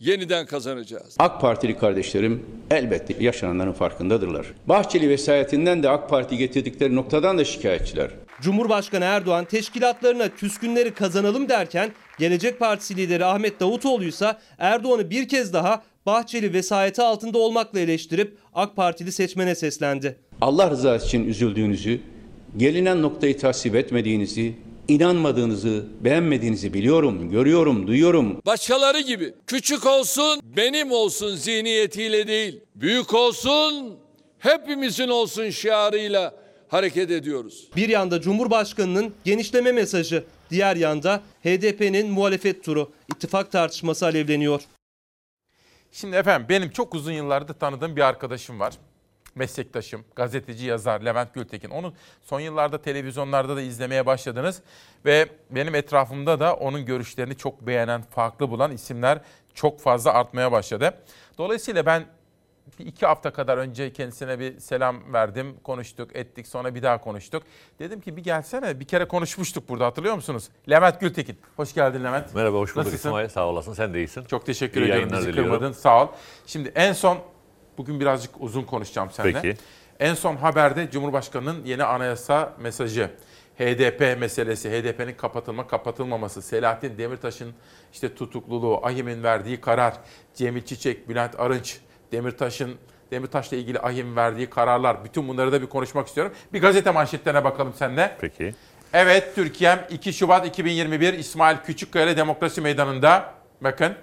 [0.00, 1.16] yeniden kazanacağız.
[1.18, 4.46] AK Partili kardeşlerim elbette yaşananların farkındadırlar.
[4.66, 8.10] Bahçeli vesayetinden de AK Parti getirdikleri noktadan da şikayetçiler.
[8.40, 15.52] Cumhurbaşkanı Erdoğan teşkilatlarına küskünleri kazanalım derken Gelecek Partisi lideri Ahmet Davutoğlu ise Erdoğan'ı bir kez
[15.52, 20.16] daha Bahçeli vesayeti altında olmakla eleştirip AK Partili seçmene seslendi.
[20.40, 22.00] Allah rızası için üzüldüğünüzü,
[22.56, 24.54] gelinen noktayı tasvip etmediğinizi,
[24.88, 28.42] inanmadığınızı, beğenmediğinizi biliyorum, görüyorum, duyuyorum.
[28.46, 33.96] Başkaları gibi küçük olsun, benim olsun zihniyetiyle değil, büyük olsun,
[34.38, 36.34] hepimizin olsun şiarıyla
[36.68, 37.68] hareket ediyoruz.
[37.76, 42.90] Bir yanda Cumhurbaşkanı'nın genişleme mesajı, diğer yanda HDP'nin muhalefet turu.
[43.14, 44.62] İttifak tartışması alevleniyor.
[45.92, 48.74] Şimdi efendim benim çok uzun yıllardır tanıdığım bir arkadaşım var.
[49.38, 51.70] Meslektaşım, gazeteci, yazar Levent Gültekin.
[51.70, 51.92] Onu
[52.22, 54.62] son yıllarda televizyonlarda da izlemeye başladınız.
[55.04, 59.18] Ve benim etrafımda da onun görüşlerini çok beğenen, farklı bulan isimler
[59.54, 60.94] çok fazla artmaya başladı.
[61.38, 62.04] Dolayısıyla ben
[62.78, 67.42] bir iki hafta kadar önce kendisine bir selam verdim, konuştuk, ettik, sonra bir daha konuştuk.
[67.78, 70.48] Dedim ki bir gelsene, bir kere konuşmuştuk burada hatırlıyor musunuz?
[70.70, 71.38] Levent Gültekin.
[71.56, 72.34] Hoş geldin Levent.
[72.34, 73.08] Merhaba, hoş bulduk Nasılsın?
[73.08, 73.28] İsmail.
[73.28, 74.24] Sağ olasın, sen de iyisin.
[74.24, 76.08] Çok teşekkür İyi ediyorum bizi kırmadın, sağ ol.
[76.46, 77.18] Şimdi en son,
[77.78, 79.42] bugün birazcık uzun konuşacağım seninle.
[79.42, 79.56] Peki.
[80.00, 83.10] En son haberde Cumhurbaşkanı'nın yeni anayasa mesajı.
[83.58, 87.54] HDP meselesi, HDP'nin kapatılma kapatılmaması, Selahattin Demirtaş'ın
[87.92, 89.94] işte tutukluluğu, AHİM'in verdiği karar,
[90.34, 91.78] Cemil Çiçek, Bülent Arınç,
[92.12, 92.74] Demirtaş'ın
[93.10, 96.32] Demirtaş'la ilgili AHİM verdiği kararlar, bütün bunları da bir konuşmak istiyorum.
[96.52, 98.16] Bir gazete manşetlerine bakalım seninle.
[98.20, 98.54] Peki.
[98.92, 103.34] Evet, Türkiye'm 2 Şubat 2021 İsmail Küçükkaya Demokrasi Meydanı'nda.
[103.60, 103.94] Bakın.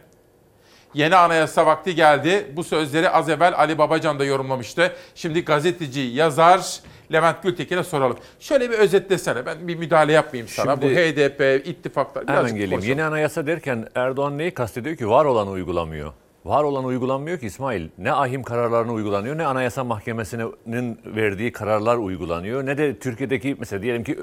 [0.96, 2.48] Yeni anayasa vakti geldi.
[2.56, 4.92] Bu sözleri az evvel Ali Babacan da yorumlamıştı.
[5.16, 6.80] Şimdi gazeteci, yazar
[7.14, 8.18] Levent Gültekin'e soralım.
[8.40, 9.46] Şöyle bir özetlesene.
[9.46, 10.72] Ben bir müdahale yapmayayım sana.
[10.72, 12.24] Şimdi- Bu HDP, ittifaklar.
[12.28, 12.70] Hemen geleyim.
[12.72, 12.90] konuşalım.
[12.90, 15.10] Yeni anayasa derken Erdoğan neyi kastediyor ki?
[15.10, 16.14] Var olan uygulamıyor.
[16.46, 17.90] Var olan uygulanmıyor ki İsmail.
[17.98, 22.66] Ne ahim kararlarını uygulanıyor ne anayasa mahkemesinin verdiği kararlar uygulanıyor.
[22.66, 24.20] Ne de Türkiye'deki mesela diyelim ki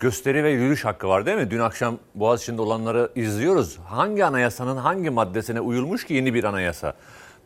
[0.00, 1.50] gösteri ve yürüyüş hakkı var değil mi?
[1.50, 3.78] Dün akşam Boğaziçi'nde olanları izliyoruz.
[3.78, 6.94] Hangi anayasanın hangi maddesine uyulmuş ki yeni bir anayasa?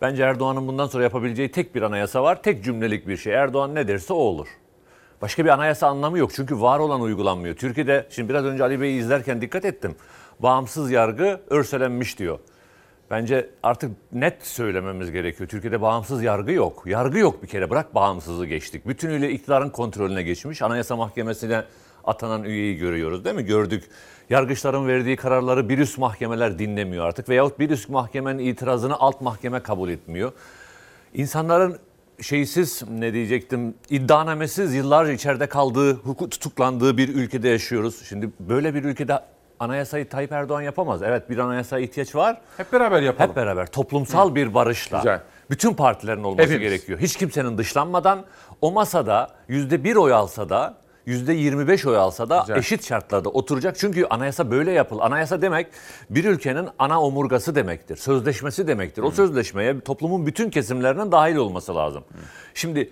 [0.00, 2.42] Bence Erdoğan'ın bundan sonra yapabileceği tek bir anayasa var.
[2.42, 3.34] Tek cümlelik bir şey.
[3.34, 4.48] Erdoğan ne derse o olur.
[5.22, 6.30] Başka bir anayasa anlamı yok.
[6.34, 7.56] Çünkü var olan uygulanmıyor.
[7.56, 9.94] Türkiye'de şimdi biraz önce Ali Bey'i izlerken dikkat ettim.
[10.40, 12.38] Bağımsız yargı örselenmiş diyor.
[13.10, 15.48] Bence artık net söylememiz gerekiyor.
[15.48, 16.82] Türkiye'de bağımsız yargı yok.
[16.86, 17.70] Yargı yok bir kere.
[17.70, 18.88] Bırak bağımsızlığı geçtik.
[18.88, 20.62] Bütünüyle iktidarın kontrolüne geçmiş.
[20.62, 21.64] Anayasa Mahkemesi'ne
[22.06, 23.44] atanan üyeyi görüyoruz değil mi?
[23.44, 23.84] Gördük.
[24.30, 27.28] Yargıçların verdiği kararları bir üst mahkemeler dinlemiyor artık.
[27.28, 30.32] Veyahut bir üst mahkemenin itirazını alt mahkeme kabul etmiyor.
[31.14, 31.78] İnsanların
[32.20, 38.02] şeysiz ne diyecektim iddianamesiz yıllarca içeride kaldığı, hukuk tutuklandığı bir ülkede yaşıyoruz.
[38.08, 39.20] Şimdi böyle bir ülkede
[39.60, 41.02] anayasayı Tayyip Erdoğan yapamaz.
[41.02, 42.40] Evet bir anayasaya ihtiyaç var.
[42.56, 43.30] Hep beraber yapalım.
[43.30, 44.98] Hep beraber toplumsal bir barışla.
[44.98, 45.20] Güzel.
[45.50, 46.62] Bütün partilerin olması Hepimiz.
[46.70, 46.98] gerekiyor.
[46.98, 48.24] Hiç kimsenin dışlanmadan
[48.60, 50.74] o masada yüzde bir oy alsa da
[51.06, 52.56] 25 oy alsa da Güzel.
[52.56, 53.78] eşit şartlarda oturacak.
[53.78, 54.98] Çünkü anayasa böyle yapıl.
[54.98, 55.66] Anayasa demek
[56.10, 57.96] bir ülkenin ana omurgası demektir.
[57.96, 59.02] Sözleşmesi demektir.
[59.02, 62.04] O sözleşmeye toplumun bütün kesimlerinin dahil olması lazım.
[62.54, 62.90] Şimdi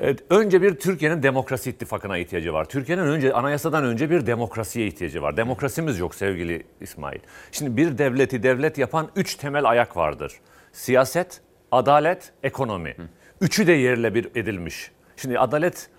[0.00, 2.64] evet, önce bir Türkiye'nin demokrasi ittifakına ihtiyacı var.
[2.64, 5.36] Türkiye'nin önce anayasadan önce bir demokrasiye ihtiyacı var.
[5.36, 7.18] Demokrasimiz yok sevgili İsmail.
[7.52, 10.32] Şimdi bir devleti devlet yapan üç temel ayak vardır.
[10.72, 11.40] Siyaset,
[11.72, 12.96] adalet, ekonomi.
[13.40, 14.90] Üçü de yerle bir edilmiş.
[15.16, 15.93] Şimdi adalet Ada-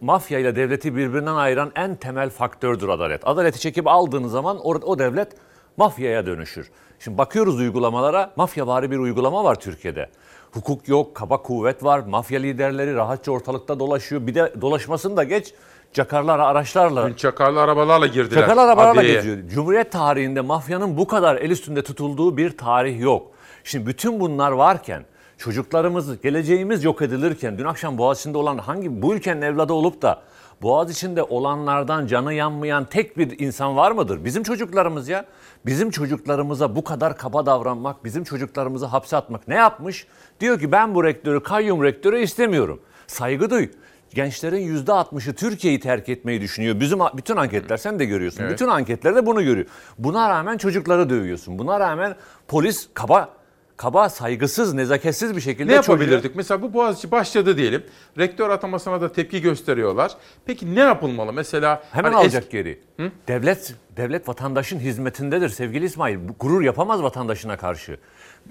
[0.00, 3.28] mafya ile devleti birbirinden ayıran en temel faktördür adalet.
[3.28, 5.32] Adaleti çekip aldığın zaman o, o devlet
[5.76, 6.70] mafyaya dönüşür.
[6.98, 10.10] Şimdi bakıyoruz uygulamalara, mafyavari bir uygulama var Türkiye'de.
[10.52, 14.26] Hukuk yok, kaba kuvvet var, mafya liderleri rahatça ortalıkta dolaşıyor.
[14.26, 15.54] Bir de dolaşmasını da geç,
[15.92, 17.16] çakarlar araçlarla.
[17.16, 18.40] Çakarlı arabalarla girdiler.
[18.40, 19.14] Çakarlı arabalarla adliyeye.
[19.14, 19.48] geziyor.
[19.48, 23.26] Cumhuriyet tarihinde mafyanın bu kadar el üstünde tutulduğu bir tarih yok.
[23.64, 25.04] Şimdi bütün bunlar varken
[25.38, 30.22] çocuklarımız, geleceğimiz yok edilirken dün akşam Boğaziçi'nde olan hangi bu ülkenin evladı olup da
[30.62, 34.24] Boğaziçi'nde olanlardan canı yanmayan tek bir insan var mıdır?
[34.24, 35.24] Bizim çocuklarımız ya.
[35.66, 40.06] Bizim çocuklarımıza bu kadar kaba davranmak, bizim çocuklarımızı hapse atmak ne yapmış?
[40.40, 42.80] Diyor ki ben bu rektörü, kayyum rektörü istemiyorum.
[43.06, 43.68] Saygı duy.
[44.14, 46.80] Gençlerin %60'ı Türkiye'yi terk etmeyi düşünüyor.
[46.80, 48.42] Bizim bütün anketler sen de görüyorsun.
[48.42, 48.52] Evet.
[48.52, 49.66] Bütün anketlerde bunu görüyor.
[49.98, 51.58] Buna rağmen çocukları dövüyorsun.
[51.58, 52.16] Buna rağmen
[52.48, 53.28] polis kaba
[53.76, 56.36] kaba, saygısız, nezaketsiz bir şekilde Ne yapabilirdik?
[56.36, 57.82] Mesela bu Boğaziçi başladı diyelim.
[58.18, 60.12] Rektör atamasına da tepki gösteriyorlar.
[60.46, 61.32] Peki ne yapılmalı?
[61.32, 62.80] Mesela Hemen hani alacak eski- geri.
[63.28, 66.18] Devlet devlet vatandaşın hizmetindedir sevgili İsmail.
[66.40, 67.98] Gurur yapamaz vatandaşına karşı.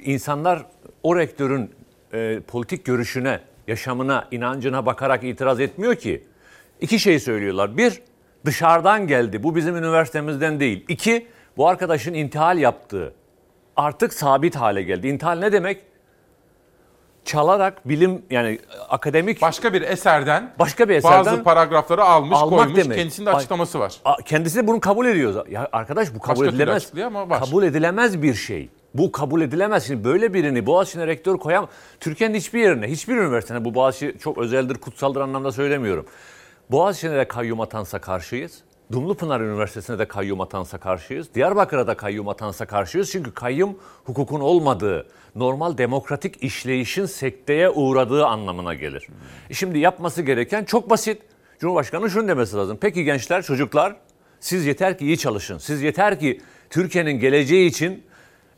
[0.04, 0.66] İnsanlar
[1.04, 1.72] o rektörün
[2.14, 6.24] e, politik görüşüne, yaşamına, inancına bakarak itiraz etmiyor ki.
[6.82, 7.78] İki şey söylüyorlar.
[7.78, 8.02] Bir,
[8.46, 9.44] dışarıdan geldi.
[9.44, 10.86] Bu bizim üniversitemizden değil.
[10.88, 11.28] İki,
[11.58, 13.14] bu arkadaşın intihal yaptığı
[13.78, 15.08] artık sabit hale geldi.
[15.08, 15.82] İntihal ne demek?
[17.26, 18.60] Çalarak bilim yani
[18.90, 22.84] akademik başka bir eserden başka bir eserden bazı paragrafları almış, almak koymuş.
[22.84, 22.98] demek.
[22.98, 23.94] Kendisinde Ay- açıklaması var.
[24.06, 25.48] A- Kendisi de bunu kabul ediyor.
[25.48, 26.84] Ya arkadaş bu kabul Başka türlü edilemez.
[26.84, 27.40] açıklıyor ama var.
[27.46, 28.70] Kabul edilemez bir şey.
[28.94, 29.88] Bu kabul edilemez.
[29.88, 31.68] Şimdi böyle birini Boğaziçi'ne rektör koyam
[32.00, 36.06] Türkiye'nin hiçbir yerine, hiçbir üniversitene bu Boğaziçi çok özeldir, kutsaldır anlamda söylemiyorum.
[36.72, 38.60] Boğaziçi'ne de kayyum atansa karşıyız.
[38.98, 41.34] Dumlupınar Üniversitesi'ne de kayyum atansa karşıyız.
[41.36, 43.12] Diyarbakır'a da kayyum atansa karşıyız.
[43.12, 49.08] Çünkü kayyum hukukun olmadığı, normal demokratik işleyişin sekteye uğradığı anlamına gelir.
[49.52, 51.22] Şimdi yapması gereken çok basit.
[51.60, 52.78] Cumhurbaşkanı şunu demesi lazım.
[52.82, 53.96] Peki gençler, çocuklar
[54.40, 55.58] siz yeter ki iyi çalışın.
[55.58, 58.04] Siz yeter ki Türkiye'nin geleceği için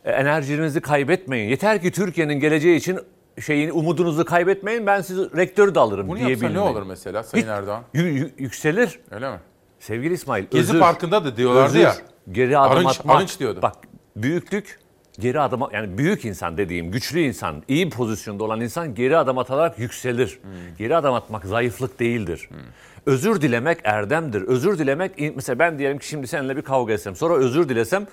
[0.04, 1.48] e, enerjinizi kaybetmeyin.
[1.50, 2.98] Yeter ki Türkiye'nin geleceği için
[3.46, 4.86] şeyin umudunuzu kaybetmeyin.
[4.86, 6.68] Ben sizi rektörü de alırım Bunu yapsa ne diyebilmeyi.
[6.68, 7.82] olur mesela Sayın Hiç- Erdoğan?
[7.94, 9.00] Yü- yükselir.
[9.10, 9.36] Öyle mi?
[9.86, 10.44] Sevgili İsmail.
[10.50, 11.94] Gezi özür- Parkı'nda da diyorlardı özür, ya.
[12.32, 13.16] Geri adım Arınç- atmak.
[13.16, 13.58] Arınç diyordu.
[13.62, 13.74] Bak
[14.16, 14.78] büyüklük
[15.18, 19.78] geri adım yani büyük insan dediğim güçlü insan, iyi pozisyonda olan insan geri adım atarak
[19.78, 20.38] yükselir.
[20.42, 20.50] Hmm.
[20.78, 22.48] Geri adım atmak zayıflık değildir.
[23.06, 24.42] Özür dilemek erdemdir.
[24.42, 28.06] Özür dilemek mesela ben diyelim ki şimdi seninle bir kavga etsem sonra özür dilesem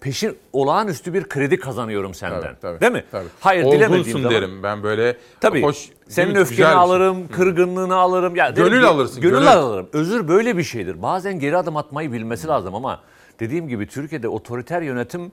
[0.00, 2.40] peşin olağanüstü bir kredi kazanıyorum senden.
[2.42, 3.04] Tabii, tabii, Değil mi?
[3.10, 3.28] tabii.
[3.40, 4.30] Hayır Olgunsun dilemediğim zaman.
[4.34, 5.62] derim ben böyle Tabii.
[5.62, 6.38] hoş, Senin mi?
[6.38, 6.76] öfkeni Güzel şey.
[6.78, 8.36] alırım, kırgınlığını alırım.
[8.36, 9.48] Ya derim Gönül ki, alırsın, Gönül, gönül.
[9.52, 9.88] alırım.
[9.92, 11.02] Özür böyle bir şeydir.
[11.02, 13.00] Bazen geri adım atmayı bilmesi lazım ama
[13.40, 15.32] dediğim gibi Türkiye'de otoriter yönetim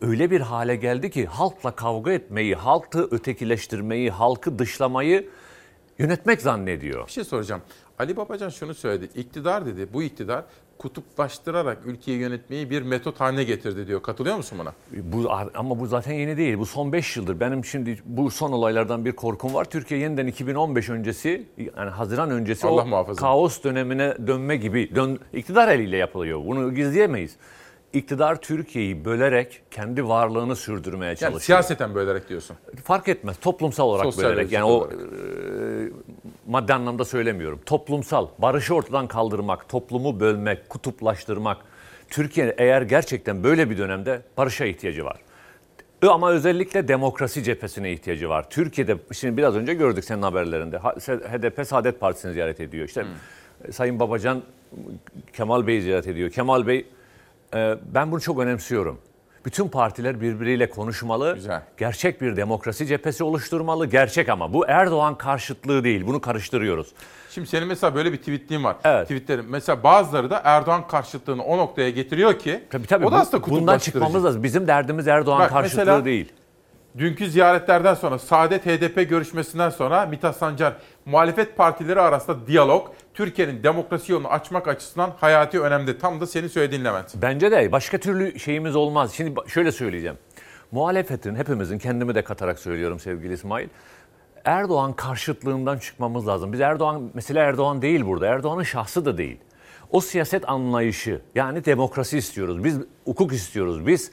[0.00, 5.28] öyle bir hale geldi ki halkla kavga etmeyi, halkı ötekileştirmeyi, halkı dışlamayı
[5.98, 7.06] yönetmek zannediyor.
[7.06, 7.62] Bir şey soracağım.
[7.98, 9.08] Ali Babacan şunu söyledi.
[9.14, 9.88] İktidar dedi.
[9.92, 10.44] Bu iktidar
[10.82, 14.02] kutuplaştırarak ülkeyi yönetmeyi bir metot haline getirdi diyor.
[14.02, 14.72] Katılıyor musun buna?
[15.02, 16.58] Bu ama bu zaten yeni değil.
[16.58, 17.40] Bu son 5 yıldır.
[17.40, 19.64] Benim şimdi bu son olaylardan bir korkum var.
[19.64, 21.46] Türkiye yeniden 2015 öncesi
[21.76, 23.20] yani Haziran öncesi Allah o muhafaza.
[23.20, 26.44] kaos dönemine dönme gibi dön, iktidar eliyle yapılıyor.
[26.46, 27.36] Bunu gizleyemeyiz.
[27.92, 31.40] İktidar Türkiye'yi bölerek kendi varlığını sürdürmeye Yani çalışıyor.
[31.40, 32.56] siyaseten bölerek diyorsun.
[32.84, 33.36] Fark etmez.
[33.40, 34.52] Toplumsal olarak Sosyal bölerek.
[34.52, 34.92] Yani o olarak.
[34.92, 34.96] e,
[36.46, 37.60] madde anlamda söylemiyorum.
[37.66, 41.56] Toplumsal, barışı ortadan kaldırmak, toplumu bölmek, kutuplaştırmak.
[42.10, 45.16] Türkiye eğer gerçekten böyle bir dönemde barışa ihtiyacı var.
[46.08, 48.50] Ama özellikle demokrasi cephesine ihtiyacı var.
[48.50, 50.76] Türkiye'de şimdi biraz önce gördük senin haberlerinde.
[50.78, 52.86] Ha- HDP Saadet Partisi'ni ziyaret ediyor.
[52.88, 53.72] İşte Hmm.
[53.72, 54.42] Sayın Babacan
[55.32, 56.30] Kemal Bey'i ziyaret ediyor.
[56.30, 56.84] Kemal Bey e,
[57.94, 58.98] ben bunu çok önemsiyorum.
[59.44, 61.38] Bütün partiler birbiriyle konuşmalı.
[61.78, 63.86] Gerçek bir demokrasi cephesi oluşturmalı.
[63.86, 66.06] Gerçek ama bu Erdoğan karşıtlığı değil.
[66.06, 66.92] Bunu karıştırıyoruz.
[67.30, 68.76] Şimdi senin mesela böyle bir tweetliğin var.
[68.84, 69.02] Evet.
[69.02, 69.44] Tweetlerin.
[69.48, 73.06] Mesela bazıları da Erdoğan karşıtlığını o noktaya getiriyor ki Tabii tabii.
[73.06, 73.92] o da Bu- aslında bundan kutuplaştırıcı.
[73.92, 74.42] çıkmamız lazım.
[74.42, 76.32] Bizim derdimiz Erdoğan Bak karşıtlığı mesela- değil.
[76.98, 84.12] Dünkü ziyaretlerden sonra Saadet HDP görüşmesinden sonra Mithat Sancar muhalefet partileri arasında diyalog Türkiye'nin demokrasi
[84.12, 85.98] yolunu açmak açısından hayati önemli.
[85.98, 87.14] Tam da senin söylediğin Levent.
[87.14, 89.12] Bence de başka türlü şeyimiz olmaz.
[89.12, 90.16] Şimdi şöyle söyleyeceğim.
[90.72, 93.68] Muhalefetin hepimizin kendimi de katarak söylüyorum sevgili İsmail.
[94.44, 96.52] Erdoğan karşıtlığından çıkmamız lazım.
[96.52, 98.26] Biz Erdoğan mesela Erdoğan değil burada.
[98.26, 99.38] Erdoğan'ın şahsı da değil.
[99.90, 102.64] O siyaset anlayışı yani demokrasi istiyoruz.
[102.64, 103.86] Biz hukuk istiyoruz.
[103.86, 104.10] Biz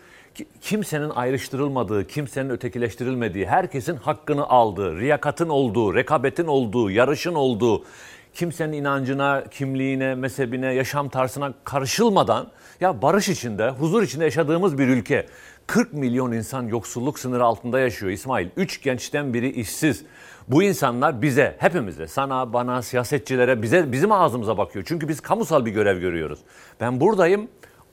[0.62, 7.84] kimsenin ayrıştırılmadığı, kimsenin ötekileştirilmediği, herkesin hakkını aldığı, riyakatın olduğu, rekabetin olduğu, yarışın olduğu,
[8.34, 12.48] kimsenin inancına, kimliğine, mezhebine, yaşam tarzına karışılmadan
[12.82, 15.26] ya barış içinde, huzur içinde yaşadığımız bir ülke.
[15.68, 18.48] 40 milyon insan yoksulluk sınırı altında yaşıyor İsmail.
[18.58, 20.06] 3 gençten biri işsiz.
[20.48, 24.86] Bu insanlar bize, hepimize, sana, bana, siyasetçilere, bize bizim ağzımıza bakıyor.
[24.88, 26.40] Çünkü biz kamusal bir görev görüyoruz.
[26.82, 27.48] Ben buradayım.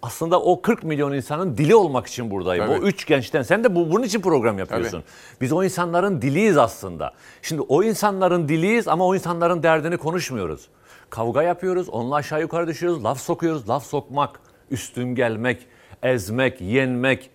[0.06, 2.66] Aslında o 40 milyon insanın dili olmak için buradayım.
[2.66, 2.78] Tabii.
[2.78, 3.42] O 3 gençten.
[3.42, 5.04] Sen de bu, bunun için program yapıyorsun.
[5.40, 7.12] Biz o insanların diliyiz aslında.
[7.42, 10.68] Şimdi o insanların diliyiz ama o insanların derdini konuşmuyoruz.
[11.10, 13.68] Kavga yapıyoruz, onunla aşağı yukarı düşüyoruz, laf sokuyoruz.
[13.68, 15.66] Laf sokmak, üstün gelmek,
[16.02, 17.30] ezmek, yenmek.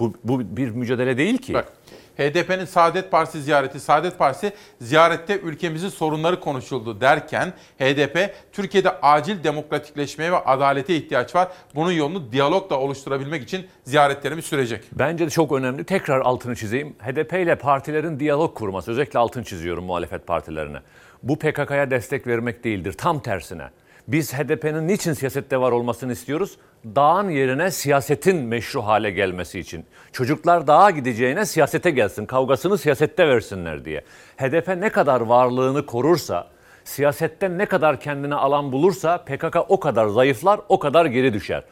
[0.00, 1.54] Bu, bu bir mücadele değil ki.
[1.54, 1.72] Bak
[2.18, 10.32] HDP'nin Saadet Partisi ziyareti, Saadet Partisi ziyarette ülkemizin sorunları konuşuldu derken HDP Türkiye'de acil demokratikleşmeye
[10.32, 11.48] ve adalete ihtiyaç var.
[11.74, 14.84] Bunun yolunu diyalogla oluşturabilmek için ziyaretlerimiz sürecek.
[14.92, 15.84] Bence de çok önemli.
[15.84, 16.88] Tekrar altını çizeyim.
[16.88, 18.90] HDP ile partilerin diyalog kurması.
[18.90, 20.78] Özellikle altını çiziyorum muhalefet partilerine.
[21.22, 22.92] Bu PKK'ya destek vermek değildir.
[22.92, 23.70] Tam tersine.
[24.08, 26.58] Biz HDP'nin niçin siyasette var olmasını istiyoruz?
[26.84, 29.84] Dağın yerine siyasetin meşru hale gelmesi için.
[30.12, 34.04] Çocuklar dağa gideceğine siyasete gelsin, kavgasını siyasette versinler diye.
[34.36, 36.48] HDP ne kadar varlığını korursa,
[36.84, 41.64] siyasetten ne kadar kendine alan bulursa PKK o kadar zayıflar, o kadar geri düşer.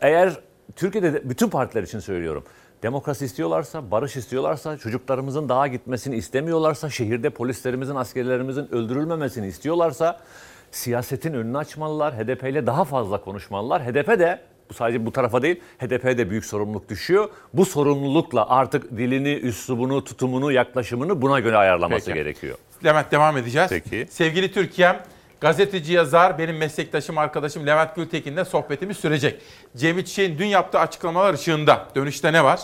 [0.00, 0.32] Eğer
[0.76, 2.44] Türkiye'de de bütün partiler için söylüyorum.
[2.82, 10.20] Demokrasi istiyorlarsa, barış istiyorlarsa, çocuklarımızın dağa gitmesini istemiyorlarsa, şehirde polislerimizin, askerlerimizin öldürülmemesini istiyorlarsa
[10.74, 12.14] siyasetin önünü açmalılar.
[12.14, 13.82] HDP ile daha fazla konuşmalılar.
[13.82, 14.40] HDP de
[14.70, 17.28] bu sadece bu tarafa değil, HDP'ye de büyük sorumluluk düşüyor.
[17.54, 22.18] Bu sorumlulukla artık dilini, üslubunu, tutumunu, yaklaşımını buna göre ayarlaması Peki.
[22.18, 22.58] gerekiyor.
[22.84, 23.68] Levent devam edeceğiz.
[23.70, 24.06] Peki.
[24.10, 24.96] Sevgili Türkiye'm,
[25.40, 29.40] gazeteci yazar, benim meslektaşım, arkadaşım Levent Gültekin'le sohbetimiz sürecek.
[29.76, 32.60] Cemil Çiçek'in dün yaptığı açıklamalar ışığında dönüşte ne var?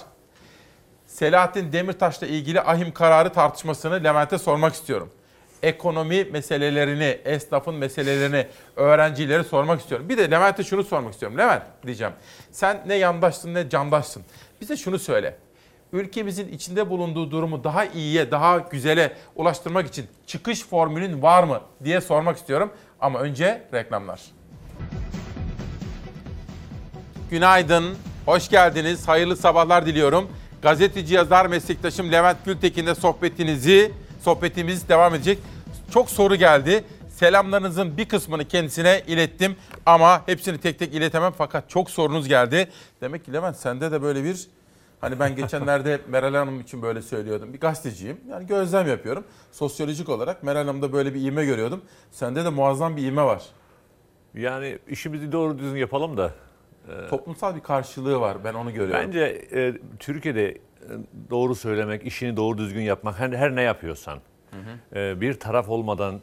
[1.06, 5.10] Selahattin Demirtaş'la ilgili ahim kararı tartışmasını Levent'e sormak istiyorum.
[5.62, 8.46] Ekonomi meselelerini, esnafın meselelerini,
[8.76, 10.08] öğrencileri sormak istiyorum.
[10.08, 11.38] Bir de Levent'e şunu sormak istiyorum.
[11.38, 12.12] Levent diyeceğim.
[12.52, 14.22] Sen ne yandaşsın ne candaşsın.
[14.60, 15.36] Bize şunu söyle.
[15.92, 22.00] Ülkemizin içinde bulunduğu durumu daha iyiye, daha güzele ulaştırmak için çıkış formülün var mı diye
[22.00, 22.72] sormak istiyorum.
[23.00, 24.20] Ama önce reklamlar.
[27.30, 27.84] Günaydın,
[28.26, 30.28] hoş geldiniz, hayırlı sabahlar diliyorum.
[30.62, 35.38] Gazeteci yazar meslektaşım Levent Gültekin'le sohbetinizi, sohbetimiz devam edecek.
[35.90, 36.84] Çok soru geldi.
[37.08, 39.56] Selamlarınızın bir kısmını kendisine ilettim
[39.86, 42.68] ama hepsini tek tek iletemem fakat çok sorunuz geldi.
[43.00, 44.46] Demek ki Levent sende de böyle bir
[45.00, 47.52] hani ben geçenlerde Meral Hanım için böyle söylüyordum.
[47.52, 48.20] Bir gazeteciyim.
[48.30, 49.24] Yani gözlem yapıyorum.
[49.52, 51.82] Sosyolojik olarak Meral Hanım'da böyle bir ivme görüyordum.
[52.10, 53.42] Sende de muazzam bir ivme var.
[54.34, 56.34] Yani işimizi doğru düzgün yapalım da.
[57.10, 58.44] Toplumsal bir karşılığı var.
[58.44, 59.06] Ben onu görüyorum.
[59.06, 60.58] Bence e, Türkiye'de e,
[61.30, 64.18] doğru söylemek, işini doğru düzgün yapmak, her, her ne yapıyorsan
[64.94, 66.20] e, bir taraf olmadan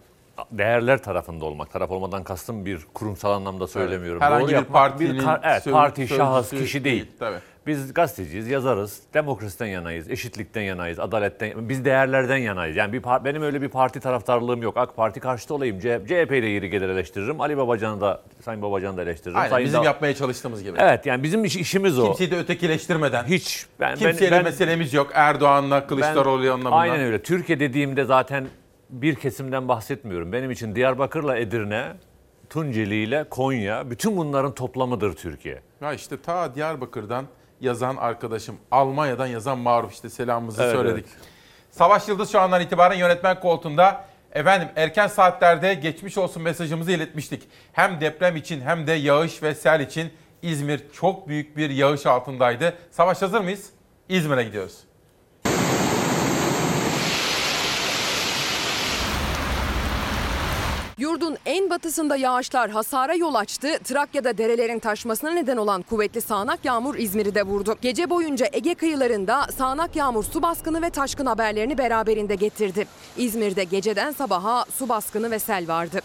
[0.51, 4.21] değerler tarafında olmak, taraf olmadan kastım bir kurumsal anlamda söylemiyorum.
[4.21, 6.95] Herhangi Doğru bir partinin kar- evet, parti, şahıs, kişi değil.
[6.95, 7.39] değil, tabii.
[7.67, 12.77] Biz gazeteciyiz, yazarız, demokrasiden yanayız, eşitlikten yanayız, adaletten, biz değerlerden yanayız.
[12.77, 14.77] Yani bir benim öyle bir parti taraftarlığım yok.
[14.77, 17.41] AK Parti karşıtı olayım, CHP, CHP ile yeri gelir eleştiririm.
[17.41, 19.37] Ali Babacan'ı da, Sayın Babacan'ı da eleştiririm.
[19.37, 20.77] Aynen Sayın bizim da- yapmaya çalıştığımız gibi.
[20.81, 22.05] Evet yani bizim iş- işimiz o.
[22.05, 23.23] Kimseyi de ötekileştirmeden.
[23.23, 23.65] Hiç.
[23.79, 25.11] Ben, Kimseyle ben- meselemiz yok.
[25.13, 26.75] Erdoğan'la, Kılıçdaroğlu'yla bununla.
[26.75, 27.21] Aynen öyle.
[27.23, 28.47] Türkiye dediğimde zaten
[28.89, 30.31] bir kesimden bahsetmiyorum.
[30.33, 31.85] Benim için Diyarbakır'la Edirne,
[32.49, 35.61] Tunceli ile Konya bütün bunların toplamıdır Türkiye.
[35.81, 37.25] Ya işte ta Diyarbakır'dan
[37.61, 41.05] yazan arkadaşım, Almanya'dan yazan Maruf işte selamımızı Evet, söyledik.
[41.71, 44.05] Savaş Yıldız şu andan itibaren yönetmen koltuğunda.
[44.31, 47.43] Efendim erken saatlerde geçmiş olsun mesajımızı iletmiştik.
[47.73, 52.73] Hem deprem için hem de yağış ve sel için İzmir çok büyük bir yağış altındaydı.
[52.91, 53.69] Savaş hazır mıyız?
[54.09, 54.86] İzmir'e gidiyoruz.
[60.97, 63.79] Yurdun en batısında yağışlar hasara yol açtı.
[63.83, 67.75] Trakya'da derelerin taşmasına neden olan kuvvetli sağanak yağmur İzmir'i de vurdu.
[67.81, 72.87] Gece boyunca Ege kıyılarında sağanak yağmur su baskını ve taşkın haberlerini beraberinde getirdi.
[73.17, 76.01] İzmir'de geceden sabaha su baskını ve sel vardı.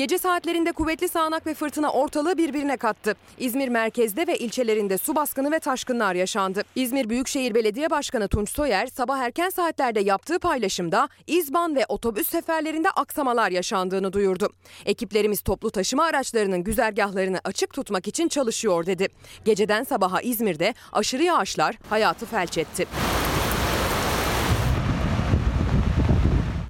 [0.00, 3.14] Gece saatlerinde kuvvetli sağanak ve fırtına ortalığı birbirine kattı.
[3.38, 6.62] İzmir merkezde ve ilçelerinde su baskını ve taşkınlar yaşandı.
[6.74, 12.90] İzmir Büyükşehir Belediye Başkanı Tunç Soyer sabah erken saatlerde yaptığı paylaşımda İzban ve otobüs seferlerinde
[12.90, 14.48] aksamalar yaşandığını duyurdu.
[14.86, 19.08] Ekiplerimiz toplu taşıma araçlarının güzergahlarını açık tutmak için çalışıyor dedi.
[19.44, 22.86] Geceden sabaha İzmir'de aşırı yağışlar hayatı felç etti.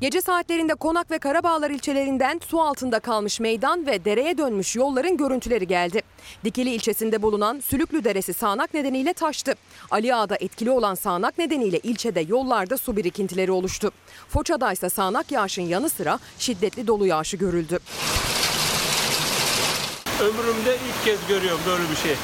[0.00, 5.66] Gece saatlerinde Konak ve Karabağlar ilçelerinden su altında kalmış meydan ve dereye dönmüş yolların görüntüleri
[5.66, 6.02] geldi.
[6.44, 9.54] Dikili ilçesinde bulunan Sülüklü Deresi sağanak nedeniyle taştı.
[9.90, 13.90] Ali Ağa'da etkili olan sağanak nedeniyle ilçede yollarda su birikintileri oluştu.
[14.28, 17.78] Foça'da ise sağanak yağışın yanı sıra şiddetli dolu yağışı görüldü.
[20.20, 22.14] Ömrümde ilk kez görüyorum böyle bir şey.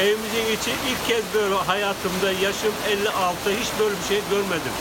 [0.00, 4.72] Evimizin içi ilk kez böyle hayatımda yaşım 56 hiç böyle bir şey görmedim.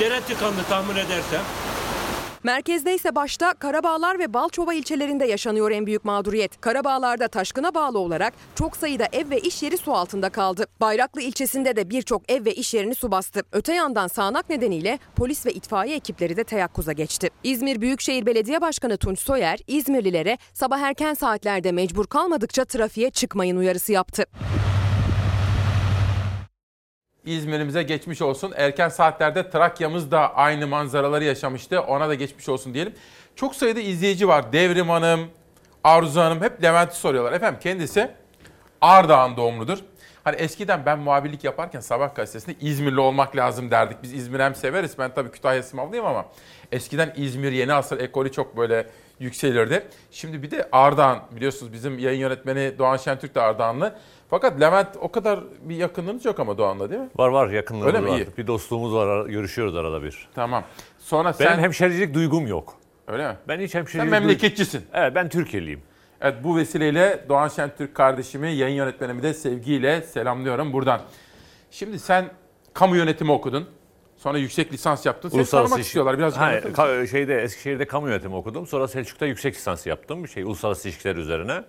[0.00, 1.42] Dere tıkandı tahmin edersem.
[2.42, 6.60] Merkezde ise başta Karabağlar ve Balçova ilçelerinde yaşanıyor en büyük mağduriyet.
[6.60, 10.66] Karabağlar'da taşkına bağlı olarak çok sayıda ev ve iş yeri su altında kaldı.
[10.80, 13.42] Bayraklı ilçesinde de birçok ev ve iş yerini su bastı.
[13.52, 17.30] Öte yandan sağanak nedeniyle polis ve itfaiye ekipleri de teyakkuza geçti.
[17.44, 23.92] İzmir Büyükşehir Belediye Başkanı Tunç Soyer, İzmirlilere sabah erken saatlerde mecbur kalmadıkça trafiğe çıkmayın uyarısı
[23.92, 24.26] yaptı.
[27.24, 28.52] İzmir'imize geçmiş olsun.
[28.56, 31.80] Erken saatlerde Trakya'mız da aynı manzaraları yaşamıştı.
[31.80, 32.94] Ona da geçmiş olsun diyelim.
[33.36, 34.52] Çok sayıda izleyici var.
[34.52, 35.20] Devrim Hanım,
[35.84, 37.32] Arzu Hanım hep Levent'i soruyorlar.
[37.32, 38.10] Efendim kendisi
[38.80, 39.78] Ardahan doğumludur.
[40.24, 44.02] Hani eskiden ben muhabirlik yaparken Sabah gazetesinde İzmirli olmak lazım derdik.
[44.02, 44.98] Biz İzmir'i hem severiz.
[44.98, 46.26] Ben tabii Kütahya Sımavlıyım ama
[46.72, 48.86] eskiden İzmir Yeni Asır ekolü çok böyle
[49.20, 49.86] yükselirdi.
[50.10, 53.98] Şimdi bir de Ardahan biliyorsunuz bizim yayın yönetmeni Doğan Şentürk de Ardahanlı.
[54.30, 57.08] Fakat Levent o kadar bir yakınlığınız yok ama Doğan'la değil mi?
[57.16, 58.08] Var var yakınlığımız Öyle mi?
[58.08, 58.18] var.
[58.18, 58.26] İyi.
[58.38, 59.26] Bir dostluğumuz var.
[59.26, 60.28] Görüşüyoruz arada bir.
[60.34, 60.64] Tamam.
[60.98, 61.58] Sonra Benim sen...
[61.58, 62.74] hemşericilik duygum yok.
[63.06, 63.36] Öyle mi?
[63.48, 64.10] Ben hiç hemşerilik...
[64.10, 64.86] Sen memleketçisin.
[64.94, 65.82] Evet ben Türkiye'liyim.
[66.20, 71.00] Evet bu vesileyle Doğan Şentürk kardeşimi, yayın yönetmenimi de sevgiyle selamlıyorum buradan.
[71.70, 72.24] Şimdi sen
[72.74, 73.68] kamu yönetimi okudun.
[74.16, 75.28] Sonra yüksek lisans yaptın.
[75.28, 76.18] Seni tanımak iş- istiyorlar.
[76.18, 78.66] Biraz ka- şeyde Eskişehir'de kamu yönetimi okudum.
[78.66, 80.28] Sonra Selçuk'ta yüksek lisans yaptım.
[80.28, 81.62] Şey uluslararası ilişkiler üzerine.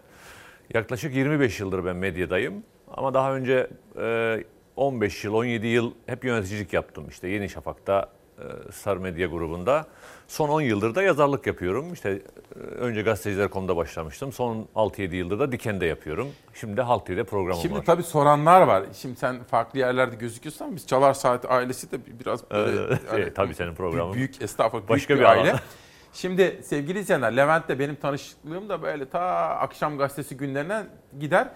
[0.74, 2.64] Yaklaşık 25 yıldır ben medyadayım.
[2.94, 3.68] Ama daha önce
[4.02, 4.44] e,
[4.76, 7.06] 15 yıl, 17 yıl hep yöneticilik yaptım.
[7.10, 9.88] İşte Yeni Şafak'ta, e, Star Medya grubunda.
[10.28, 11.94] Son 10 yıldır da yazarlık yapıyorum.
[11.94, 14.32] İşte e, önce gazeteciler.com'da başlamıştım.
[14.32, 16.28] Son 6-7 yıldır da Diken'de yapıyorum.
[16.54, 17.86] Şimdi de Halk TV'de programım Şimdi var.
[17.86, 18.84] tabii soranlar var.
[18.94, 22.82] Şimdi sen farklı yerlerde gözüküyorsun ama biz Çalar Saat ailesi de biraz böyle...
[22.82, 24.14] Evet, hani tabii senin programın.
[24.14, 25.54] Büyük, estağfurullah büyük Başka bir, bir aile.
[26.14, 29.20] Şimdi sevgili izleyenler, Levent'le benim tanışıklığım da böyle ta
[29.60, 30.84] akşam gazetesi günlerine
[31.20, 31.48] gider.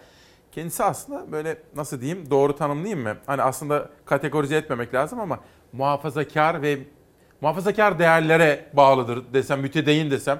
[0.51, 3.17] Kendisi aslında böyle nasıl diyeyim doğru tanımlayayım mı?
[3.25, 5.39] Hani aslında kategorize etmemek lazım ama
[5.73, 6.79] muhafazakar ve
[7.41, 10.39] muhafazakar değerlere bağlıdır desem, mütedeyyin desem.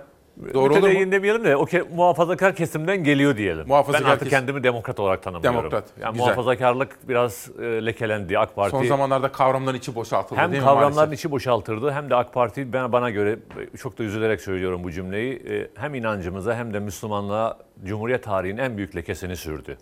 [0.53, 1.11] Doğru olur mu?
[1.11, 3.67] Demeyelim de o ke- muhafazakar kesimden geliyor diyelim.
[3.67, 4.39] Muhafazakar ben artık kesim.
[4.39, 5.57] kendimi demokrat olarak tanımlıyorum.
[5.59, 6.25] Demokrat, Yani güzel.
[6.25, 8.71] muhafazakarlık biraz e, lekelendi AK Parti.
[8.71, 11.19] Son zamanlarda kavramların içi boşaltıldı hem değil mi kavramların maalesef?
[11.19, 13.39] içi boşaltırdı hem de AK Parti ben bana göre
[13.73, 15.35] e, çok da üzülerek söylüyorum bu cümleyi.
[15.49, 19.77] e, Hem inancımıza hem de Müslümanlığa Cumhuriyet tarihinin en büyük lekesini sürdü.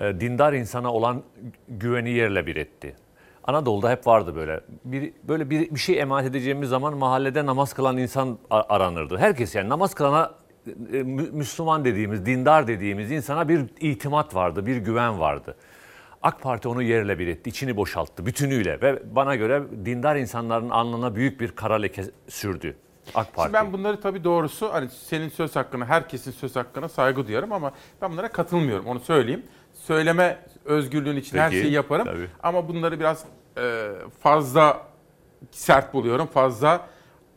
[0.00, 1.22] E, Dindar insana olan
[1.68, 2.96] güveni yerle bir etti.
[3.44, 4.60] Anadolu'da hep vardı böyle.
[4.84, 9.18] Bir, böyle bir, bir şey emanet edeceğimiz zaman mahallede namaz kılan insan aranırdı.
[9.18, 10.30] Herkes yani namaz kılana
[10.92, 15.56] e, Mü- Müslüman dediğimiz, dindar dediğimiz insana bir itimat vardı, bir güven vardı.
[16.22, 21.14] AK Parti onu yerle bir etti, içini boşalttı bütünüyle ve bana göre dindar insanların alnına
[21.14, 22.76] büyük bir kara leke sürdü
[23.14, 23.42] AK Parti.
[23.42, 27.72] Şimdi ben bunları tabii doğrusu hani senin söz hakkına, herkesin söz hakkına saygı duyarım ama
[28.02, 28.86] ben bunlara katılmıyorum.
[28.86, 29.42] Onu söyleyeyim.
[29.74, 32.04] Söyleme özgürlüğün için her Peki, şeyi yaparım.
[32.04, 32.26] tabii.
[32.42, 33.24] Ama bunları biraz
[33.58, 33.88] e,
[34.20, 34.80] fazla
[35.50, 36.26] sert buluyorum.
[36.26, 36.86] Fazla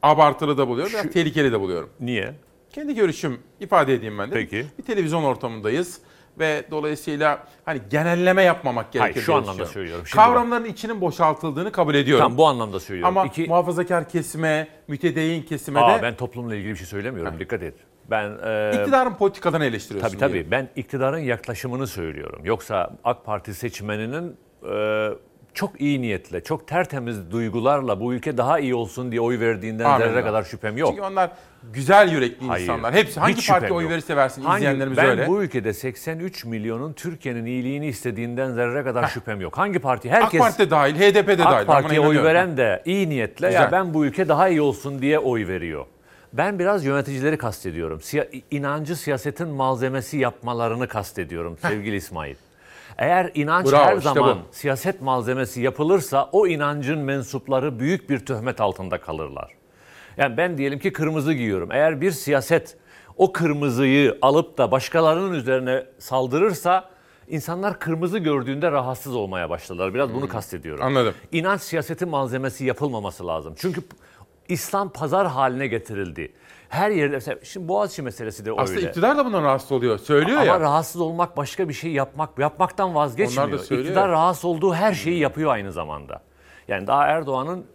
[0.04, 0.94] abartılı da buluyorum.
[0.94, 1.90] Biraz tehlikeli de buluyorum.
[2.00, 2.34] Niye?
[2.70, 4.34] Kendi görüşüm ifade edeyim ben de.
[4.34, 4.66] Peki.
[4.80, 6.00] Bir televizyon ortamındayız
[6.40, 9.12] ve dolayısıyla hani genelleme yapmamak gerekir.
[9.14, 10.08] Hayır, şu anlamda söylüyorum.
[10.08, 12.24] Şimdi Kavramların içinin boşaltıldığını kabul ediyorum.
[12.28, 13.18] Tam bu anlamda söylüyorum.
[13.18, 17.40] Ama İki- muhafazakar kesime, mütedeyyin kesime Aa, de ben toplumla ilgili bir şey söylemiyorum.
[17.40, 17.74] Dikkat et.
[18.10, 20.10] Ben e, iktidarın politikalarını eleştiriyorsun.
[20.10, 20.34] Tabii tabii.
[20.34, 20.52] diyelim.
[20.52, 22.42] Ben iktidarın yaklaşımını söylüyorum.
[22.44, 24.36] Yoksa AK Parti seçmeninin
[24.74, 25.10] e,
[25.54, 30.12] çok iyi niyetle, çok tertemiz duygularla bu ülke daha iyi olsun diye oy verdiğinden Amenna.
[30.12, 30.90] zerre kadar şüphem yok.
[30.90, 31.32] Çünkü onlar
[31.74, 32.64] güzel yürekli Hayır.
[32.64, 32.94] insanlar.
[32.94, 33.92] Hepsi hangi şüphem oy yok.
[33.92, 35.28] verirse versin Hangi- izleyenlerimiz ben öyle.
[35.28, 39.58] bu ülkede 83 milyonun Türkiye'nin iyiliğini istediğinden zerre kadar şüphem yok.
[39.58, 40.10] Hangi parti?
[40.10, 41.42] Herkes AK Parti de dahil, HDP de dahil.
[41.48, 43.62] AK Ben buna Parti'ye oy veren de iyi niyetle Güzel.
[43.62, 45.86] ya ben bu ülke daha iyi olsun diye oy veriyor.
[46.38, 48.00] Ben biraz yöneticileri kastediyorum.
[48.00, 52.36] Siya- inancı siyasetin malzemesi yapmalarını kastediyorum sevgili İsmail.
[52.98, 54.56] Eğer inanç Bravo, her işte zaman bu.
[54.56, 59.52] siyaset malzemesi yapılırsa o inancın mensupları büyük bir töhmet altında kalırlar.
[60.18, 61.72] Yani ben diyelim ki kırmızı giyiyorum.
[61.72, 62.78] Eğer bir siyaset
[63.18, 66.90] o kırmızıyı alıp da başkalarının üzerine saldırırsa
[67.28, 69.94] insanlar kırmızı gördüğünde rahatsız olmaya başlarlar.
[69.94, 70.80] Biraz bunu kastediyorum.
[70.80, 70.88] Hmm.
[70.88, 71.14] Anladım.
[71.32, 73.54] İnanç siyasetin malzemesi yapılmaması lazım.
[73.58, 73.82] Çünkü
[74.50, 76.34] İslam pazar haline getirildi.
[76.70, 78.62] Her yerde mesela şimdi Boğaziçi meselesi de öyle.
[78.62, 79.98] Aslında iktidar da bundan rahatsız oluyor.
[79.98, 80.60] Söylüyor Ama ya.
[80.60, 83.48] rahatsız olmak başka bir şey yapmak, yapmaktan vazgeçmiyor.
[83.48, 86.22] Onlar da söylüyor İktidar rahatsız olduğu her şeyi yapıyor aynı zamanda.
[86.68, 87.66] Yani daha Erdoğan'ın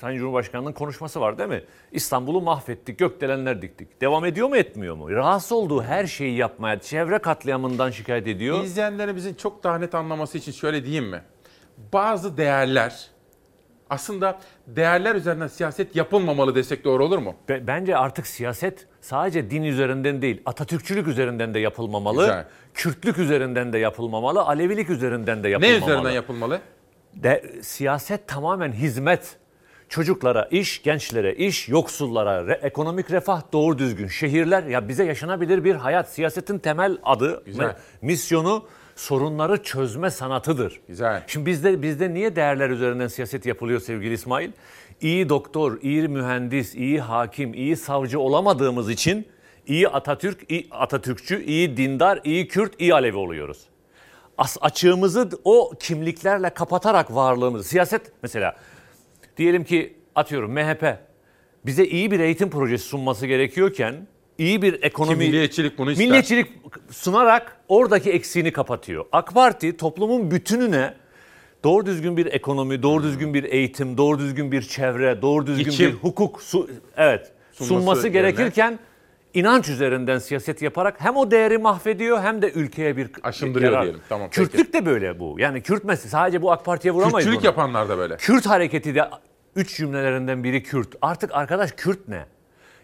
[0.00, 1.64] Sayın Cumhurbaşkanı'nın konuşması var değil mi?
[1.92, 4.00] İstanbul'u mahvettik, gökdelenler diktik.
[4.00, 5.10] Devam ediyor mu etmiyor mu?
[5.10, 8.64] Rahatsız olduğu her şeyi yapmaya, çevre katliamından şikayet ediyor.
[8.64, 11.22] İzleyenlerimizin çok daha net anlaması için şöyle diyeyim mi?
[11.92, 13.10] Bazı değerler
[13.90, 17.34] aslında değerler üzerinden siyaset yapılmamalı desek doğru olur mu?
[17.48, 22.20] Be- Bence artık siyaset sadece din üzerinden değil, Atatürkçülük üzerinden de yapılmamalı.
[22.20, 22.46] Güzel.
[22.74, 25.84] Kürtlük üzerinden de yapılmamalı, Alevilik üzerinden de Ne yapılmamalı.
[25.90, 26.60] üzerinden yapılmalı?
[27.14, 29.36] De, siyaset tamamen hizmet.
[29.88, 34.06] Çocuklara iş, gençlere iş, yoksullara re- ekonomik refah doğru düzgün.
[34.08, 36.08] Şehirler ya bize yaşanabilir bir hayat.
[36.10, 37.76] Siyasetin temel adı, Güzel.
[38.02, 38.64] misyonu
[38.96, 40.80] sorunları çözme sanatıdır.
[40.88, 41.24] Güzel.
[41.26, 44.50] Şimdi bizde bizde niye değerler üzerinden siyaset yapılıyor sevgili İsmail?
[45.00, 49.26] İyi doktor, iyi mühendis, iyi hakim, iyi savcı olamadığımız için
[49.66, 53.58] iyi Atatürk, iyi Atatürkçü, iyi dindar, iyi Kürt, iyi Alevi oluyoruz.
[54.38, 58.56] As açığımızı o kimliklerle kapatarak varlığımızı siyaset mesela
[59.36, 60.98] diyelim ki atıyorum MHP
[61.66, 64.06] bize iyi bir eğitim projesi sunması gerekiyorken
[64.38, 65.18] iyi bir ekonomi...
[65.18, 66.06] Ki milliyetçilik bunu ister.
[66.06, 66.46] Milliyetçilik
[66.90, 69.04] sunarak oradaki eksiğini kapatıyor.
[69.12, 70.94] AK Parti toplumun bütününe
[71.64, 75.86] doğru düzgün bir ekonomi, doğru düzgün bir eğitim, doğru düzgün bir çevre, doğru düzgün Geçim.
[75.90, 78.20] bir hukuk su, evet Sunması sunması, yerine.
[78.20, 78.78] gerekirken
[79.34, 83.82] inanç üzerinden siyaset yaparak hem o değeri mahvediyor hem de ülkeye bir Aşındırıyor yarar.
[83.84, 84.00] diyelim.
[84.08, 84.50] Tamam, peki.
[84.50, 85.36] Kürtlük de böyle bu.
[85.38, 87.46] Yani Kürt meselesi sadece bu AK Parti'ye vuramayız Kürtçülük bunu.
[87.46, 88.16] yapanlar da böyle.
[88.16, 89.10] Kürt hareketi de
[89.56, 90.88] üç cümlelerinden biri Kürt.
[91.02, 92.26] Artık arkadaş Kürt ne?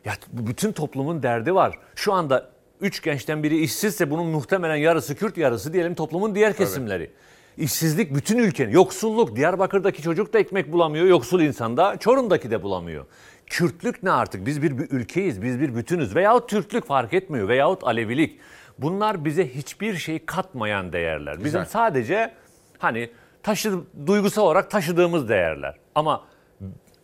[0.04, 1.78] Ya bütün toplumun derdi var.
[1.94, 2.50] Şu anda
[2.82, 7.10] üç gençten biri işsizse bunun muhtemelen yarısı Kürt yarısı diyelim toplumun diğer kesimleri.
[7.56, 8.72] İşsizlik bütün ülkenin.
[8.72, 9.36] Yoksulluk.
[9.36, 11.06] Diyarbakır'daki çocuk da ekmek bulamıyor.
[11.06, 11.96] Yoksul insanda.
[11.96, 13.06] Çorum'daki de bulamıyor.
[13.46, 14.46] Kürtlük ne artık?
[14.46, 15.42] Biz bir, bir ülkeyiz.
[15.42, 16.14] Biz bir bütünüz.
[16.14, 17.48] Veyahut Türklük fark etmiyor.
[17.48, 18.40] Veyahut Alevilik.
[18.78, 21.32] Bunlar bize hiçbir şey katmayan değerler.
[21.32, 21.64] Bizim Güzel.
[21.64, 22.32] sadece
[22.78, 23.10] hani
[23.42, 23.72] taşı,
[24.06, 25.76] duygusal olarak taşıdığımız değerler.
[25.94, 26.24] Ama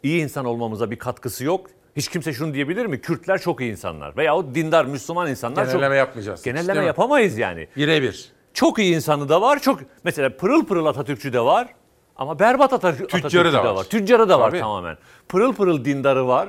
[0.03, 1.71] iyi insan olmamıza bir katkısı yok.
[1.99, 3.01] Hiç kimse şunu diyebilir mi?
[3.01, 4.16] Kürtler çok iyi insanlar.
[4.16, 5.73] Veyahut dindar, Müslüman insanlar çok...
[5.73, 6.45] Genelleme yapmayacağız.
[6.45, 6.87] Değil Genelleme mi?
[6.87, 7.69] yapamayız yani.
[7.77, 8.33] Birebir.
[8.55, 9.59] Çok iyi insanı da var.
[9.59, 11.69] Çok mesela pırıl pırıl Atatürkçü de var.
[12.16, 13.75] Ama berbat Atatürk, Atatürkçü da de var.
[13.75, 13.85] var.
[13.85, 14.61] Tüccarı da var Tabii.
[14.61, 14.97] tamamen.
[15.29, 16.49] Pırıl pırıl dindarı var.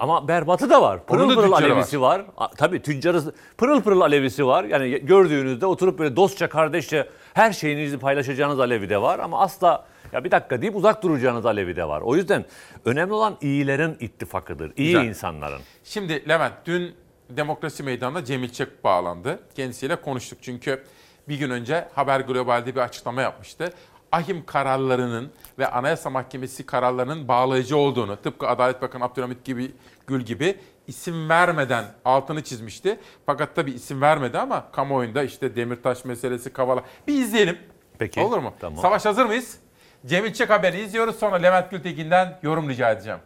[0.00, 1.06] Ama berbatı da var.
[1.06, 2.22] Pırıl Onun da pırıl tüccarı Alevisi var.
[2.36, 3.22] A- Tabii tüccarı
[3.58, 4.64] pırıl pırıl Alevisi var.
[4.64, 9.18] Yani gördüğünüzde oturup böyle dostça, kardeşçe her şeyinizi paylaşacağınız Alevi de var.
[9.18, 12.00] Ama asla ya bir dakika deyip uzak duracağınız Alevi de var.
[12.00, 12.44] O yüzden
[12.84, 14.72] önemli olan iyilerin ittifakıdır.
[14.76, 15.04] İyi Güzel.
[15.04, 15.60] insanların.
[15.84, 16.94] Şimdi Levent dün
[17.30, 19.38] Demokrasi Meydanı'na Cemil Çek bağlandı.
[19.56, 20.84] Kendisiyle konuştuk çünkü
[21.28, 23.72] bir gün önce Haber Global'de bir açıklama yapmıştı.
[24.12, 29.72] Ahim kararlarının ve Anayasa Mahkemesi kararlarının bağlayıcı olduğunu tıpkı Adalet Bakanı Abdülhamit gibi
[30.06, 32.98] Gül gibi isim vermeden altını çizmişti.
[33.26, 36.82] Fakat tabii isim vermedi ama kamuoyunda işte Demirtaş meselesi Kavala.
[37.08, 37.58] Bir izleyelim.
[37.98, 38.20] Peki.
[38.20, 38.54] Olur mu?
[38.60, 38.78] Tamam.
[38.82, 39.58] Savaş hazır mıyız?
[40.06, 43.18] Cemil Çek haberi izliyoruz sonra Levent Gültekin'den yorum rica edeceğim.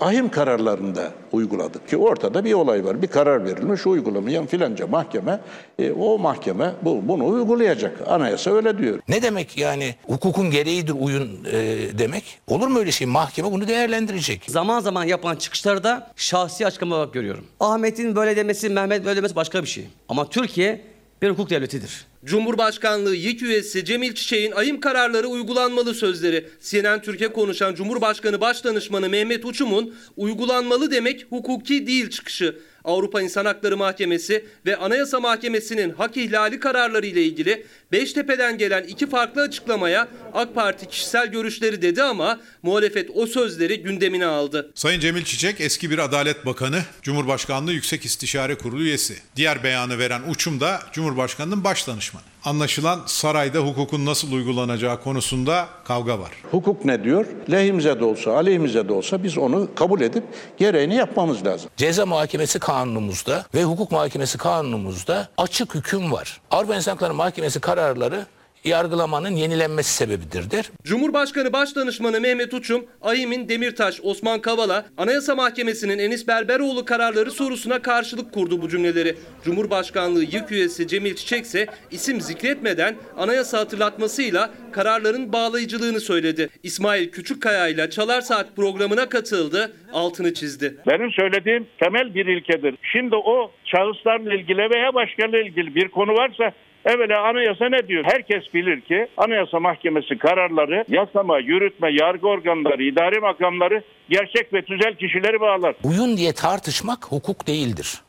[0.00, 3.02] Ahim kararlarında uyguladık ki ortada bir olay var.
[3.02, 5.40] Bir karar verilmiş uygulamayan filanca mahkeme
[5.78, 8.08] e, o mahkeme bu, bunu uygulayacak.
[8.08, 8.98] Anayasa öyle diyor.
[9.08, 11.58] Ne demek yani hukukun gereğidir uyun e,
[11.98, 12.38] demek?
[12.48, 13.06] Olur mu öyle şey?
[13.06, 14.44] Mahkeme bunu değerlendirecek.
[14.48, 17.44] Zaman zaman yapılan çıkışlarda şahsi açıklama olarak görüyorum.
[17.60, 19.84] Ahmet'in böyle demesi, Mehmet böyle demesi başka bir şey.
[20.08, 20.80] Ama Türkiye
[21.22, 22.06] bir hukuk devletidir.
[22.24, 26.48] Cumhurbaşkanlığı YİK üyesi Cemil Çiçek'in ayım kararları uygulanmalı sözleri.
[26.62, 32.58] CNN Türkiye konuşan Cumhurbaşkanı Başdanışmanı Mehmet Uçum'un uygulanmalı demek hukuki değil çıkışı.
[32.84, 39.06] Avrupa İnsan Hakları Mahkemesi ve Anayasa Mahkemesi'nin hak ihlali kararları ile ilgili Beştepe'den gelen iki
[39.10, 44.70] farklı açıklamaya AK Parti kişisel görüşleri dedi ama muhalefet o sözleri gündemine aldı.
[44.74, 49.16] Sayın Cemil Çiçek eski bir Adalet Bakanı, Cumhurbaşkanlığı Yüksek İstişare Kurulu üyesi.
[49.36, 52.29] Diğer beyanı veren Uçum da Cumhurbaşkanı'nın baş danışmanı.
[52.44, 56.30] Anlaşılan sarayda hukukun nasıl uygulanacağı konusunda kavga var.
[56.50, 57.26] Hukuk ne diyor?
[57.50, 60.24] Lehimize de olsa, aleyhimize de olsa biz onu kabul edip
[60.58, 61.70] gereğini yapmamız lazım.
[61.76, 66.40] Ceza muhakemesi kanunumuzda ve hukuk muhakemesi kanunumuzda açık hüküm var.
[66.50, 68.26] Avrupa İnsan Hakları Mahkemesi kararları
[68.64, 70.70] yargılamanın yenilenmesi sebebidir der.
[70.84, 78.32] Cumhurbaşkanı Başdanışmanı Mehmet Uçum, AİM'in Demirtaş, Osman Kavala, Anayasa Mahkemesi'nin Enis Berberoğlu kararları sorusuna karşılık
[78.32, 79.14] kurdu bu cümleleri.
[79.44, 86.48] Cumhurbaşkanlığı YİK üyesi Cemil Çiçek ise isim zikretmeden anayasa hatırlatmasıyla kararların bağlayıcılığını söyledi.
[86.62, 90.76] İsmail Küçükkaya ile Çalar Saat programına katıldı, altını çizdi.
[90.86, 92.74] Benim söylediğim temel bir ilkedir.
[92.92, 96.52] Şimdi o şahıslarla ilgili veya başkalarıyla ilgili bir konu varsa
[96.84, 98.04] evvela anayasa ne diyor?
[98.04, 104.94] Herkes bilir ki anayasa mahkemesi kararları yasama, yürütme, yargı organları, idari makamları gerçek ve tüzel
[104.94, 105.74] kişileri bağlar.
[105.84, 108.00] Uyun diye tartışmak hukuk değildir.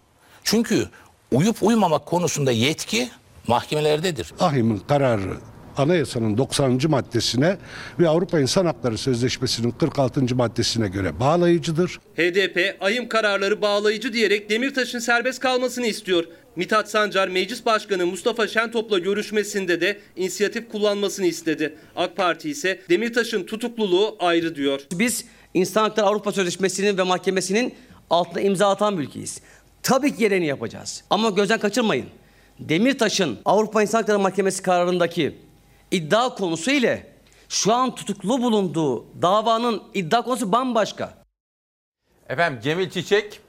[0.44, 0.76] Çünkü
[1.32, 3.08] uyup uymamak konusunda yetki
[3.48, 4.28] mahkemelerdedir.
[4.40, 5.34] Ahim'in kararı
[5.78, 6.80] anayasanın 90.
[6.90, 7.58] maddesine
[8.00, 10.36] ve Avrupa İnsan Hakları Sözleşmesi'nin 46.
[10.36, 12.00] maddesine göre bağlayıcıdır.
[12.18, 16.24] HDP ayım kararları bağlayıcı diyerek Demirtaş'ın serbest kalmasını istiyor.
[16.56, 21.76] Mithat Sancar Meclis Başkanı Mustafa Şentop'la görüşmesinde de inisiyatif kullanmasını istedi.
[21.96, 24.82] AK Parti ise Demirtaş'ın tutukluluğu ayrı diyor.
[24.92, 27.76] Biz İnsan Hakları Avrupa Sözleşmesi'nin ve mahkemesinin
[28.10, 29.42] altına imza atan bir ülkeyiz.
[29.84, 31.04] Tabii ki gereğini yapacağız.
[31.10, 32.06] Ama gözden kaçırmayın.
[32.60, 35.38] Demirtaş'ın Avrupa İnsan Hakları Mahkemesi kararındaki
[35.92, 37.08] iddia konusu ile
[37.50, 41.24] şu an tutuklu bulunduğu davanın iddia konusu bambaşka.
[42.30, 43.41] Efendim Cemil Çiçek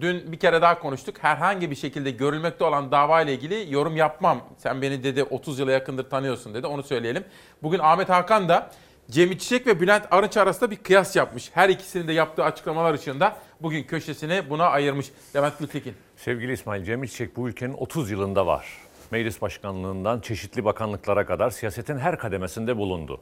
[0.00, 1.16] dün bir kere daha konuştuk.
[1.20, 4.40] Herhangi bir şekilde görülmekte olan dava ile ilgili yorum yapmam.
[4.56, 6.66] Sen beni dedi 30 yıla yakındır tanıyorsun dedi.
[6.66, 7.24] Onu söyleyelim.
[7.62, 8.70] Bugün Ahmet Hakan da
[9.10, 11.50] Cemil Çiçek ve Bülent Arınç arasında bir kıyas yapmış.
[11.54, 15.10] Her ikisinin de yaptığı açıklamalar ışığında bugün köşesini buna ayırmış.
[15.36, 15.94] Levent Gültekin.
[16.16, 18.66] Sevgili İsmail Cemil Çiçek bu ülkenin 30 yılında var.
[19.10, 23.20] Meclis başkanlığından çeşitli bakanlıklara kadar siyasetin her kademesinde bulundu.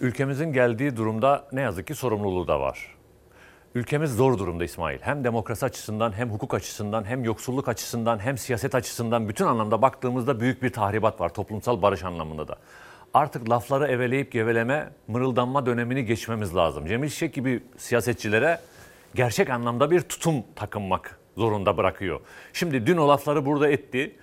[0.00, 2.96] Ülkemizin geldiği durumda ne yazık ki sorumluluğu da var.
[3.74, 4.98] Ülkemiz zor durumda İsmail.
[5.00, 10.40] Hem demokrasi açısından hem hukuk açısından hem yoksulluk açısından hem siyaset açısından bütün anlamda baktığımızda
[10.40, 12.56] büyük bir tahribat var toplumsal barış anlamında da.
[13.14, 16.86] Artık lafları eveleyip geveleme, mırıldanma dönemini geçmemiz lazım.
[16.86, 18.60] Cemil Çiçek gibi siyasetçilere
[19.14, 22.20] gerçek anlamda bir tutum takınmak zorunda bırakıyor.
[22.52, 24.16] Şimdi dün o lafları burada etti.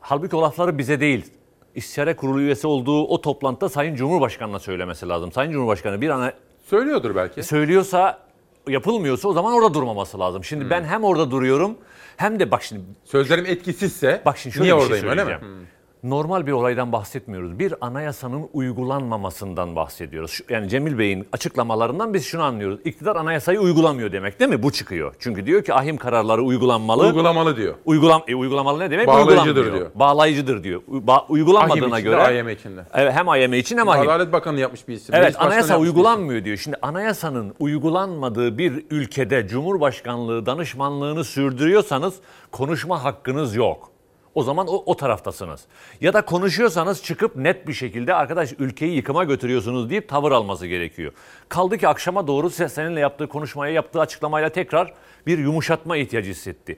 [0.00, 1.30] Halbuki o lafları bize değil,
[1.74, 5.32] İstişare Kurulu üyesi olduğu o toplantıda Sayın Cumhurbaşkanı'na söylemesi lazım.
[5.32, 6.32] Sayın Cumhurbaşkanı bir ana
[6.66, 7.42] Söylüyordur belki.
[7.42, 8.24] söylüyorsa
[8.68, 10.44] yapılmıyorsa o zaman orada durmaması lazım.
[10.44, 11.76] Şimdi ben hem orada duruyorum
[12.16, 15.30] hem de bak şimdi Sözlerim etkisizse bak şimdi şöyle niye bir şey oradayım öyle mi?
[15.30, 15.66] söyleyeceğim.
[16.04, 17.58] Normal bir olaydan bahsetmiyoruz.
[17.58, 20.30] Bir anayasanın uygulanmamasından bahsediyoruz.
[20.30, 22.80] Şu- Yani Cemil Bey'in açıklamalarından biz şunu anlıyoruz.
[22.84, 24.62] İktidar anayasayı uygulamıyor demek değil mi?
[24.62, 25.14] Bu çıkıyor.
[25.18, 27.02] Çünkü diyor ki ahim kararları uygulanmalı.
[27.06, 27.74] Uygulamalı diyor.
[27.84, 29.06] Uygulam e, uygulamalı ne demek?
[29.06, 29.74] Bağlayıcıdır Uygulanmıyor.
[29.74, 29.90] diyor.
[29.94, 30.80] Bağlayıcıdır diyor.
[30.88, 32.22] U- ba- uygulanmadığına Ahim içinde, göre.
[32.22, 32.80] AYM içinde.
[32.94, 34.02] Evet, hem AYM için hem ahim.
[34.02, 35.14] Adalet Bakanı yapmış bir isim.
[35.14, 35.98] Evet başkanı anayasa yapmış bir isim.
[36.00, 36.56] uygulanmıyor diyor.
[36.56, 42.14] Şimdi anayasanın uygulanmadığı bir ülkede Cumhurbaşkanlığı danışmanlığını sürdürüyorsanız
[42.52, 43.93] konuşma hakkınız yok.
[44.34, 45.64] O zaman o, o taraftasınız.
[46.00, 51.12] Ya da konuşuyorsanız çıkıp net bir şekilde arkadaş ülkeyi yıkıma götürüyorsunuz deyip tavır alması gerekiyor.
[51.48, 54.94] Kaldı ki akşama doğru se- seninle yaptığı konuşmaya yaptığı açıklamayla tekrar
[55.26, 56.76] bir yumuşatma ihtiyacı hissetti.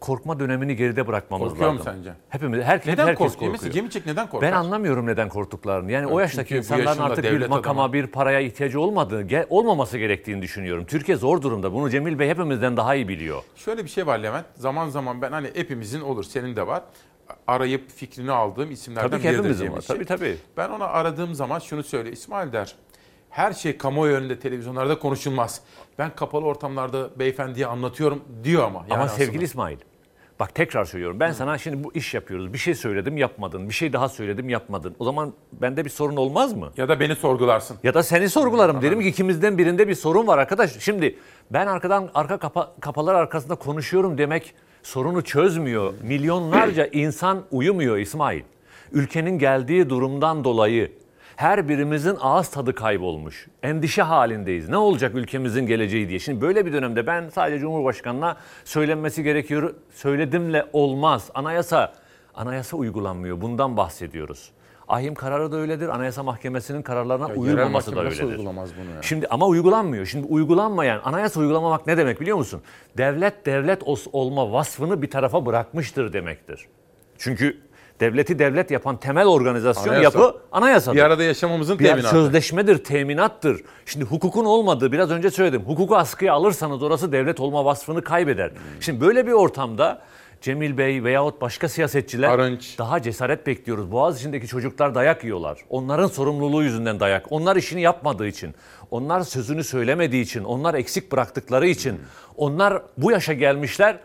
[0.00, 1.92] Korkma dönemini geride bırakmamız Korkuyor mu lazım.
[1.96, 2.12] sence?
[2.28, 3.32] Hepimiz, herkes, Neden herkes korkuyor?
[3.32, 3.52] korkuyor.
[3.52, 4.50] Mesela Cemil Çiçek neden korkar?
[4.52, 5.92] Ben anlamıyorum neden korktuklarını.
[5.92, 7.92] Yani o Evet, yaştaki çünkü bu insanların artık bir makama, adamı.
[7.92, 10.84] bir paraya ihtiyacı olmadığı, olmaması gerektiğini düşünüyorum.
[10.84, 11.72] Türkiye zor durumda.
[11.72, 13.42] Bunu Cemil Bey hepimizden daha iyi biliyor.
[13.56, 14.46] Şöyle bir şey var Levent.
[14.56, 16.82] Zaman zaman ben hani hepimizin olur, senin de var.
[17.46, 19.80] Arayıp fikrini aldığım isimlerden Tabii biridir hepimizin Cemil var.
[19.80, 19.96] Çiçek.
[19.96, 20.36] Tabii tabii.
[20.56, 22.12] Ben ona aradığım zaman şunu söyle.
[22.12, 22.74] İsmail der.
[23.30, 25.60] Her şey kamuoyu önünde televizyonlarda konuşulmaz.
[25.98, 28.78] Ben kapalı ortamlarda beyefendiye anlatıyorum diyor ama.
[28.78, 29.24] Yani Ama aslında.
[29.24, 29.76] sevgili İsmail,
[30.40, 31.20] bak tekrar söylüyorum.
[31.20, 32.52] Ben sana şimdi bu iş yapıyoruz.
[32.52, 33.68] Bir şey söyledim yapmadın.
[33.68, 34.94] Bir şey daha söyledim yapmadın.
[34.98, 36.72] O zaman bende bir sorun olmaz mı?
[36.76, 37.76] Ya da beni sorgularsın.
[37.82, 38.82] Ya da seni sorgularım.
[38.82, 40.78] Derim ki ikimizden birinde bir sorun var arkadaş.
[40.78, 41.16] Şimdi
[41.50, 45.94] ben arkadan arka kapa, kapalar arkasında konuşuyorum demek sorunu çözmüyor.
[46.02, 48.42] Milyonlarca insan uyumuyor İsmail.
[48.92, 50.92] Ülkenin geldiği durumdan dolayı
[51.40, 53.46] her birimizin ağız tadı kaybolmuş.
[53.62, 54.68] Endişe halindeyiz.
[54.68, 56.18] Ne olacak ülkemizin geleceği diye.
[56.18, 59.74] Şimdi böyle bir dönemde ben sadece Cumhurbaşkanı'na söylenmesi gerekiyor.
[59.94, 61.30] Söyledimle olmaz.
[61.34, 61.92] Anayasa
[62.34, 63.40] anayasa uygulanmıyor.
[63.40, 64.50] Bundan bahsediyoruz.
[64.88, 65.88] Ahim kararı da öyledir.
[65.88, 68.22] Anayasa Mahkemesi'nin kararlarına Ya uyulmaması da öyledir.
[68.22, 69.02] uygulamaz bunu ya?
[69.02, 70.06] Şimdi ama uygulanmıyor.
[70.06, 72.62] Şimdi uygulanmayan, anayasa uygulamamak ne demek biliyor musun?
[72.98, 76.66] Devlet devlet olma vasfını bir tarafa bırakmıştır demektir.
[77.18, 77.60] Çünkü
[78.00, 80.18] devleti devlet yapan temel organizasyon Anayasa.
[80.18, 80.96] yapı anayasadır.
[80.96, 82.08] Bir arada yaşamamızın Bir teminatı.
[82.10, 83.60] sözleşmedir, teminattır.
[83.86, 85.62] Şimdi hukukun olmadığı, biraz önce söyledim.
[85.66, 88.50] Hukuku askıya alırsanız orası devlet olma vasfını kaybeder.
[88.80, 90.02] Şimdi böyle bir ortamda
[90.40, 92.38] Cemil Bey veyahut başka siyasetçiler
[92.78, 93.92] daha cesaret bekliyoruz.
[93.92, 95.58] Boğaziçi'ndeki çocuklar dayak yiyorlar.
[95.70, 97.32] Onların sorumluluğu yüzünden dayak.
[97.32, 98.54] Onlar işini yapmadığı için,
[98.90, 102.00] onlar sözünü söylemediği için, onlar eksik bıraktıkları için,
[102.36, 103.98] onlar bu yaşa gelmişler.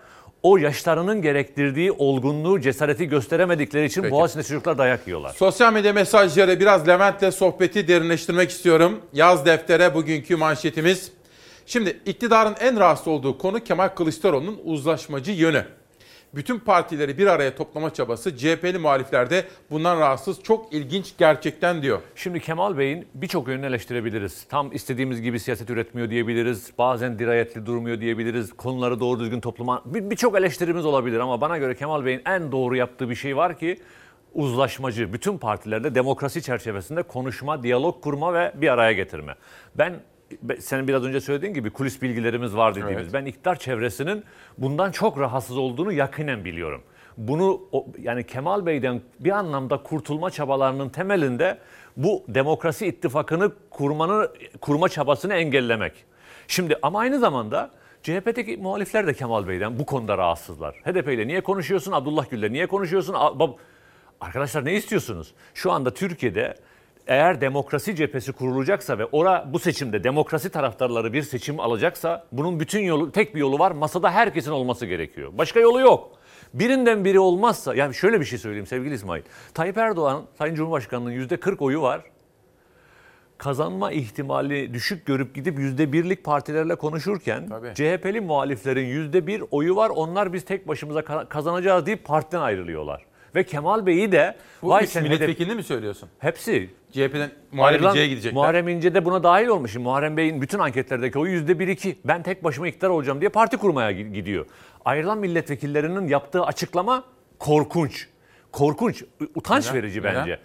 [0.46, 4.12] O yaşlarının gerektirdiği olgunluğu, cesareti gösteremedikleri için Peki.
[4.12, 5.34] Boğaziçi'nde çocuklar dayak yiyorlar.
[5.34, 9.02] Sosyal medya mesajları biraz Levent'le sohbeti derinleştirmek istiyorum.
[9.14, 11.12] Yaz deftere bugünkü manşetimiz.
[11.66, 15.66] Şimdi iktidarın en rahatsız olduğu konu Kemal Kılıçdaroğlu'nun uzlaşmacı yönü.
[16.36, 20.44] Bütün partileri bir araya toplama çabası CHP'li muhaliflerde bundan rahatsız.
[20.44, 22.00] Çok ilginç gerçekten diyor.
[22.16, 24.44] Şimdi Kemal Bey'in birçok yönünü eleştirebiliriz.
[24.50, 26.72] Tam istediğimiz gibi siyaset üretmiyor diyebiliriz.
[26.78, 28.54] Bazen dirayetli durmuyor diyebiliriz.
[28.54, 29.82] Konuları doğru düzgün topluma...
[29.86, 33.60] Bir- Birçok eleştirimiz olabilir ama bana göre Kemal Bey'in en doğru yaptığı bir şey var
[33.60, 33.80] ki
[34.34, 35.14] uzlaşmacı.
[35.14, 39.36] Bütün partilerde demokrasi çerçevesinde konuşma, diyalog kurma ve bir araya getirme.
[39.76, 40.00] Ben be-
[40.60, 43.04] senin biraz önce söylediğin gibi kulis bilgilerimiz var dediğimiz.
[43.04, 43.14] Evet.
[43.14, 44.24] Ben iktidar çevresinin
[44.58, 46.82] bundan çok rahatsız olduğunu yakinen biliyorum.
[47.18, 47.62] Bunu
[48.00, 51.58] yani Kemal Bey'den bir anlamda kurtulma çabalarının temelinde
[51.98, 54.32] bu demokrasi ittifakını kurmanı
[54.62, 55.94] kurma çabasını engellemek.
[56.48, 57.72] Şimdi ama aynı zamanda
[58.04, 60.76] CHP'deki muhalifler de Kemal Bey'den bu konuda rahatsızlar.
[60.76, 61.92] HDP ile niye konuşuyorsun?
[61.92, 63.16] Abdullah Gül'le niye konuşuyorsun?
[64.22, 65.34] Arkadaşlar ne istiyorsunuz?
[65.54, 66.56] Şu anda Türkiye'de
[67.08, 72.80] eğer demokrasi cephesi kurulacaksa ve ora bu seçimde demokrasi taraftarları bir seçim alacaksa bunun bütün
[72.82, 73.72] yolu tek bir yolu var.
[73.72, 75.32] Masada herkesin olması gerekiyor.
[75.38, 76.12] Başka yolu yok.
[76.54, 79.24] Birinden biri olmazsa yani şöyle bir şey söyleyeyim sevgili İsmail.
[79.54, 82.02] Tayyip Erdoğan Sayın Cumhurbaşkanı'nın yüzde 40 oyu var.
[83.38, 89.90] Kazanma ihtimali düşük görüp gidip yüzde birlik partilerle konuşurken CHP'li muhaliflerin yüzde bir oyu var.
[89.90, 93.06] Onlar biz tek başımıza ka- kazanacağız deyip partiden ayrılıyorlar.
[93.36, 96.10] Ve Kemal Bey'i de Bu üç sen hedef- milletvekilini mi söylüyorsun?
[96.20, 96.70] Hepsi.
[96.92, 98.34] CHP'den Muharrem İnce'ye gidecekler.
[98.34, 99.72] Muharrem İnce de buna dahil olmuş.
[99.72, 101.98] Şimdi Muharrem Bey'in bütün anketlerdeki oyu yüzde bir iki.
[102.06, 104.46] Ben tek başıma iktidar olacağım diye parti kurmaya gi- gidiyor.
[104.86, 107.04] Ayrılan milletvekillerinin yaptığı açıklama
[107.40, 108.08] korkunç.
[108.52, 109.04] Korkunç,
[109.36, 109.76] utanç Neden?
[109.78, 110.16] verici Neden?
[110.16, 110.40] bence.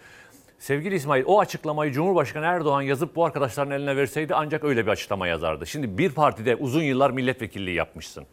[0.59, 5.27] Sevgili İsmail o açıklamayı Cumhurbaşkanı Erdoğan yazıp bu arkadaşların eline verseydi ancak öyle bir açıklama
[5.27, 5.67] yazardı.
[5.67, 8.25] Şimdi bir partide uzun yıllar milletvekilliği yapmışsın.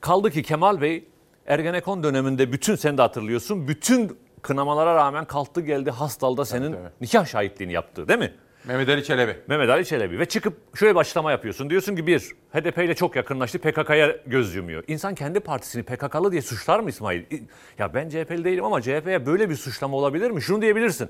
[0.00, 1.04] Kaldı ki Kemal Bey
[1.50, 7.72] Ergenekon döneminde bütün sen de hatırlıyorsun bütün kınamalara rağmen kalktı geldi hastalda senin nikah şahitliğini
[7.72, 8.32] yaptı değil mi?
[8.64, 9.36] Mehmet Ali Çelebi.
[9.46, 11.70] Mehmet Ali Çelebi ve çıkıp şöyle bir açıklama yapıyorsun.
[11.70, 12.20] Diyorsun ki bir,
[12.52, 14.84] HDP ile çok yakınlaştı PKK'ya göz yumuyor.
[14.88, 17.22] İnsan kendi partisini PKK'lı diye suçlar mı İsmail?
[17.78, 20.42] Ya ben CHP'li değilim ama CHP'ye böyle bir suçlama olabilir mi?
[20.42, 21.08] Şunu diyebilirsin.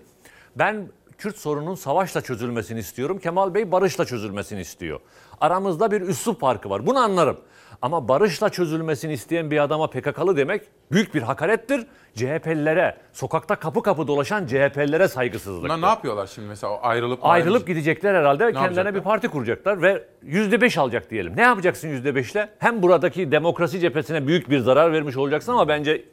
[0.56, 0.88] Ben
[1.18, 3.18] Kürt sorunun savaşla çözülmesini istiyorum.
[3.18, 5.00] Kemal Bey barışla çözülmesini istiyor.
[5.40, 6.86] Aramızda bir üslup farkı var.
[6.86, 7.40] Bunu anlarım.
[7.82, 10.62] Ama barışla çözülmesini isteyen bir adama PKK'lı demek
[10.92, 11.86] büyük bir hakarettir.
[12.14, 15.64] CHP'lilere, sokakta kapı kapı dolaşan CHP'lilere saygısızlık.
[15.64, 18.46] Bunlar ne yapıyorlar şimdi mesela ayrılıp Ayrılıp gidecekler herhalde.
[18.46, 18.94] Ne Kendilerine yapacaklar?
[18.94, 21.32] bir parti kuracaklar ve %5 alacak diyelim.
[21.36, 22.48] Ne yapacaksın %5'le?
[22.58, 26.04] Hem buradaki demokrasi cephesine büyük bir zarar vermiş olacaksın ama bence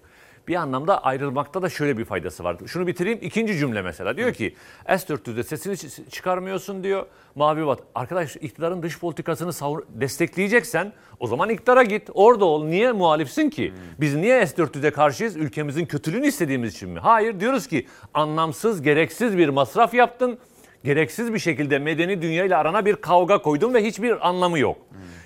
[0.48, 2.58] bir anlamda ayrılmakta da şöyle bir faydası var.
[2.68, 3.20] Şunu bitireyim.
[3.22, 4.18] İkinci cümle mesela.
[4.18, 4.56] Diyor ki
[4.88, 5.78] S-400'de sesini
[6.12, 7.06] çıkarmıyorsun diyor.
[7.36, 7.80] Mavi Vat.
[7.96, 12.10] Arkadaş iktidarın dış politikasını savun- destekleyeceksen o zaman iktidara git.
[12.14, 12.66] Orada ol.
[12.66, 13.74] Niye muhalifsin ki?
[14.00, 15.36] Biz niye S-400'e karşıyız?
[15.36, 17.00] Ülkemizin kötülüğünü istediğimiz için mi?
[17.00, 20.38] Hayır diyoruz ki anlamsız, gereksiz bir masraf yaptın.
[20.84, 24.78] Gereksiz bir şekilde medeni dünya ile arana bir kavga koydun ve hiçbir anlamı yok.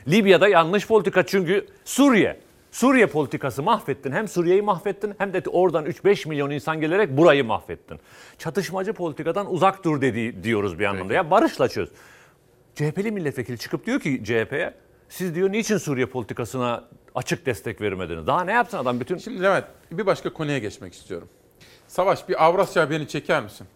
[0.08, 2.40] Libya'da yanlış politika çünkü Suriye.
[2.72, 4.12] Suriye politikası mahvettin.
[4.12, 8.00] Hem Suriye'yi mahvettin hem de oradan 3-5 milyon insan gelerek burayı mahvettin.
[8.38, 11.14] Çatışmacı politikadan uzak dur dedi diyoruz bir anlamda.
[11.14, 11.90] Ya barışla çöz.
[12.76, 14.74] CHP'li milletvekili çıkıp diyor ki CHP'ye
[15.10, 16.84] siz diyor niçin Suriye politikasına
[17.16, 18.28] açık destek vermediniz?
[18.28, 19.18] Daha ne yapsın adam bütün...
[19.18, 21.30] Şimdi Levent bir başka konuya geçmek istiyorum.
[21.88, 23.68] Savaş bir Avrasya haberini çeker misin?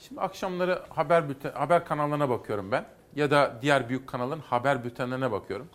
[0.00, 2.84] Şimdi akşamları haber bülten- haber kanallarına bakıyorum ben
[3.16, 5.66] ya da diğer büyük kanalın haber bültenlerine bakıyorum.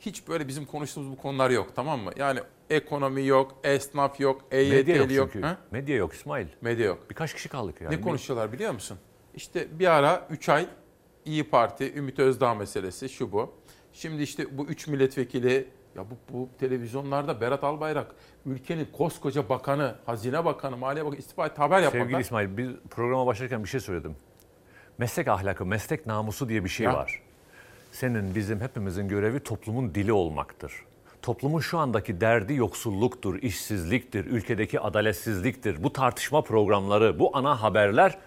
[0.00, 2.10] Hiç böyle bizim konuştuğumuz bu konular yok tamam mı?
[2.16, 5.30] Yani ekonomi yok, esnaf yok, Medya yok EYT'li yok.
[5.32, 5.46] çünkü.
[5.46, 5.56] Ha?
[5.70, 6.46] Medya yok İsmail.
[6.60, 7.10] Medya yok.
[7.10, 7.96] Birkaç kişi kaldık yani.
[7.96, 8.98] Ne konuşuyorlar biliyor musun?
[9.34, 10.66] İşte bir ara 3 ay
[11.24, 13.54] İyi Parti, Ümit Özdağ meselesi şu bu.
[13.92, 18.14] Şimdi işte bu 3 milletvekili ya bu, bu televizyonlarda Berat Albayrak
[18.46, 22.04] ülkenin koskoca bakanı, hazine bakanı, maliye bakanı istifa etti haber yapmadılar.
[22.04, 24.16] Sevgili İsmail bir programa başlarken bir şey söyledim.
[24.98, 26.94] Meslek ahlakı, meslek namusu diye bir şey Ya.
[26.94, 27.22] var.
[27.92, 30.72] Senin, bizim, hepimizin görevi toplumun dili olmaktır.
[31.22, 35.82] Toplumun şu andaki derdi yoksulluktur, işsizliktir, ülkedeki adaletsizliktir.
[35.82, 38.18] Bu tartışma programları, bu ana haberler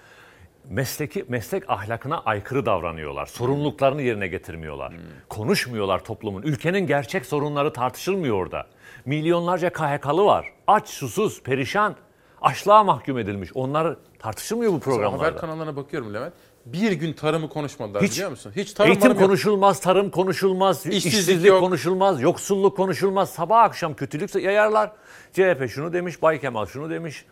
[0.70, 3.26] mesleki meslek ahlakına aykırı davranıyorlar.
[3.26, 4.94] Sorumluluklarını yerine getirmiyorlar.
[5.30, 6.42] Konuşmuyorlar toplumun.
[6.42, 8.68] Ülkenin gerçek sorunları tartışılmıyor orada.
[9.06, 10.54] Milyonlarca KHK'lı var.
[10.68, 11.96] Aç, susuz, perişan.
[12.42, 13.50] Açlığa mahkum edilmiş.
[13.54, 15.26] Onlar tartışılmıyor bu programlarda.
[15.26, 16.34] Haber kanallarına bakıyorum Levent.
[16.66, 18.12] Bir gün tarımı konuşmadılar Hiç.
[18.12, 18.54] biliyor musun?
[18.56, 19.20] Hiç tarım Eğitim yok.
[19.20, 21.60] konuşulmaz, tarım konuşulmaz, İşsizlik işsizlik, yok.
[21.60, 23.30] konuşulmaz, yoksulluk konuşulmaz.
[23.30, 24.92] Sabah akşam kötülük yayarlar.
[25.34, 27.26] CHP şunu demiş, Bay Kemal şunu demiş.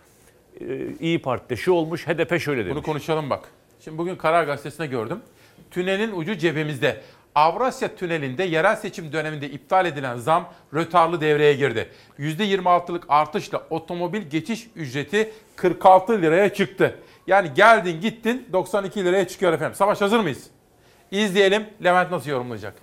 [0.61, 0.65] Ee,
[0.99, 2.75] İyi Parti'de şu olmuş, HDP şöyle demiş.
[2.75, 3.43] Bunu konuşalım bak.
[3.83, 5.19] Şimdi bugün Karar Gazetesi'nde gördüm.
[5.71, 7.01] Tünelin ucu cebimizde.
[7.35, 11.89] Avrasya Tüneli'nde yerel seçim döneminde iptal edilen zam rötarlı devreye girdi.
[12.19, 16.99] %26'lık artışla otomobil geçiş ücreti 46 liraya çıktı.
[17.29, 19.75] Yani geldin gittin 92 liraya çıkıyor efendim.
[19.75, 20.43] Savaş hazır mıyız?
[21.11, 22.75] İzleyelim Levent nasıl yorumlayacak?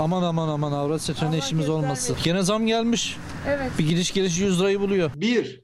[0.00, 2.16] Aman aman aman Avrasya Tüneli işimiz olmasın.
[2.24, 3.16] Gene zam gelmiş.
[3.48, 3.70] Evet.
[3.78, 5.10] Bir gidiş geliş 100 lirayı buluyor.
[5.14, 5.62] Bir,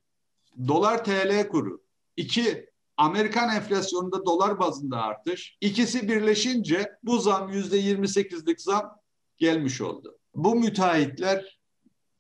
[0.69, 1.81] dolar TL kuru.
[2.17, 2.67] İki,
[2.97, 5.57] Amerikan enflasyonunda dolar bazında artış.
[5.61, 8.91] İkisi birleşince bu zam %28'lik zam
[9.37, 10.19] gelmiş oldu.
[10.35, 11.58] Bu müteahhitler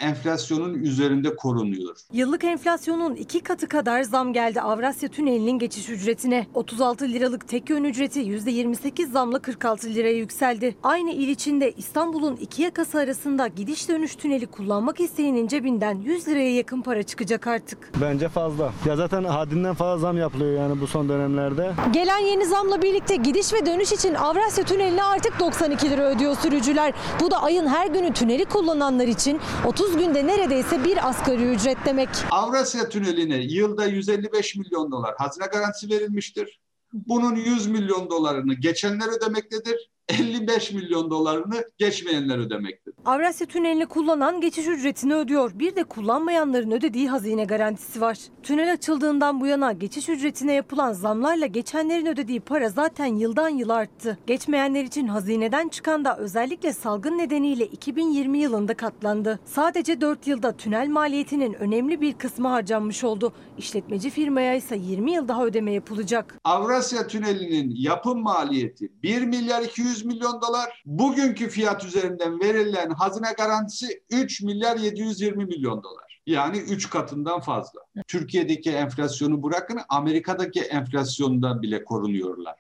[0.00, 1.96] enflasyonun üzerinde korunuyor.
[2.12, 6.46] Yıllık enflasyonun iki katı kadar zam geldi Avrasya Tüneli'nin geçiş ücretine.
[6.54, 10.76] 36 liralık tek yön ücreti %28 zamla 46 liraya yükseldi.
[10.82, 16.54] Aynı il içinde İstanbul'un iki yakası arasında gidiş dönüş tüneli kullanmak isteyenin cebinden 100 liraya
[16.54, 17.92] yakın para çıkacak artık.
[18.00, 18.72] Bence fazla.
[18.86, 21.72] Ya zaten haddinden fazla zam yapılıyor yani bu son dönemlerde.
[21.92, 26.92] Gelen yeni zamla birlikte gidiş ve dönüş için Avrasya Tüneli'ne artık 92 lira ödüyor sürücüler.
[27.20, 32.08] Bu da ayın her günü tüneli kullananlar için 30 günde neredeyse bir asgari ücret demek.
[32.30, 36.60] Avrasya Tüneli'ne yılda 155 milyon dolar hazine garantisi verilmiştir.
[36.92, 39.90] Bunun 100 milyon dolarını geçenler ödemektedir.
[40.08, 42.98] 55 milyon dolarını geçmeyenler ödemektedir.
[43.04, 45.50] Avrasya Tüneli'ni kullanan geçiş ücretini ödüyor.
[45.54, 48.18] Bir de kullanmayanların ödediği hazine garantisi var.
[48.42, 54.18] Tünel açıldığından bu yana geçiş ücretine yapılan zamlarla geçenlerin ödediği para zaten yıldan yıla arttı.
[54.26, 59.40] Geçmeyenler için hazineden çıkan da özellikle salgın nedeniyle 2020 yılında katlandı.
[59.44, 63.32] Sadece 4 yılda tünel maliyetinin önemli bir kısmı harcanmış oldu.
[63.58, 66.34] İşletmeci firmaya ise 20 yıl daha ödeme yapılacak.
[66.44, 70.82] Avrasya Tüneli'nin yapım maliyeti 1 milyar 200 milyon dolar.
[70.86, 76.20] Bugünkü fiyat üzerinden verilen hazine garantisi 3 milyar 720 milyon dolar.
[76.26, 77.80] Yani 3 katından fazla.
[78.08, 82.56] Türkiye'deki enflasyonu bırakın Amerika'daki enflasyondan bile korunuyorlar.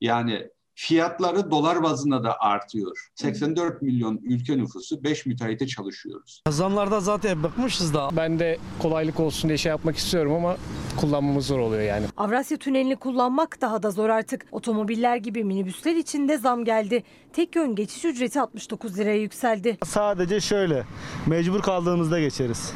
[0.00, 0.50] Yani
[0.82, 3.08] fiyatları dolar bazında da artıyor.
[3.14, 6.42] 84 milyon ülke nüfusu 5 müteahhite çalışıyoruz.
[6.48, 8.08] Zamlarda zaten bıkmışız da.
[8.12, 10.56] Ben de kolaylık olsun diye şey yapmak istiyorum ama
[10.96, 12.06] kullanmamız zor oluyor yani.
[12.16, 14.46] Avrasya Tüneli'ni kullanmak daha da zor artık.
[14.52, 17.02] Otomobiller gibi minibüsler için de zam geldi.
[17.32, 19.78] Tek yön geçiş ücreti 69 liraya yükseldi.
[19.84, 20.84] Sadece şöyle
[21.26, 22.72] mecbur kaldığımızda geçeriz.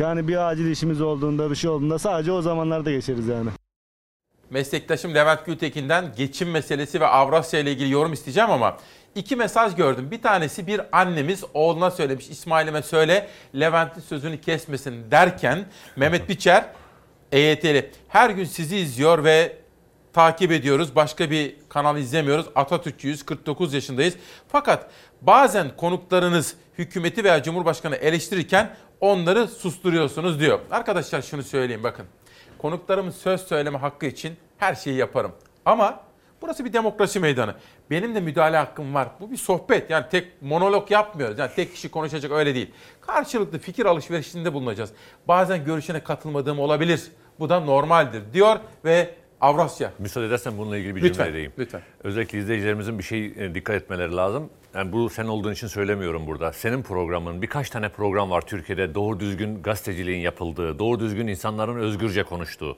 [0.00, 3.50] Yani bir acil işimiz olduğunda bir şey olduğunda sadece o zamanlarda geçeriz yani.
[4.50, 8.76] Meslektaşım Levent Gültekin'den geçim meselesi ve Avrasya ile ilgili yorum isteyeceğim ama
[9.14, 10.10] iki mesaj gördüm.
[10.10, 15.64] Bir tanesi bir annemiz oğluna söylemiş İsmail'ime söyle Levent'in sözünü kesmesin derken
[15.96, 16.64] Mehmet Biçer
[17.32, 19.56] EYT'li her gün sizi izliyor ve
[20.12, 20.96] takip ediyoruz.
[20.96, 22.46] Başka bir kanal izlemiyoruz.
[22.54, 24.14] Atatürkçüyüz, 49 yaşındayız.
[24.48, 24.90] Fakat
[25.22, 30.60] bazen konuklarınız hükümeti veya Cumhurbaşkanı eleştirirken onları susturuyorsunuz diyor.
[30.70, 32.06] Arkadaşlar şunu söyleyeyim bakın.
[32.58, 35.32] Konuklarımın söz söyleme hakkı için her şeyi yaparım.
[35.64, 36.00] Ama
[36.42, 37.54] burası bir demokrasi meydanı.
[37.90, 39.08] Benim de müdahale hakkım var.
[39.20, 39.90] Bu bir sohbet.
[39.90, 41.38] Yani tek monolog yapmıyoruz.
[41.38, 42.70] Yani tek kişi konuşacak öyle değil.
[43.00, 44.92] Karşılıklı fikir alışverişinde bulunacağız.
[45.28, 47.12] Bazen görüşene katılmadığım olabilir.
[47.40, 49.92] Bu da normaldir diyor ve Avrasya.
[49.98, 51.52] Müsaade edersen bununla ilgili bir Lütfen, cümle edeyim.
[51.58, 51.82] lütfen.
[52.04, 54.50] Özellikle izleyicilerimizin bir şey e, dikkat etmeleri lazım.
[54.74, 56.52] Yani bu sen olduğun için söylemiyorum burada.
[56.52, 62.22] Senin programın birkaç tane program var Türkiye'de doğru düzgün gazeteciliğin yapıldığı, doğru düzgün insanların özgürce
[62.22, 62.76] konuştuğu.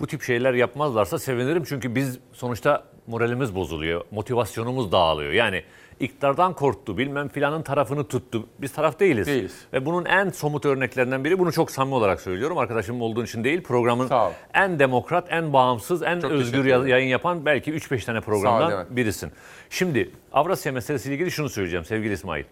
[0.00, 5.32] Bu tip şeyler yapmazlarsa sevinirim çünkü biz sonuçta moralimiz bozuluyor, motivasyonumuz dağılıyor.
[5.32, 5.62] Yani
[6.00, 8.46] iktidardan korktu, bilmem filanın tarafını tuttu.
[8.58, 9.26] Biz taraf değiliz.
[9.26, 9.54] Değiliz.
[9.72, 12.58] Ve bunun en somut örneklerinden biri, bunu çok samimi olarak söylüyorum.
[12.58, 14.10] Arkadaşım olduğun için değil, programın
[14.54, 19.30] en demokrat, en bağımsız, en Çok özgür yayın yapan belki 3-5 tane programdan birisin.
[19.70, 22.44] Şimdi Avrasya meselesiyle ilgili şunu söyleyeceğim sevgili İsmail.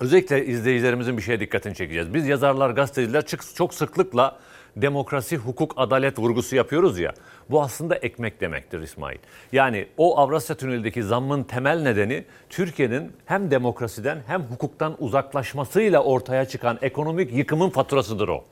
[0.00, 2.14] Özellikle izleyicilerimizin bir şeye dikkatini çekeceğiz.
[2.14, 3.26] Biz yazarlar, gazeteciler
[3.56, 4.38] çok sıklıkla
[4.76, 7.12] demokrasi, hukuk, adalet vurgusu yapıyoruz ya.
[7.50, 9.18] Bu aslında ekmek demektir İsmail.
[9.52, 16.78] Yani o Avrasya Tüneli'ndeki zammın temel nedeni Türkiye'nin hem demokrasiden hem hukuktan uzaklaşmasıyla ortaya çıkan
[16.82, 18.44] ekonomik yıkımın faturasıdır o.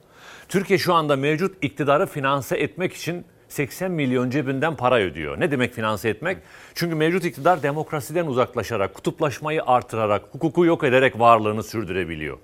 [0.49, 5.41] Türkiye şu anda mevcut iktidarı finanse etmek için 80 milyon cebinden para ödüyor.
[5.41, 6.39] Ne demek finanse etmek?
[6.75, 12.39] Çünkü mevcut iktidar demokrasiden uzaklaşarak, kutuplaşmayı artırarak, hukuku yok ederek varlığını sürdürebiliyor.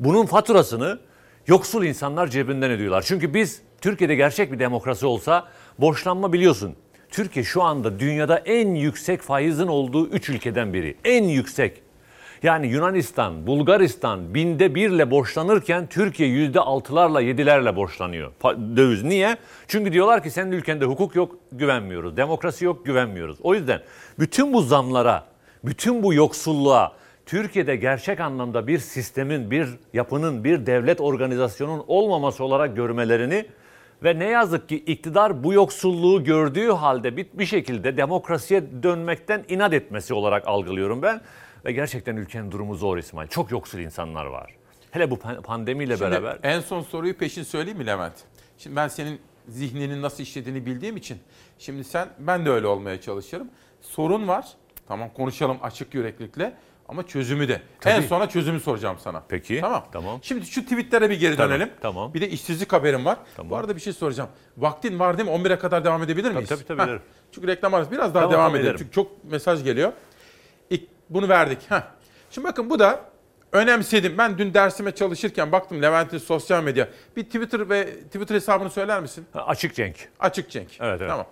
[0.00, 0.98] Bunun faturasını
[1.46, 3.02] yoksul insanlar cebinden ödüyorlar.
[3.02, 5.48] Çünkü biz Türkiye'de gerçek bir demokrasi olsa
[5.78, 6.76] borçlanma biliyorsun.
[7.10, 10.96] Türkiye şu anda dünyada en yüksek faizin olduğu 3 ülkeden biri.
[11.04, 11.82] En yüksek.
[12.42, 18.32] Yani Yunanistan, Bulgaristan binde birle borçlanırken Türkiye yüzde altılarla yedilerle borçlanıyor
[18.76, 19.02] döviz.
[19.02, 19.36] Niye?
[19.68, 22.16] Çünkü diyorlar ki senin ülkende hukuk yok güvenmiyoruz.
[22.16, 23.36] Demokrasi yok güvenmiyoruz.
[23.42, 23.80] O yüzden
[24.18, 25.24] bütün bu zamlara,
[25.64, 26.92] bütün bu yoksulluğa
[27.26, 33.46] Türkiye'de gerçek anlamda bir sistemin, bir yapının, bir devlet organizasyonun olmaması olarak görmelerini
[34.04, 39.72] ve ne yazık ki iktidar bu yoksulluğu gördüğü halde bir, bir şekilde demokrasiye dönmekten inat
[39.72, 41.20] etmesi olarak algılıyorum ben.
[41.64, 43.28] Ve gerçekten ülkenin durumu zor İsmail.
[43.28, 44.54] Çok yoksul insanlar var.
[44.90, 46.38] Hele bu pan- pandemiyle Şimdi beraber.
[46.42, 48.12] en son soruyu peşin söyleyeyim mi Levent?
[48.58, 51.18] Şimdi ben senin zihninin nasıl işlediğini bildiğim için
[51.58, 53.48] şimdi sen ben de öyle olmaya çalışırım.
[53.80, 54.48] Sorun var.
[54.88, 56.52] Tamam konuşalım açık yüreklilikle
[56.92, 57.52] ama çözümü de.
[57.52, 57.60] En
[57.96, 58.06] Tabii.
[58.06, 59.22] sona çözümü soracağım sana.
[59.28, 59.60] Peki.
[59.60, 59.84] Tamam.
[59.92, 60.18] Tamam.
[60.22, 61.70] Şimdi şu tweetlere bir geri Tamam, dönelim.
[61.80, 62.14] tamam.
[62.14, 63.18] Bir de işsizlik haberim var.
[63.44, 64.30] Bu arada bir şey soracağım.
[64.56, 65.34] Vaktin var değil mi?
[65.34, 66.48] 11'e kadar devam edebilir miyiz?
[66.48, 67.02] tabii, tabii, ederim.
[67.32, 68.66] Çünkü reklam arası biraz daha Tamam, devam tamam, edelim.
[68.66, 68.78] ederim.
[68.78, 69.92] Çünkü çok mesaj geliyor.
[70.70, 71.58] İlk bunu verdik.
[71.68, 71.82] Heh.
[72.30, 73.00] Şimdi bakın bu da
[73.52, 74.18] önemsedim.
[74.18, 76.88] Ben dün dersime çalışırken baktım Levent'in sosyal medya.
[77.16, 79.26] Bir Twitter ve Twitter hesabını söyler misin?
[79.34, 79.96] Açık Cenk.
[80.20, 80.68] Açık Cenk.
[80.80, 81.10] Evet, evet.
[81.10, 81.26] Tamam.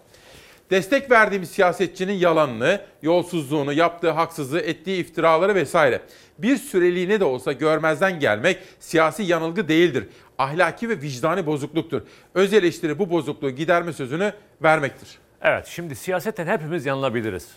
[0.71, 6.01] Destek verdiğimiz siyasetçinin yalanını, yolsuzluğunu, yaptığı haksızlığı, ettiği iftiraları vesaire
[6.39, 10.09] bir süreliğine de olsa görmezden gelmek siyasi yanılgı değildir.
[10.39, 12.03] Ahlaki ve vicdani bozukluktur.
[12.35, 14.33] Öz eleştiri bu bozukluğu giderme sözünü
[14.63, 15.09] vermektir.
[15.43, 17.49] Evet şimdi siyasetten hepimiz yanılabiliriz.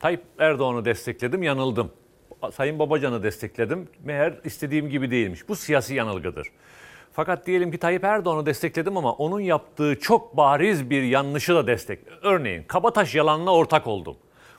[0.00, 1.90] Tayyip Erdoğan'ı destekledim yanıldım.
[2.52, 5.48] Sayın Babacan'ı destekledim meğer istediğim gibi değilmiş.
[5.48, 6.48] Bu siyasi yanılgıdır.
[7.18, 11.98] Fakat diyelim ki Tayyip Erdoğan'ı destekledim ama onun yaptığı çok bariz bir yanlışı da destek.
[12.22, 14.16] Örneğin kabataş yalanına ortak oldum.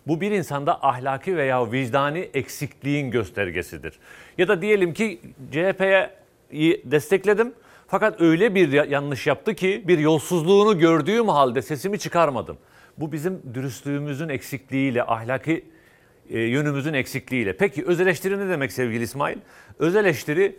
[0.07, 3.99] Bu bir insanda ahlaki veya vicdani eksikliğin göstergesidir.
[4.38, 5.19] Ya da diyelim ki
[5.52, 7.53] CHP'ye destekledim
[7.88, 12.57] fakat öyle bir ya- yanlış yaptı ki bir yolsuzluğunu gördüğüm halde sesimi çıkarmadım.
[12.98, 15.65] Bu bizim dürüstlüğümüzün eksikliğiyle, ahlaki
[16.30, 17.57] e, yönümüzün eksikliğiyle.
[17.57, 19.38] Peki öz eleştiri ne demek sevgili İsmail?
[19.80, 20.56] Öz eleştiri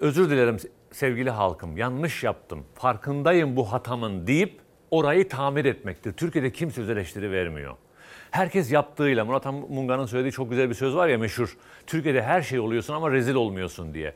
[0.00, 0.56] özür dilerim
[0.90, 4.60] sevgili halkım yanlış yaptım farkındayım bu hatamın deyip
[4.90, 6.12] orayı tamir etmektir.
[6.12, 7.76] Türkiye'de kimse öz eleştiri vermiyor.
[8.30, 11.56] Herkes yaptığıyla Murat Munga'nın söylediği çok güzel bir söz var ya meşhur.
[11.86, 14.14] Türkiye'de her şey oluyorsun ama rezil olmuyorsun diye.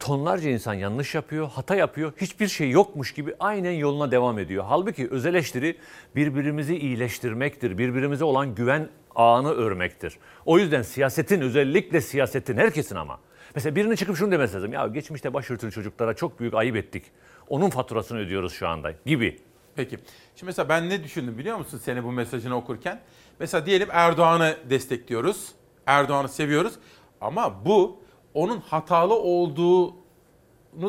[0.00, 2.12] tonlarca insan yanlış yapıyor, hata yapıyor.
[2.16, 4.64] Hiçbir şey yokmuş gibi aynen yoluna devam ediyor.
[4.68, 5.76] Halbuki öz eleştiri
[6.16, 7.78] birbirimizi iyileştirmektir.
[7.78, 10.18] Birbirimize olan güven ağını örmektir.
[10.46, 13.20] O yüzden siyasetin özellikle siyasetin herkesin ama.
[13.58, 14.72] Mesela birinin çıkıp şunu demesi lazım.
[14.72, 17.04] Ya geçmişte başörtülü çocuklara çok büyük ayıp ettik.
[17.48, 19.40] Onun faturasını ödüyoruz şu anda gibi.
[19.76, 19.98] Peki.
[20.36, 23.00] Şimdi mesela ben ne düşündüm biliyor musun seni bu mesajını okurken?
[23.40, 25.52] Mesela diyelim Erdoğan'ı destekliyoruz.
[25.86, 26.72] Erdoğan'ı seviyoruz.
[27.20, 28.00] Ama bu
[28.34, 29.92] onun hatalı olduğunu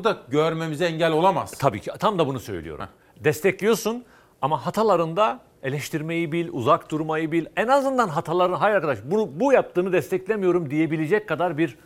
[0.03, 1.51] da görmemize engel olamaz.
[1.51, 2.85] Tabii ki tam da bunu söylüyorum.
[3.19, 4.05] Destekliyorsun
[4.41, 7.45] ama hatalarında eleştirmeyi bil, uzak durmayı bil.
[7.55, 11.77] En azından hatalarını hayır arkadaş bunu bu yaptığını desteklemiyorum diyebilecek kadar bir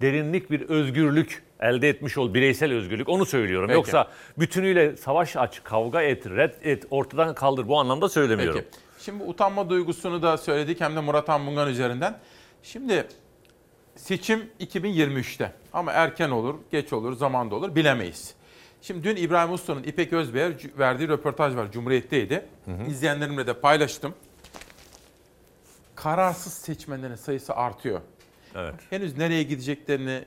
[0.00, 3.08] derinlik, bir özgürlük elde etmiş ol, bireysel özgürlük.
[3.08, 3.68] Onu söylüyorum.
[3.68, 3.76] Peki.
[3.76, 4.08] Yoksa
[4.38, 8.60] bütünüyle savaş aç, kavga et, red et, ortadan kaldır bu anlamda söylemiyorum.
[8.60, 9.04] Peki.
[9.04, 12.18] Şimdi utanma duygusunu da söyledik hem de Murat Anmungan üzerinden.
[12.62, 13.06] Şimdi
[13.96, 18.34] seçim 2023'te ama erken olur, geç olur, zamanda olur bilemeyiz.
[18.82, 21.72] Şimdi dün İbrahim Usta'nın İpek Özbey'e verdiği röportaj var.
[21.72, 22.44] Cumhuriyet'teydi.
[22.88, 24.14] İzleyenlerimle de paylaştım.
[25.94, 28.00] Kararsız seçmenlerin sayısı artıyor.
[28.56, 28.74] Evet.
[28.90, 30.24] Henüz nereye gideceklerini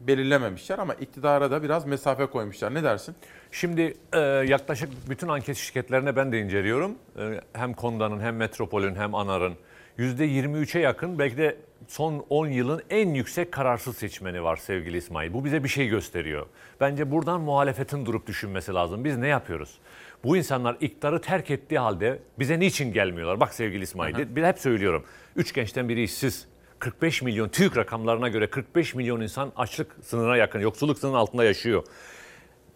[0.00, 2.74] belirlememişler ama iktidara da biraz mesafe koymuşlar.
[2.74, 3.14] Ne dersin?
[3.50, 6.94] Şimdi e, yaklaşık bütün anket şirketlerine ben de inceliyorum.
[7.18, 9.54] E, hem Konda'nın hem Metropol'ün hem Anar'ın
[9.98, 11.56] %23'e yakın belki de
[11.88, 15.32] son 10 yılın en yüksek kararsız seçmeni var sevgili İsmail.
[15.32, 16.46] Bu bize bir şey gösteriyor.
[16.80, 19.04] Bence buradan muhalefetin durup düşünmesi lazım.
[19.04, 19.78] Biz ne yapıyoruz?
[20.24, 23.40] Bu insanlar iktidarı terk ettiği halde bize niçin gelmiyorlar?
[23.40, 25.04] Bak sevgili İsmail, bir hep söylüyorum.
[25.36, 26.51] Üç gençten biri işsiz.
[26.82, 31.84] 45 milyon TÜİK rakamlarına göre 45 milyon insan açlık sınırına yakın, yoksulluk sınırının altında yaşıyor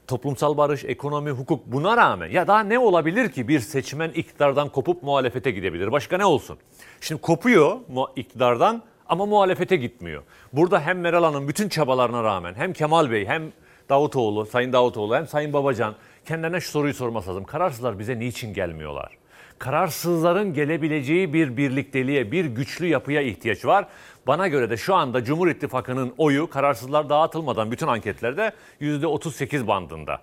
[0.06, 5.02] toplumsal barış, ekonomi, hukuk buna rağmen ya daha ne olabilir ki bir seçmen iktidardan kopup
[5.02, 5.92] muhalefete gidebilir?
[5.92, 6.58] Başka ne olsun?
[7.00, 7.76] Şimdi kopuyor
[8.16, 10.22] iktidardan ama muhalefete gitmiyor.
[10.52, 13.52] Burada hem Meral Hanım bütün çabalarına rağmen hem Kemal Bey hem
[13.88, 17.44] Davutoğlu, Sayın Davutoğlu hem Sayın Babacan kendilerine şu soruyu sorması lazım.
[17.44, 19.12] Kararsızlar bize niçin gelmiyorlar?
[19.58, 23.86] Kararsızların gelebileceği bir birlikteliğe, bir güçlü yapıya ihtiyaç var.
[24.26, 30.20] Bana göre de şu anda Cumhur İttifakı'nın oyu kararsızlar dağıtılmadan bütün anketlerde %38 bandında.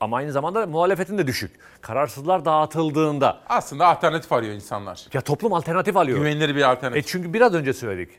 [0.00, 1.50] Ama aynı zamanda muhalefetin de düşük.
[1.80, 3.40] Kararsızlar dağıtıldığında.
[3.48, 5.06] Aslında alternatif arıyor insanlar.
[5.12, 6.18] Ya toplum alternatif alıyor.
[6.18, 7.04] Güvenilir bir alternatif.
[7.04, 8.10] E çünkü biraz önce söyledik.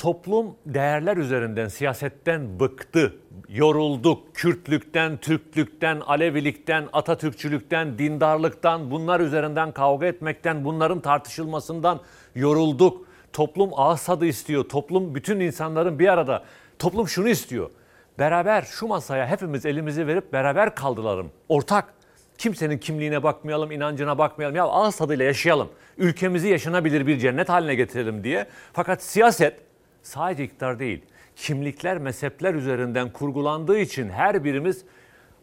[0.00, 3.14] Toplum değerler üzerinden, siyasetten bıktı,
[3.48, 4.34] yorulduk.
[4.34, 12.00] Kürtlükten, Türklükten, Alevilikten, Atatürkçülükten, dindarlıktan, bunlar üzerinden kavga etmekten, bunların tartışılmasından
[12.34, 13.06] yorulduk.
[13.32, 14.64] Toplum ağız tadı istiyor.
[14.64, 16.44] Toplum bütün insanların bir arada.
[16.78, 17.70] Toplum şunu istiyor.
[18.18, 21.30] Beraber şu masaya hepimiz elimizi verip beraber kaldıralım.
[21.48, 21.94] Ortak.
[22.38, 24.56] Kimsenin kimliğine bakmayalım, inancına bakmayalım.
[24.56, 25.68] Ya ağız tadıyla yaşayalım.
[25.98, 28.46] Ülkemizi yaşanabilir bir cennet haline getirelim diye.
[28.72, 29.69] Fakat siyaset
[30.02, 31.02] sadece iktidar değil.
[31.36, 34.84] Kimlikler, mezhepler üzerinden kurgulandığı için her birimiz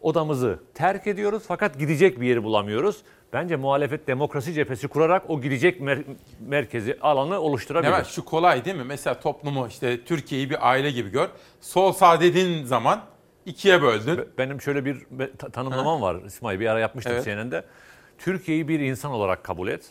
[0.02, 3.02] odamızı terk ediyoruz fakat gidecek bir yeri bulamıyoruz.
[3.34, 6.04] Bence muhalefet demokrasi cephesi kurarak o gidecek mer-
[6.40, 7.92] merkezi alanı oluşturabilir.
[7.94, 8.84] Evet şu kolay değil mi?
[8.84, 11.28] Mesela toplumu işte Türkiye'yi bir aile gibi gör.
[11.62, 13.02] Sol sağ dediğin zaman
[13.46, 14.20] ikiye böldün.
[14.38, 14.98] Benim şöyle bir
[15.54, 17.26] tanımlamam var İsmail bir ara yapmıştım Evet.
[17.26, 17.64] CNN'de.
[18.18, 19.86] Türkiye'yi bir insan olarak kabul et.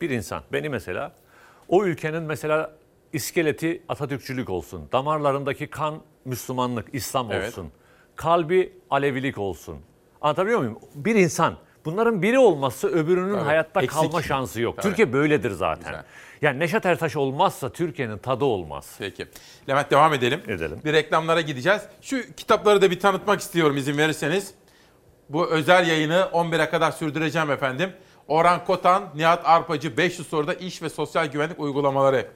[0.00, 0.42] Bir insan.
[0.52, 1.12] Beni mesela
[1.68, 2.72] o ülkenin mesela
[3.12, 4.88] iskeleti Atatürkçülük olsun.
[4.92, 7.48] Damarlarındaki kan Müslümanlık, İslam Evet.
[7.48, 7.72] olsun.
[8.16, 9.78] Kalbi Alevilik olsun.
[10.20, 10.78] Anlatabiliyor muyum?
[10.94, 11.54] Bir insan.
[11.84, 14.00] Bunların biri olmazsa öbürünün Tabii, hayatta eksik.
[14.00, 14.76] kalma şansı yok.
[14.76, 14.88] Tabii.
[14.88, 15.84] Türkiye böyledir zaten.
[15.92, 16.04] Güzel.
[16.42, 18.94] Yani Neşet Ertaş olmazsa Türkiye'nin tadı olmaz.
[18.98, 19.26] Peki.
[19.68, 20.40] Levent devam edelim.
[20.48, 20.80] Edelim.
[20.84, 21.82] Bir reklamlara gideceğiz.
[22.00, 24.54] Şu kitapları da bir tanıtmak istiyorum izin verirseniz.
[25.28, 27.92] Bu özel yayını 11'e kadar sürdüreceğim efendim.
[28.28, 32.26] Orhan Kotan, Nihat Arpacı 500 soruda iş ve sosyal güvenlik uygulamaları.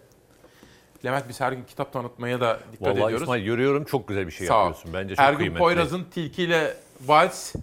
[1.05, 3.23] Levent biz her gün kitap tanıtmaya da dikkat Vallahi ediyoruz.
[3.23, 4.67] İsmail görüyorum çok güzel bir şey Sağ ol.
[4.67, 4.93] yapıyorsun.
[4.95, 5.59] Bence çok Ergün kıymetli.
[5.59, 6.75] Poyraz'ın Tilkiyle
[7.07, 7.55] Vals.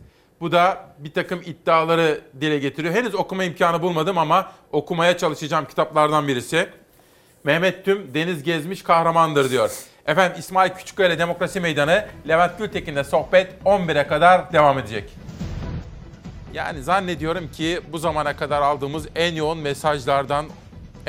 [0.42, 2.94] Bu da bir takım iddiaları dile getiriyor.
[2.94, 6.70] Henüz okuma imkanı bulmadım ama okumaya çalışacağım kitaplardan birisi.
[7.44, 9.72] Mehmet Tüm Deniz Gezmiş Kahramandır diyor.
[10.08, 15.10] Efendim İsmail Küçükkaya ile Demokrasi Meydanı Levent Gültekin'le sohbet 11'e kadar devam edecek.
[16.54, 20.46] Yani zannediyorum ki bu zamana kadar aldığımız en yoğun mesajlardan,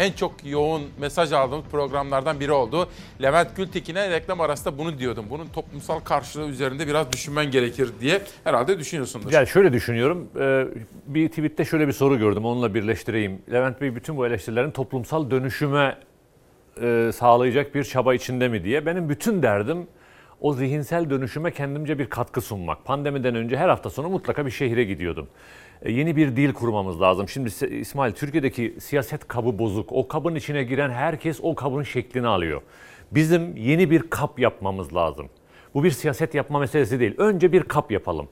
[0.00, 2.88] en çok yoğun mesaj aldığımız programlardan biri oldu.
[3.22, 5.24] Levent Gültekin'e reklam arasında bunu diyordum.
[5.30, 9.32] Bunun toplumsal karşılığı üzerinde biraz düşünmen gerekir diye herhalde düşünüyorsundur.
[9.32, 10.28] Yani şöyle düşünüyorum.
[10.40, 10.64] e,
[11.06, 12.44] Bir tweette şöyle bir soru gördüm.
[12.44, 13.42] Onunla birleştireyim.
[13.52, 15.98] Levent Bey bütün bu eleştirilerin toplumsal dönüşüme
[16.82, 18.86] e, sağlayacak bir çaba içinde mi diye.
[18.86, 19.86] Benim bütün derdim
[20.40, 22.84] o zihinsel dönüşüme kendimce bir katkı sunmak.
[22.84, 25.28] Pandemiden önce her hafta sonu mutlaka bir şehire gidiyordum.
[25.82, 27.28] E, Yeni bir dil kurmamız lazım.
[27.28, 29.92] Şimdi İsmail Türkiye'deki siyaset kabı bozuk.
[29.92, 32.62] O kabın içine giren herkes o kabın şeklini alıyor.
[33.12, 35.28] Bizim yeni bir kap yapmamız lazım.
[35.74, 37.14] Bu bir siyaset yapma meselesi değil.
[37.18, 38.28] Önce bir kap yapalım.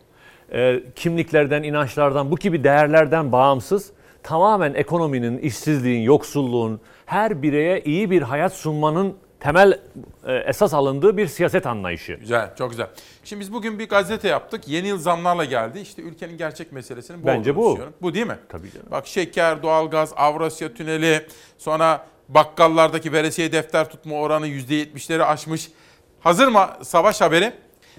[0.53, 3.93] Ee, kimliklerden, inançlardan, bu gibi değerlerden bağımsız
[4.23, 9.81] tamamen ekonominin, işsizliğin, yoksulluğun, her bireye iyi bir hayat sunmanın temel
[10.27, 12.13] e, esas alındığı bir siyaset anlayışı.
[12.15, 12.87] Güzel, çok güzel.
[13.25, 14.69] Şimdi biz bugün bir gazete yaptık.
[14.69, 15.81] Yeni yıl zamlarla geldi.
[15.81, 17.67] İşte ülkenin gerçek meselesinin bu Bence bu.
[17.71, 17.95] düşünüyorum.
[18.03, 18.39] Bu değil mi?
[18.49, 18.87] Tabii canım.
[18.91, 21.27] Bak şeker, doğalgaz, Avrasya Tüneli,
[21.59, 25.69] sonra bakkallardaki veresiye defter tutma oranı %70'leri aşmış.
[26.21, 27.53] Hazır mı savaş haberi?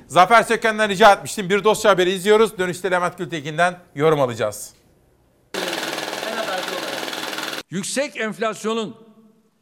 [0.07, 1.49] Zafer Söken'den rica etmiştim.
[1.49, 2.57] Bir dosya haberi izliyoruz.
[2.57, 4.73] Dönüşte Levent Gültekin'den yorum alacağız.
[7.69, 8.95] Yüksek enflasyonun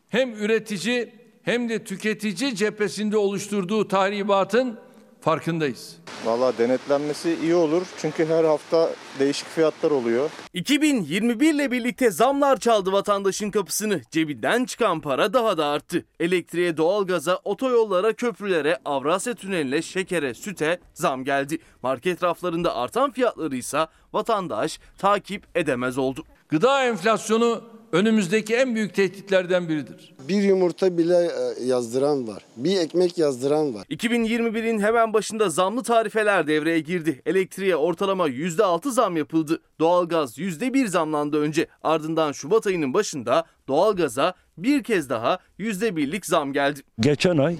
[0.09, 1.16] hem üretici
[1.47, 4.79] hem de tüketici cephesinde oluşturduğu tahribatın
[5.21, 5.97] farkındayız.
[6.25, 10.29] Valla denetlenmesi iyi olur çünkü her hafta değişik fiyatlar oluyor.
[10.53, 14.01] 2021 ile birlikte zamlar çaldı vatandaşın kapısını.
[14.11, 16.05] Cebinden çıkan para daha da arttı.
[16.19, 21.57] Elektriğe, doğalgaza, otoyollara, köprülere, Avrasya Tüneli'ne, şekere, süte zam geldi.
[21.81, 26.23] Market raflarında artan fiyatları ise vatandaş takip edemez oldu.
[26.49, 30.13] Gıda enflasyonu önümüzdeki en büyük tehditlerden biridir.
[30.29, 32.43] Bir yumurta bile e, yazdıran var.
[32.57, 33.85] Bir ekmek yazdıran var.
[33.89, 37.21] 2021'in hemen başında zamlı tarifeler devreye girdi.
[37.25, 39.61] Elektriğe ortalama %6 zam yapıldı.
[39.79, 41.67] Doğalgaz %1 zamlandı önce.
[41.83, 46.79] Ardından Şubat ayının başında doğalgaza bir kez daha %1'lik zam geldi.
[46.99, 47.55] Geçen ay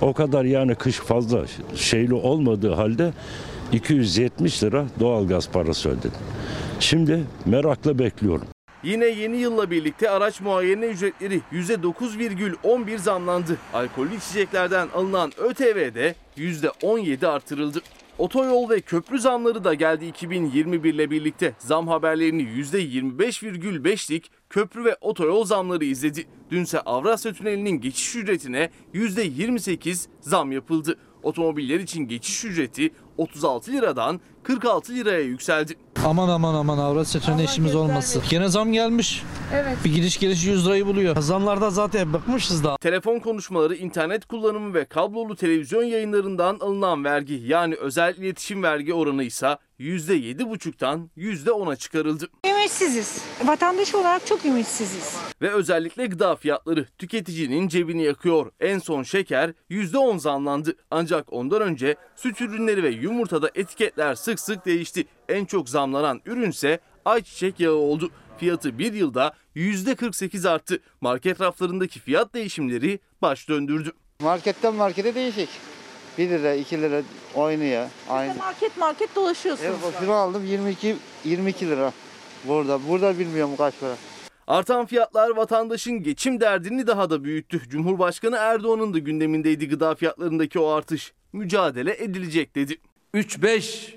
[0.00, 3.12] o kadar yani kış fazla şeyli olmadığı halde
[3.72, 6.12] 270 lira doğalgaz parası ödedim.
[6.80, 8.46] Şimdi merakla bekliyorum.
[8.82, 13.58] Yine yeni yılla birlikte araç muayene ücretleri %9,11 zamlandı.
[13.74, 17.80] Alkollü içeceklerden alınan ÖTV de %17 artırıldı.
[18.18, 21.54] Otoyol ve köprü zamları da geldi 2021 ile birlikte.
[21.58, 26.26] Zam haberlerini %25,5'lik köprü ve otoyol zamları izledi.
[26.50, 30.98] Dünse Avrasya Tüneli'nin geçiş ücretine %28 zam yapıldı.
[31.22, 35.74] Otomobiller için geçiş ücreti 36 liradan 46 liraya yükseldi.
[36.04, 38.22] Aman aman aman Avrasya Tüneli işimiz olmasın.
[38.30, 39.22] Gene zam gelmiş.
[39.54, 39.76] Evet.
[39.84, 41.16] Bir gidiş geliş 100 lirayı buluyor.
[41.16, 42.76] Zamlarda zaten bıkmışız da.
[42.76, 49.22] Telefon konuşmaları, internet kullanımı ve kablolu televizyon yayınlarından alınan vergi yani özel iletişim vergi oranı
[49.24, 52.28] ise %7,5'tan %10'a çıkarıldı.
[52.46, 53.22] Ümitsiziz.
[53.44, 55.16] Vatandaş olarak çok ümitsiziz.
[55.42, 58.50] Ve özellikle gıda fiyatları tüketicinin cebini yakıyor.
[58.60, 60.76] En son şeker %10 zamlandı.
[60.90, 65.06] Ancak ondan önce süt ürünleri ve yumurtada etiketler sık sık değişti.
[65.28, 68.10] En çok zamlanan ürünse ayçiçek yağı oldu.
[68.38, 70.80] Fiyatı bir yılda %48 arttı.
[71.00, 73.92] Market raflarındaki fiyat değişimleri baş döndürdü.
[74.20, 75.48] Marketten markete değişik.
[76.18, 77.02] 1 lira 2 lira
[77.34, 77.88] oynuyor.
[78.08, 78.34] Aynı.
[78.34, 79.70] Market market dolaşıyorsunuz.
[79.84, 81.92] Evet, şunu aldım 22 22 lira.
[82.44, 82.88] Burada.
[82.88, 83.94] Burada bilmiyorum kaç para.
[84.46, 87.68] Artan fiyatlar vatandaşın geçim derdini daha da büyüttü.
[87.68, 91.12] Cumhurbaşkanı Erdoğan'ın da gündemindeydi gıda fiyatlarındaki o artış.
[91.32, 92.76] Mücadele edilecek dedi.
[93.14, 93.94] 3-5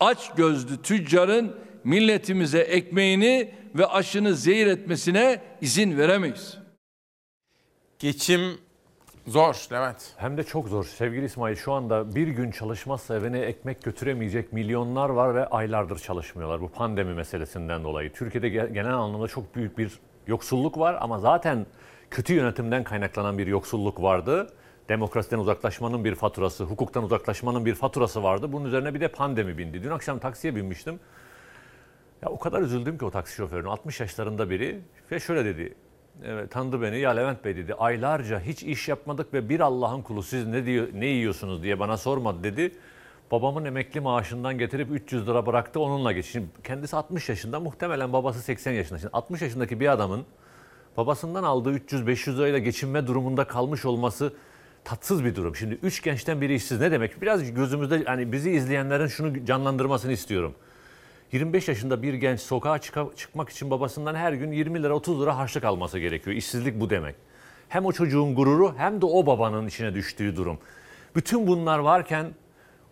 [0.00, 6.58] aç gözlü tüccarın milletimize ekmeğini ve aşını zehir etmesine izin veremeyiz.
[7.98, 8.58] Geçim
[9.26, 10.12] zor Levent.
[10.16, 10.84] Hem de çok zor.
[10.84, 16.60] Sevgili İsmail şu anda bir gün çalışmazsa evine ekmek götüremeyecek milyonlar var ve aylardır çalışmıyorlar
[16.60, 18.12] bu pandemi meselesinden dolayı.
[18.12, 19.92] Türkiye'de genel anlamda çok büyük bir
[20.26, 21.66] yoksulluk var ama zaten
[22.10, 24.46] kötü yönetimden kaynaklanan bir yoksulluk vardı.
[24.88, 28.52] Demokrasiden uzaklaşmanın bir faturası, hukuktan uzaklaşmanın bir faturası vardı.
[28.52, 29.82] Bunun üzerine bir de pandemi bindi.
[29.82, 31.00] Dün akşam taksiye binmiştim.
[32.22, 34.80] Ya o kadar üzüldüm ki o taksi şoförünün 60 yaşlarında biri
[35.12, 35.74] ve şöyle dedi.
[36.24, 36.98] Evet, tanıdı beni.
[36.98, 37.74] Ya Levent Bey dedi.
[37.74, 41.96] Aylarca hiç iş yapmadık ve bir Allah'ın kulu siz ne diyor ne yiyorsunuz diye bana
[41.96, 42.72] sormadı dedi.
[43.30, 46.32] Babamın emekli maaşından getirip 300 lira bıraktı onunla geçti.
[46.32, 48.98] Şimdi kendisi 60 yaşında muhtemelen babası 80 yaşında.
[48.98, 50.24] Şimdi 60 yaşındaki bir adamın
[50.96, 54.32] babasından aldığı 300-500 lirayla geçinme durumunda kalmış olması
[54.84, 55.56] tatsız bir durum.
[55.56, 57.22] Şimdi üç gençten biri işsiz ne demek?
[57.22, 60.54] Biraz gözümüzde hani bizi izleyenlerin şunu canlandırmasını istiyorum.
[61.32, 65.36] 25 yaşında bir genç sokağa çık- çıkmak için babasından her gün 20 lira 30 lira
[65.36, 66.36] harçlık alması gerekiyor.
[66.36, 67.14] İşsizlik bu demek.
[67.68, 70.58] Hem o çocuğun gururu hem de o babanın içine düştüğü durum.
[71.16, 72.26] Bütün bunlar varken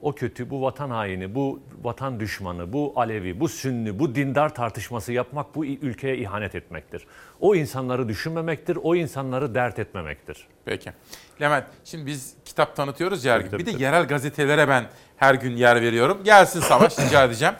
[0.02, 5.12] o kötü, bu vatan haini, bu vatan düşmanı, bu Alevi, bu Sünni, bu dindar tartışması
[5.12, 7.06] yapmak bu ülkeye ihanet etmektir.
[7.40, 10.46] O insanları düşünmemektir, o insanları dert etmemektir.
[10.64, 10.92] Peki.
[11.40, 13.58] Levent şimdi biz kitap tanıtıyoruz ya her gün.
[13.58, 14.84] Bir de yerel gazetelere ben
[15.16, 16.18] her gün yer veriyorum.
[16.24, 17.54] Gelsin Savaş rica edeceğim.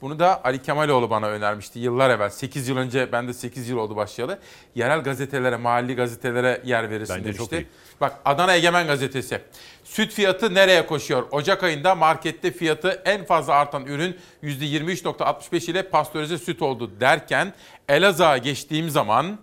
[0.00, 2.30] Bunu da Ali Kemaloğlu bana önermişti yıllar evvel.
[2.30, 4.38] 8 yıl önce ben de 8 yıl oldu başlayalı.
[4.74, 7.44] Yerel gazetelere, mahalli gazetelere yer verirsin Bence demişti.
[7.44, 7.66] çok iyi.
[8.00, 9.40] Bak Adana Egemen gazetesi.
[9.84, 11.26] Süt fiyatı nereye koşuyor?
[11.30, 17.52] Ocak ayında markette fiyatı en fazla artan ürün %23.65 ile pastörize süt oldu derken
[17.88, 19.38] Elazığ'a geçtiğim zaman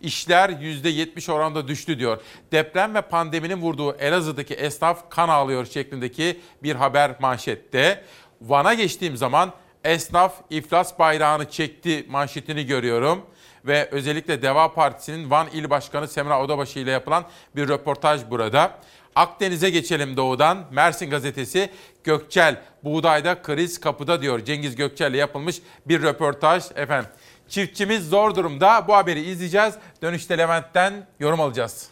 [0.00, 2.20] İşler %70 oranda düştü diyor.
[2.52, 8.04] Deprem ve pandeminin vurduğu Elazığ'daki esnaf kan ağlıyor şeklindeki bir haber manşette.
[8.40, 9.52] Van'a geçtiğim zaman
[9.84, 13.26] esnaf iflas bayrağını çekti manşetini görüyorum.
[13.64, 17.24] Ve özellikle Deva Partisi'nin Van İl Başkanı Semra Odabaşı ile yapılan
[17.56, 18.78] bir röportaj burada.
[19.14, 20.64] Akdeniz'e geçelim doğudan.
[20.70, 21.70] Mersin gazetesi
[22.04, 24.44] Gökçel buğdayda kriz kapıda diyor.
[24.44, 25.56] Cengiz Gökçel ile yapılmış
[25.86, 27.10] bir röportaj efendim.
[27.48, 28.88] Çiftçimiz zor durumda.
[28.88, 29.74] Bu haberi izleyeceğiz.
[30.02, 31.88] Dönüşte Levent'ten yorum alacağız.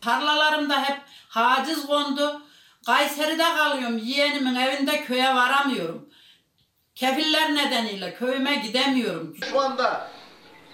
[0.00, 2.42] Tarlalarımda hep haciz kondu.
[2.86, 3.98] Kayseri'de kalıyorum.
[3.98, 6.08] Yeğenimin evinde köye varamıyorum.
[6.96, 9.36] Kefiller nedeniyle köyüme gidemiyorum.
[9.50, 10.10] Şu anda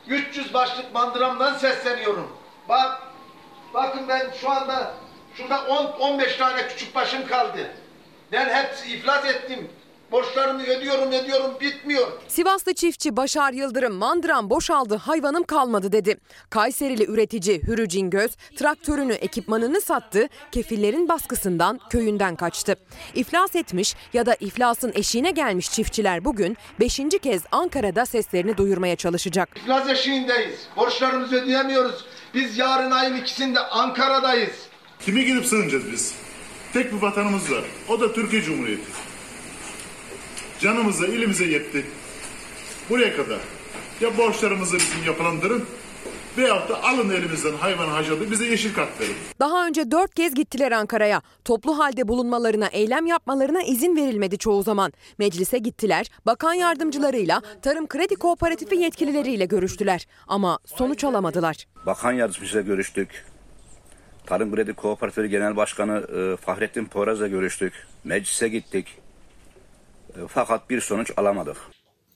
[0.08, 2.36] 300 başlık mandıramdan sesleniyorum.
[2.68, 3.02] Bak,
[3.74, 4.94] bakın ben şu anda
[5.34, 7.70] şurada 10-15 tane küçük başım kaldı.
[8.32, 9.70] Ben hepsi iflas ettim.
[10.12, 12.08] Borçlarımı ödüyorum ödüyorum bitmiyor.
[12.28, 16.16] Sivaslı çiftçi Başar Yıldırım mandıram boşaldı hayvanım kalmadı dedi.
[16.50, 22.76] Kayserili üretici Hürü Cingöz traktörünü ekipmanını sattı kefillerin baskısından köyünden kaçtı.
[23.14, 27.00] İflas etmiş ya da iflasın eşiğine gelmiş çiftçiler bugün 5.
[27.22, 29.48] kez Ankara'da seslerini duyurmaya çalışacak.
[29.56, 30.60] İflas eşiğindeyiz.
[30.76, 32.04] Borçlarımızı ödeyemiyoruz.
[32.34, 34.56] Biz yarın ayın ikisinde Ankara'dayız.
[35.00, 36.14] Kime gidip sığınacağız biz?
[36.72, 37.64] Tek bir vatanımız var.
[37.88, 39.11] O da Türkiye Cumhuriyeti.
[40.62, 41.86] Canımıza, ilimize yetti.
[42.90, 43.38] Buraya kadar.
[44.00, 45.64] Ya borçlarımızı bizim yapılandırın
[46.38, 49.14] veyahut da alın elimizden hayvan hacadı bize yeşil kart verin.
[49.40, 51.22] Daha önce dört kez gittiler Ankara'ya.
[51.44, 54.92] Toplu halde bulunmalarına, eylem yapmalarına izin verilmedi çoğu zaman.
[55.18, 60.06] Meclise gittiler, bakan yardımcılarıyla, Tarım Kredi Kooperatifi yetkilileriyle görüştüler.
[60.28, 61.66] Ama sonuç alamadılar.
[61.86, 63.24] Bakan yardımcısıyla görüştük.
[64.26, 67.72] Tarım Kredi Kooperatifi Genel Başkanı e, Fahrettin Poyraz'la görüştük.
[68.04, 69.01] Meclise gittik.
[70.28, 71.56] Fakat bir sonuç alamadık.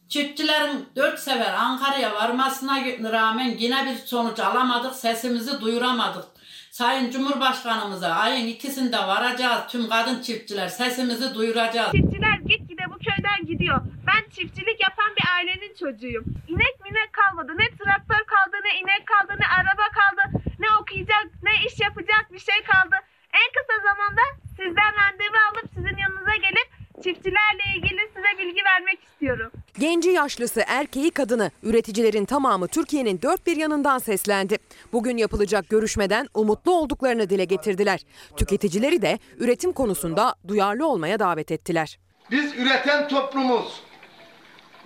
[0.09, 2.81] Çiftçilerin dört sefer Ankara'ya varmasına
[3.13, 6.25] rağmen yine bir sonuç alamadık, sesimizi duyuramadık.
[6.71, 11.93] Sayın Cumhurbaşkanımıza ayın ikisinde varacağız tüm kadın çiftçiler sesimizi duyuracağız.
[11.93, 13.81] Çiftçiler gitgide bu köyden gidiyor.
[14.07, 16.25] Ben çiftçilik yapan bir ailenin çocuğuyum.
[16.49, 17.53] İnek minek kalmadı.
[17.59, 20.23] Ne traktör kaldı, ne inek kaldı, ne araba kaldı.
[20.59, 22.97] Ne okuyacak, ne iş yapacak bir şey kaldı.
[23.41, 24.25] En kısa zamanda
[24.57, 26.69] sizden randevu alıp sizin yanınıza gelip
[27.03, 29.53] çiftçilerle ilgili size bilgi vermek istiyorum.
[29.79, 34.59] Genci yaşlısı erkeği kadını üreticilerin tamamı Türkiye'nin dört bir yanından seslendi.
[34.93, 38.01] Bugün yapılacak görüşmeden umutlu olduklarını dile getirdiler.
[38.37, 41.99] Tüketicileri de üretim konusunda duyarlı olmaya davet ettiler.
[42.31, 43.81] Biz üreten toplumuz.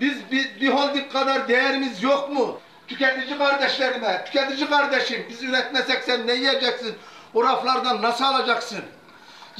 [0.01, 2.59] Biz bir, bir holding kadar değerimiz yok mu?
[2.89, 6.95] Tüketici kardeşlerime, tüketici kardeşim biz üretmesek sen ne yiyeceksin?
[7.35, 8.81] O raflardan nasıl alacaksın?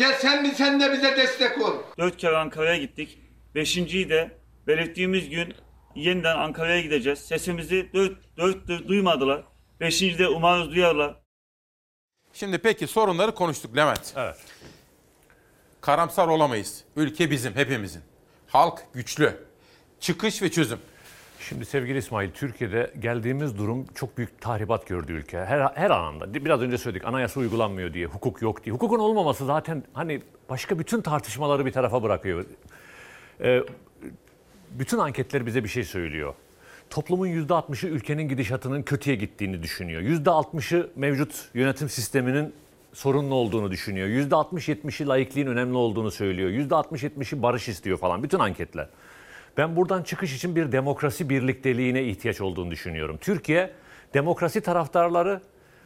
[0.01, 1.75] Gel sen mi sen de bize destek ol.
[1.99, 3.19] Dört kere Ankara'ya gittik.
[3.55, 5.55] Beşinciyi de belirttiğimiz gün
[5.95, 7.19] yeniden Ankara'ya gideceğiz.
[7.19, 9.45] Sesimizi dört, dört duymadılar.
[9.81, 11.17] Beşinci de umarız duyarlar.
[12.33, 14.15] Şimdi peki sorunları konuştuk Levent.
[14.17, 14.37] Evet.
[15.81, 16.85] Karamsar olamayız.
[16.97, 18.03] Ülke bizim, hepimizin.
[18.47, 19.47] Halk güçlü.
[20.01, 20.79] Çıkış ve çözüm.
[21.49, 25.39] Şimdi sevgili İsmail, Türkiye'de geldiğimiz durum çok büyük tahribat gördü ülke.
[25.39, 26.35] Her, her anlamda.
[26.35, 28.75] Biraz önce söyledik anayasa uygulanmıyor diye, hukuk yok diye.
[28.75, 32.45] Hukukun olmaması zaten hani başka bütün tartışmaları bir tarafa bırakıyor.
[33.41, 33.63] Ee,
[34.71, 36.35] bütün anketler bize bir şey söylüyor.
[36.91, 40.03] Toplumun %60'ı ülkenin gidişatının kötüye gittiğini düşünüyor.
[40.03, 42.55] %60'ı mevcut yönetim sisteminin
[42.93, 44.09] sorunlu olduğunu düşünüyor.
[44.09, 46.51] %60-70'i laikliğin önemli olduğunu söylüyor.
[46.51, 48.23] %60-70'i barış istiyor falan.
[48.23, 48.89] Bütün anketler.
[49.61, 53.19] Ben buradan çıkış için bir demokrasi birlikteliğine ihtiyaç olduğunu düşünüyorum.
[53.21, 53.71] Türkiye
[54.15, 55.41] demokrasi taraftarları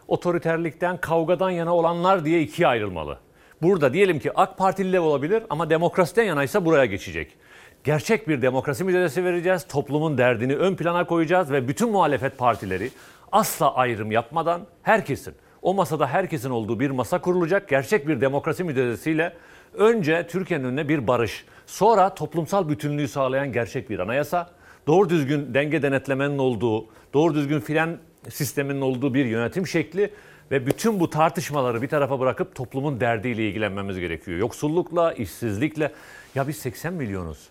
[0.08, 3.18] otoriterlikten, kavgadan yana olanlar diye ikiye ayrılmalı.
[3.62, 7.36] Burada diyelim ki AK Partililer olabilir ama demokrasiden yanaysa buraya geçecek.
[7.84, 9.66] Gerçek bir demokrasi mücadelesi vereceğiz.
[9.68, 12.90] Toplumun derdini ön plana koyacağız ve bütün muhalefet partileri
[13.32, 17.68] asla ayrım yapmadan herkesin, o masada herkesin olduğu bir masa kurulacak.
[17.68, 19.32] Gerçek bir demokrasi mücadelesiyle
[19.74, 24.50] önce Türkiye'nin önüne bir barış, sonra toplumsal bütünlüğü sağlayan gerçek bir anayasa,
[24.86, 27.98] doğru düzgün denge denetlemenin olduğu, doğru düzgün fren
[28.30, 30.10] sisteminin olduğu bir yönetim şekli
[30.50, 34.38] ve bütün bu tartışmaları bir tarafa bırakıp toplumun derdiyle ilgilenmemiz gerekiyor.
[34.38, 35.92] Yoksullukla, işsizlikle.
[36.34, 37.48] Ya biz 80 milyonuz.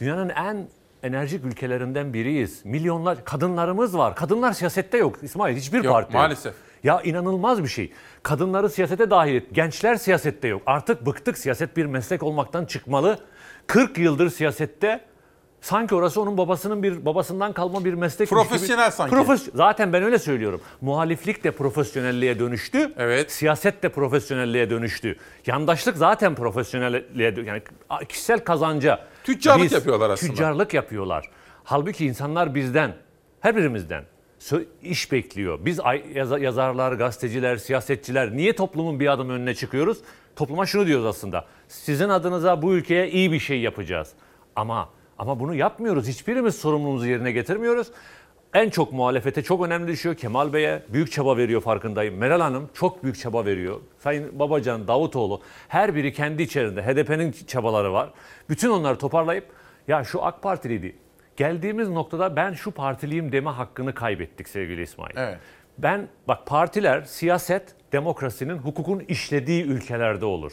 [0.00, 0.68] Dünyanın en
[1.02, 2.64] enerjik ülkelerinden biriyiz.
[2.64, 4.16] Milyonlar kadınlarımız var.
[4.16, 6.12] Kadınlar siyasette yok İsmail hiçbir Yok, parti.
[6.12, 6.54] maalesef.
[6.86, 7.92] Ya inanılmaz bir şey.
[8.22, 9.46] Kadınları siyasete dahil et.
[9.52, 10.62] Gençler siyasette yok.
[10.66, 13.18] Artık bıktık siyaset bir meslek olmaktan çıkmalı.
[13.66, 15.00] 40 yıldır siyasette
[15.60, 18.28] sanki orası onun babasının bir babasından kalma bir meslek.
[18.28, 19.50] Profesyonel sanki.
[19.54, 20.60] Zaten ben öyle söylüyorum.
[20.80, 22.92] Muhaliflik de profesyonelliğe dönüştü.
[22.96, 23.32] Evet.
[23.32, 25.16] Siyaset de profesyonelliğe dönüştü.
[25.46, 27.62] Yandaşlık zaten profesyonelliğe yani
[28.08, 29.06] kişisel kazanca.
[29.24, 30.32] Tüccarlık yapıyorlar aslında.
[30.32, 31.30] Tüccarlık yapıyorlar.
[31.64, 32.94] Halbuki insanlar bizden,
[33.40, 34.04] her birimizden
[34.82, 35.58] iş bekliyor.
[35.64, 35.80] Biz
[36.40, 39.98] yazarlar, gazeteciler, siyasetçiler niye toplumun bir adım önüne çıkıyoruz?
[40.36, 41.44] Topluma şunu diyoruz aslında.
[41.68, 44.12] Sizin adınıza bu ülkeye iyi bir şey yapacağız.
[44.56, 44.88] Ama
[45.18, 46.08] ama bunu yapmıyoruz.
[46.08, 47.88] Hiçbirimiz sorumluluğumuzu yerine getirmiyoruz.
[48.54, 50.14] En çok muhalefete çok önemli düşüyor.
[50.14, 52.16] Kemal Bey'e büyük çaba veriyor farkındayım.
[52.16, 53.80] Meral Hanım çok büyük çaba veriyor.
[53.98, 58.10] Sayın Babacan, Davutoğlu her biri kendi içerisinde HDP'nin çabaları var.
[58.48, 59.44] Bütün onları toparlayıp
[59.88, 60.96] ya şu AK Partiliydi.
[61.36, 65.14] Geldiğimiz noktada ben şu partiliyim deme hakkını kaybettik sevgili İsmail.
[65.16, 65.38] Evet.
[65.78, 70.52] Ben bak partiler siyaset demokrasinin hukukun işlediği ülkelerde olur.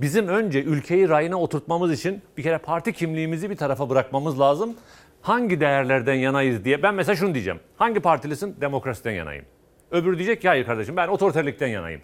[0.00, 4.76] Bizim önce ülkeyi rayına oturtmamız için bir kere parti kimliğimizi bir tarafa bırakmamız lazım.
[5.22, 6.82] Hangi değerlerden yanayız diye.
[6.82, 7.60] Ben mesela şunu diyeceğim.
[7.76, 8.56] Hangi partilisin?
[8.60, 9.44] Demokrasiden yanayım.
[9.90, 12.00] Öbürü diyecek ki hayır kardeşim ben otoriterlikten yanayım.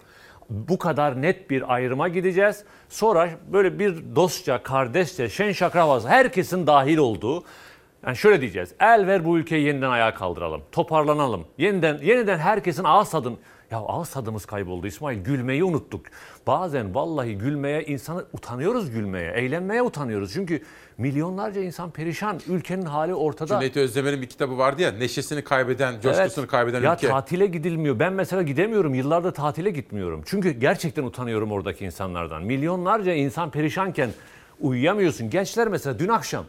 [0.49, 2.63] Bu kadar net bir ayrıma gideceğiz.
[2.89, 7.43] Sonra böyle bir dostça, kardeşçe, şen şakra havası herkesin dahil olduğu
[8.05, 8.73] yani şöyle diyeceğiz.
[8.79, 10.61] El ver bu ülkeyi yeniden ayağa kaldıralım.
[10.71, 11.45] Toparlanalım.
[11.57, 13.37] Yeniden yeniden herkesin ağız tadın.
[13.71, 15.17] Ya ağız tadımız kayboldu İsmail.
[15.23, 16.05] Gülmeyi unuttuk.
[16.47, 19.31] Bazen vallahi gülmeye insanı utanıyoruz gülmeye.
[19.31, 20.33] Eğlenmeye utanıyoruz.
[20.33, 20.63] Çünkü
[20.97, 22.39] milyonlarca insan perişan.
[22.47, 23.53] Ülkenin hali ortada.
[23.55, 26.51] Cüneyt Özdemir'in bir kitabı vardı ya neşesini kaybeden, coşkusunu Evet.
[26.51, 27.07] kaybeden ya ülke.
[27.07, 27.99] tatile gidilmiyor.
[27.99, 28.93] Ben mesela gidemiyorum.
[28.93, 30.21] Yıllardır tatile gitmiyorum.
[30.25, 32.43] Çünkü gerçekten utanıyorum oradaki insanlardan.
[32.43, 34.09] Milyonlarca insan perişanken
[34.59, 35.29] uyuyamıyorsun.
[35.29, 36.45] Gençler mesela dün akşam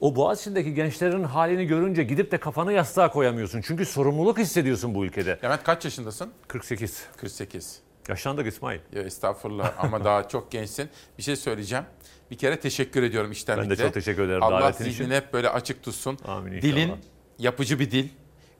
[0.00, 3.60] o Boğaziçi'ndeki gençlerin halini görünce gidip de kafanı yastığa koyamıyorsun.
[3.60, 5.38] Çünkü sorumluluk hissediyorsun bu ülkede.
[5.44, 6.32] Levent kaç yaşındasın?
[6.48, 7.02] 48.
[7.16, 7.80] 48.
[8.08, 8.80] Yaşlandık İsmail.
[8.92, 10.88] Ya estağfurullah ama daha çok gençsin.
[11.18, 11.84] Bir şey söyleyeceğim.
[12.30, 15.10] Bir kere teşekkür ediyorum işten Ben de çok teşekkür ederim Allah zihnini için.
[15.10, 16.18] hep böyle açık tutsun.
[16.24, 16.62] Amin inşallah.
[16.72, 16.92] Dilin
[17.38, 18.08] yapıcı bir dil.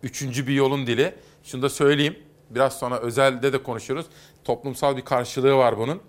[0.02, 1.14] Üçüncü bir yolun dili.
[1.44, 2.18] Şunu da söyleyeyim.
[2.50, 4.06] Biraz sonra özelde de konuşuruz.
[4.44, 6.00] Toplumsal bir karşılığı var bunun.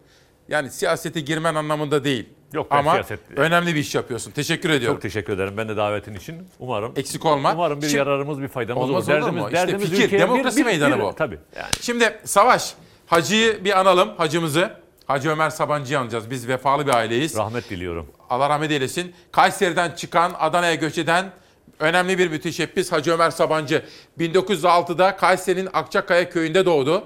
[0.49, 2.29] Yani siyasete girmen anlamında değil.
[2.53, 4.31] Yok, ben Ama siyaset- önemli bir iş yapıyorsun.
[4.31, 4.95] Teşekkür ediyorum.
[4.95, 6.47] Çok teşekkür ederim ben de davetin için.
[6.59, 7.53] Umarım Eksik olma.
[7.53, 9.15] Umarım bir Şimdi- yararımız, bir faydamız Olmaz olur.
[9.17, 9.47] olur Derdimiz, mu?
[9.47, 11.13] İşte derdimiz fikir, ülkeye demokrasi meydanı bu.
[11.15, 11.39] Tabii.
[11.55, 11.67] Yani.
[11.81, 12.73] Şimdi Savaş,
[13.07, 14.71] Hacı'yı bir analım, hacımızı.
[15.07, 16.31] Hacı Ömer Sabancı'yı anacağız.
[16.31, 17.37] Biz vefalı bir aileyiz.
[17.37, 18.07] Rahmet diliyorum.
[18.29, 19.13] Allah rahmet eylesin.
[19.31, 21.31] Kayseri'den çıkan, Adana'ya göç eden
[21.79, 23.83] önemli bir müteşebbis Hacı Ömer Sabancı.
[24.19, 27.03] 1906'da Kayseri'nin Akçakaya köyünde doğdu.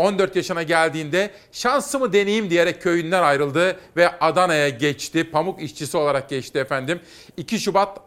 [0.00, 5.30] 14 yaşına geldiğinde şansımı deneyeyim diyerek köyünden ayrıldı ve Adana'ya geçti.
[5.30, 7.00] Pamuk işçisi olarak geçti efendim.
[7.36, 7.98] 2 Şubat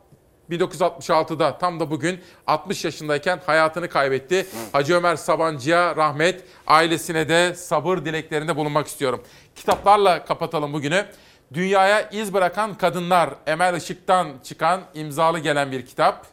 [0.52, 4.48] 1966'da tam da bugün 60 yaşındayken hayatını kaybetti.
[4.72, 9.24] Hacı Ömer Sabancı'ya rahmet, ailesine de sabır dileklerinde bulunmak istiyorum.
[9.56, 11.06] Kitaplarla kapatalım bugünü.
[11.54, 16.33] Dünyaya iz bırakan kadınlar Emel Işık'tan çıkan imzalı gelen bir kitap.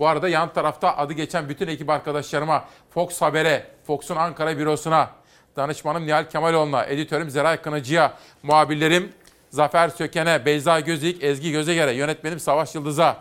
[0.00, 5.10] Bu arada yan tarafta adı geçen bütün ekip arkadaşlarıma, Fox Haber'e, Fox'un Ankara bürosuna,
[5.56, 9.12] danışmanım Nihal Kemaloğlu'na, editörüm Zeray Kınıcı'ya, muhabirlerim
[9.50, 13.16] Zafer Söken'e, Beyza Gözük, Ezgi Gözeger'e, yönetmenim Savaş Yıldız'a,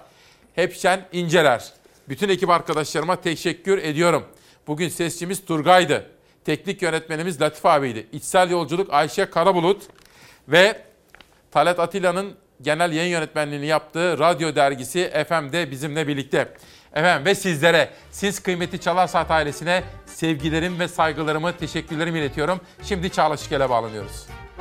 [0.56, 1.74] Hepşen İnceler.
[2.10, 4.26] Bütün ekip arkadaşlarıma teşekkür ediyorum.
[4.68, 6.06] Bugün sesçimiz Turgay'dı.
[6.46, 8.08] Teknik yönetmenimiz Latif abiydi.
[8.12, 9.84] İçsel yolculuk Ayşe Karabulut
[10.48, 10.82] ve
[11.52, 16.54] Talat Atilla'nın genel yayın yönetmenliğini yaptığı radyo dergisi FM'de bizimle birlikte.
[16.94, 22.62] Efendim ve sizlere, siz kıymeti Çalar Saat ailesine sevgilerim ve saygılarımı, teşekkürlerimi iletiyorum.
[22.84, 24.26] Şimdi Çağla Şikel'e bağlanıyoruz.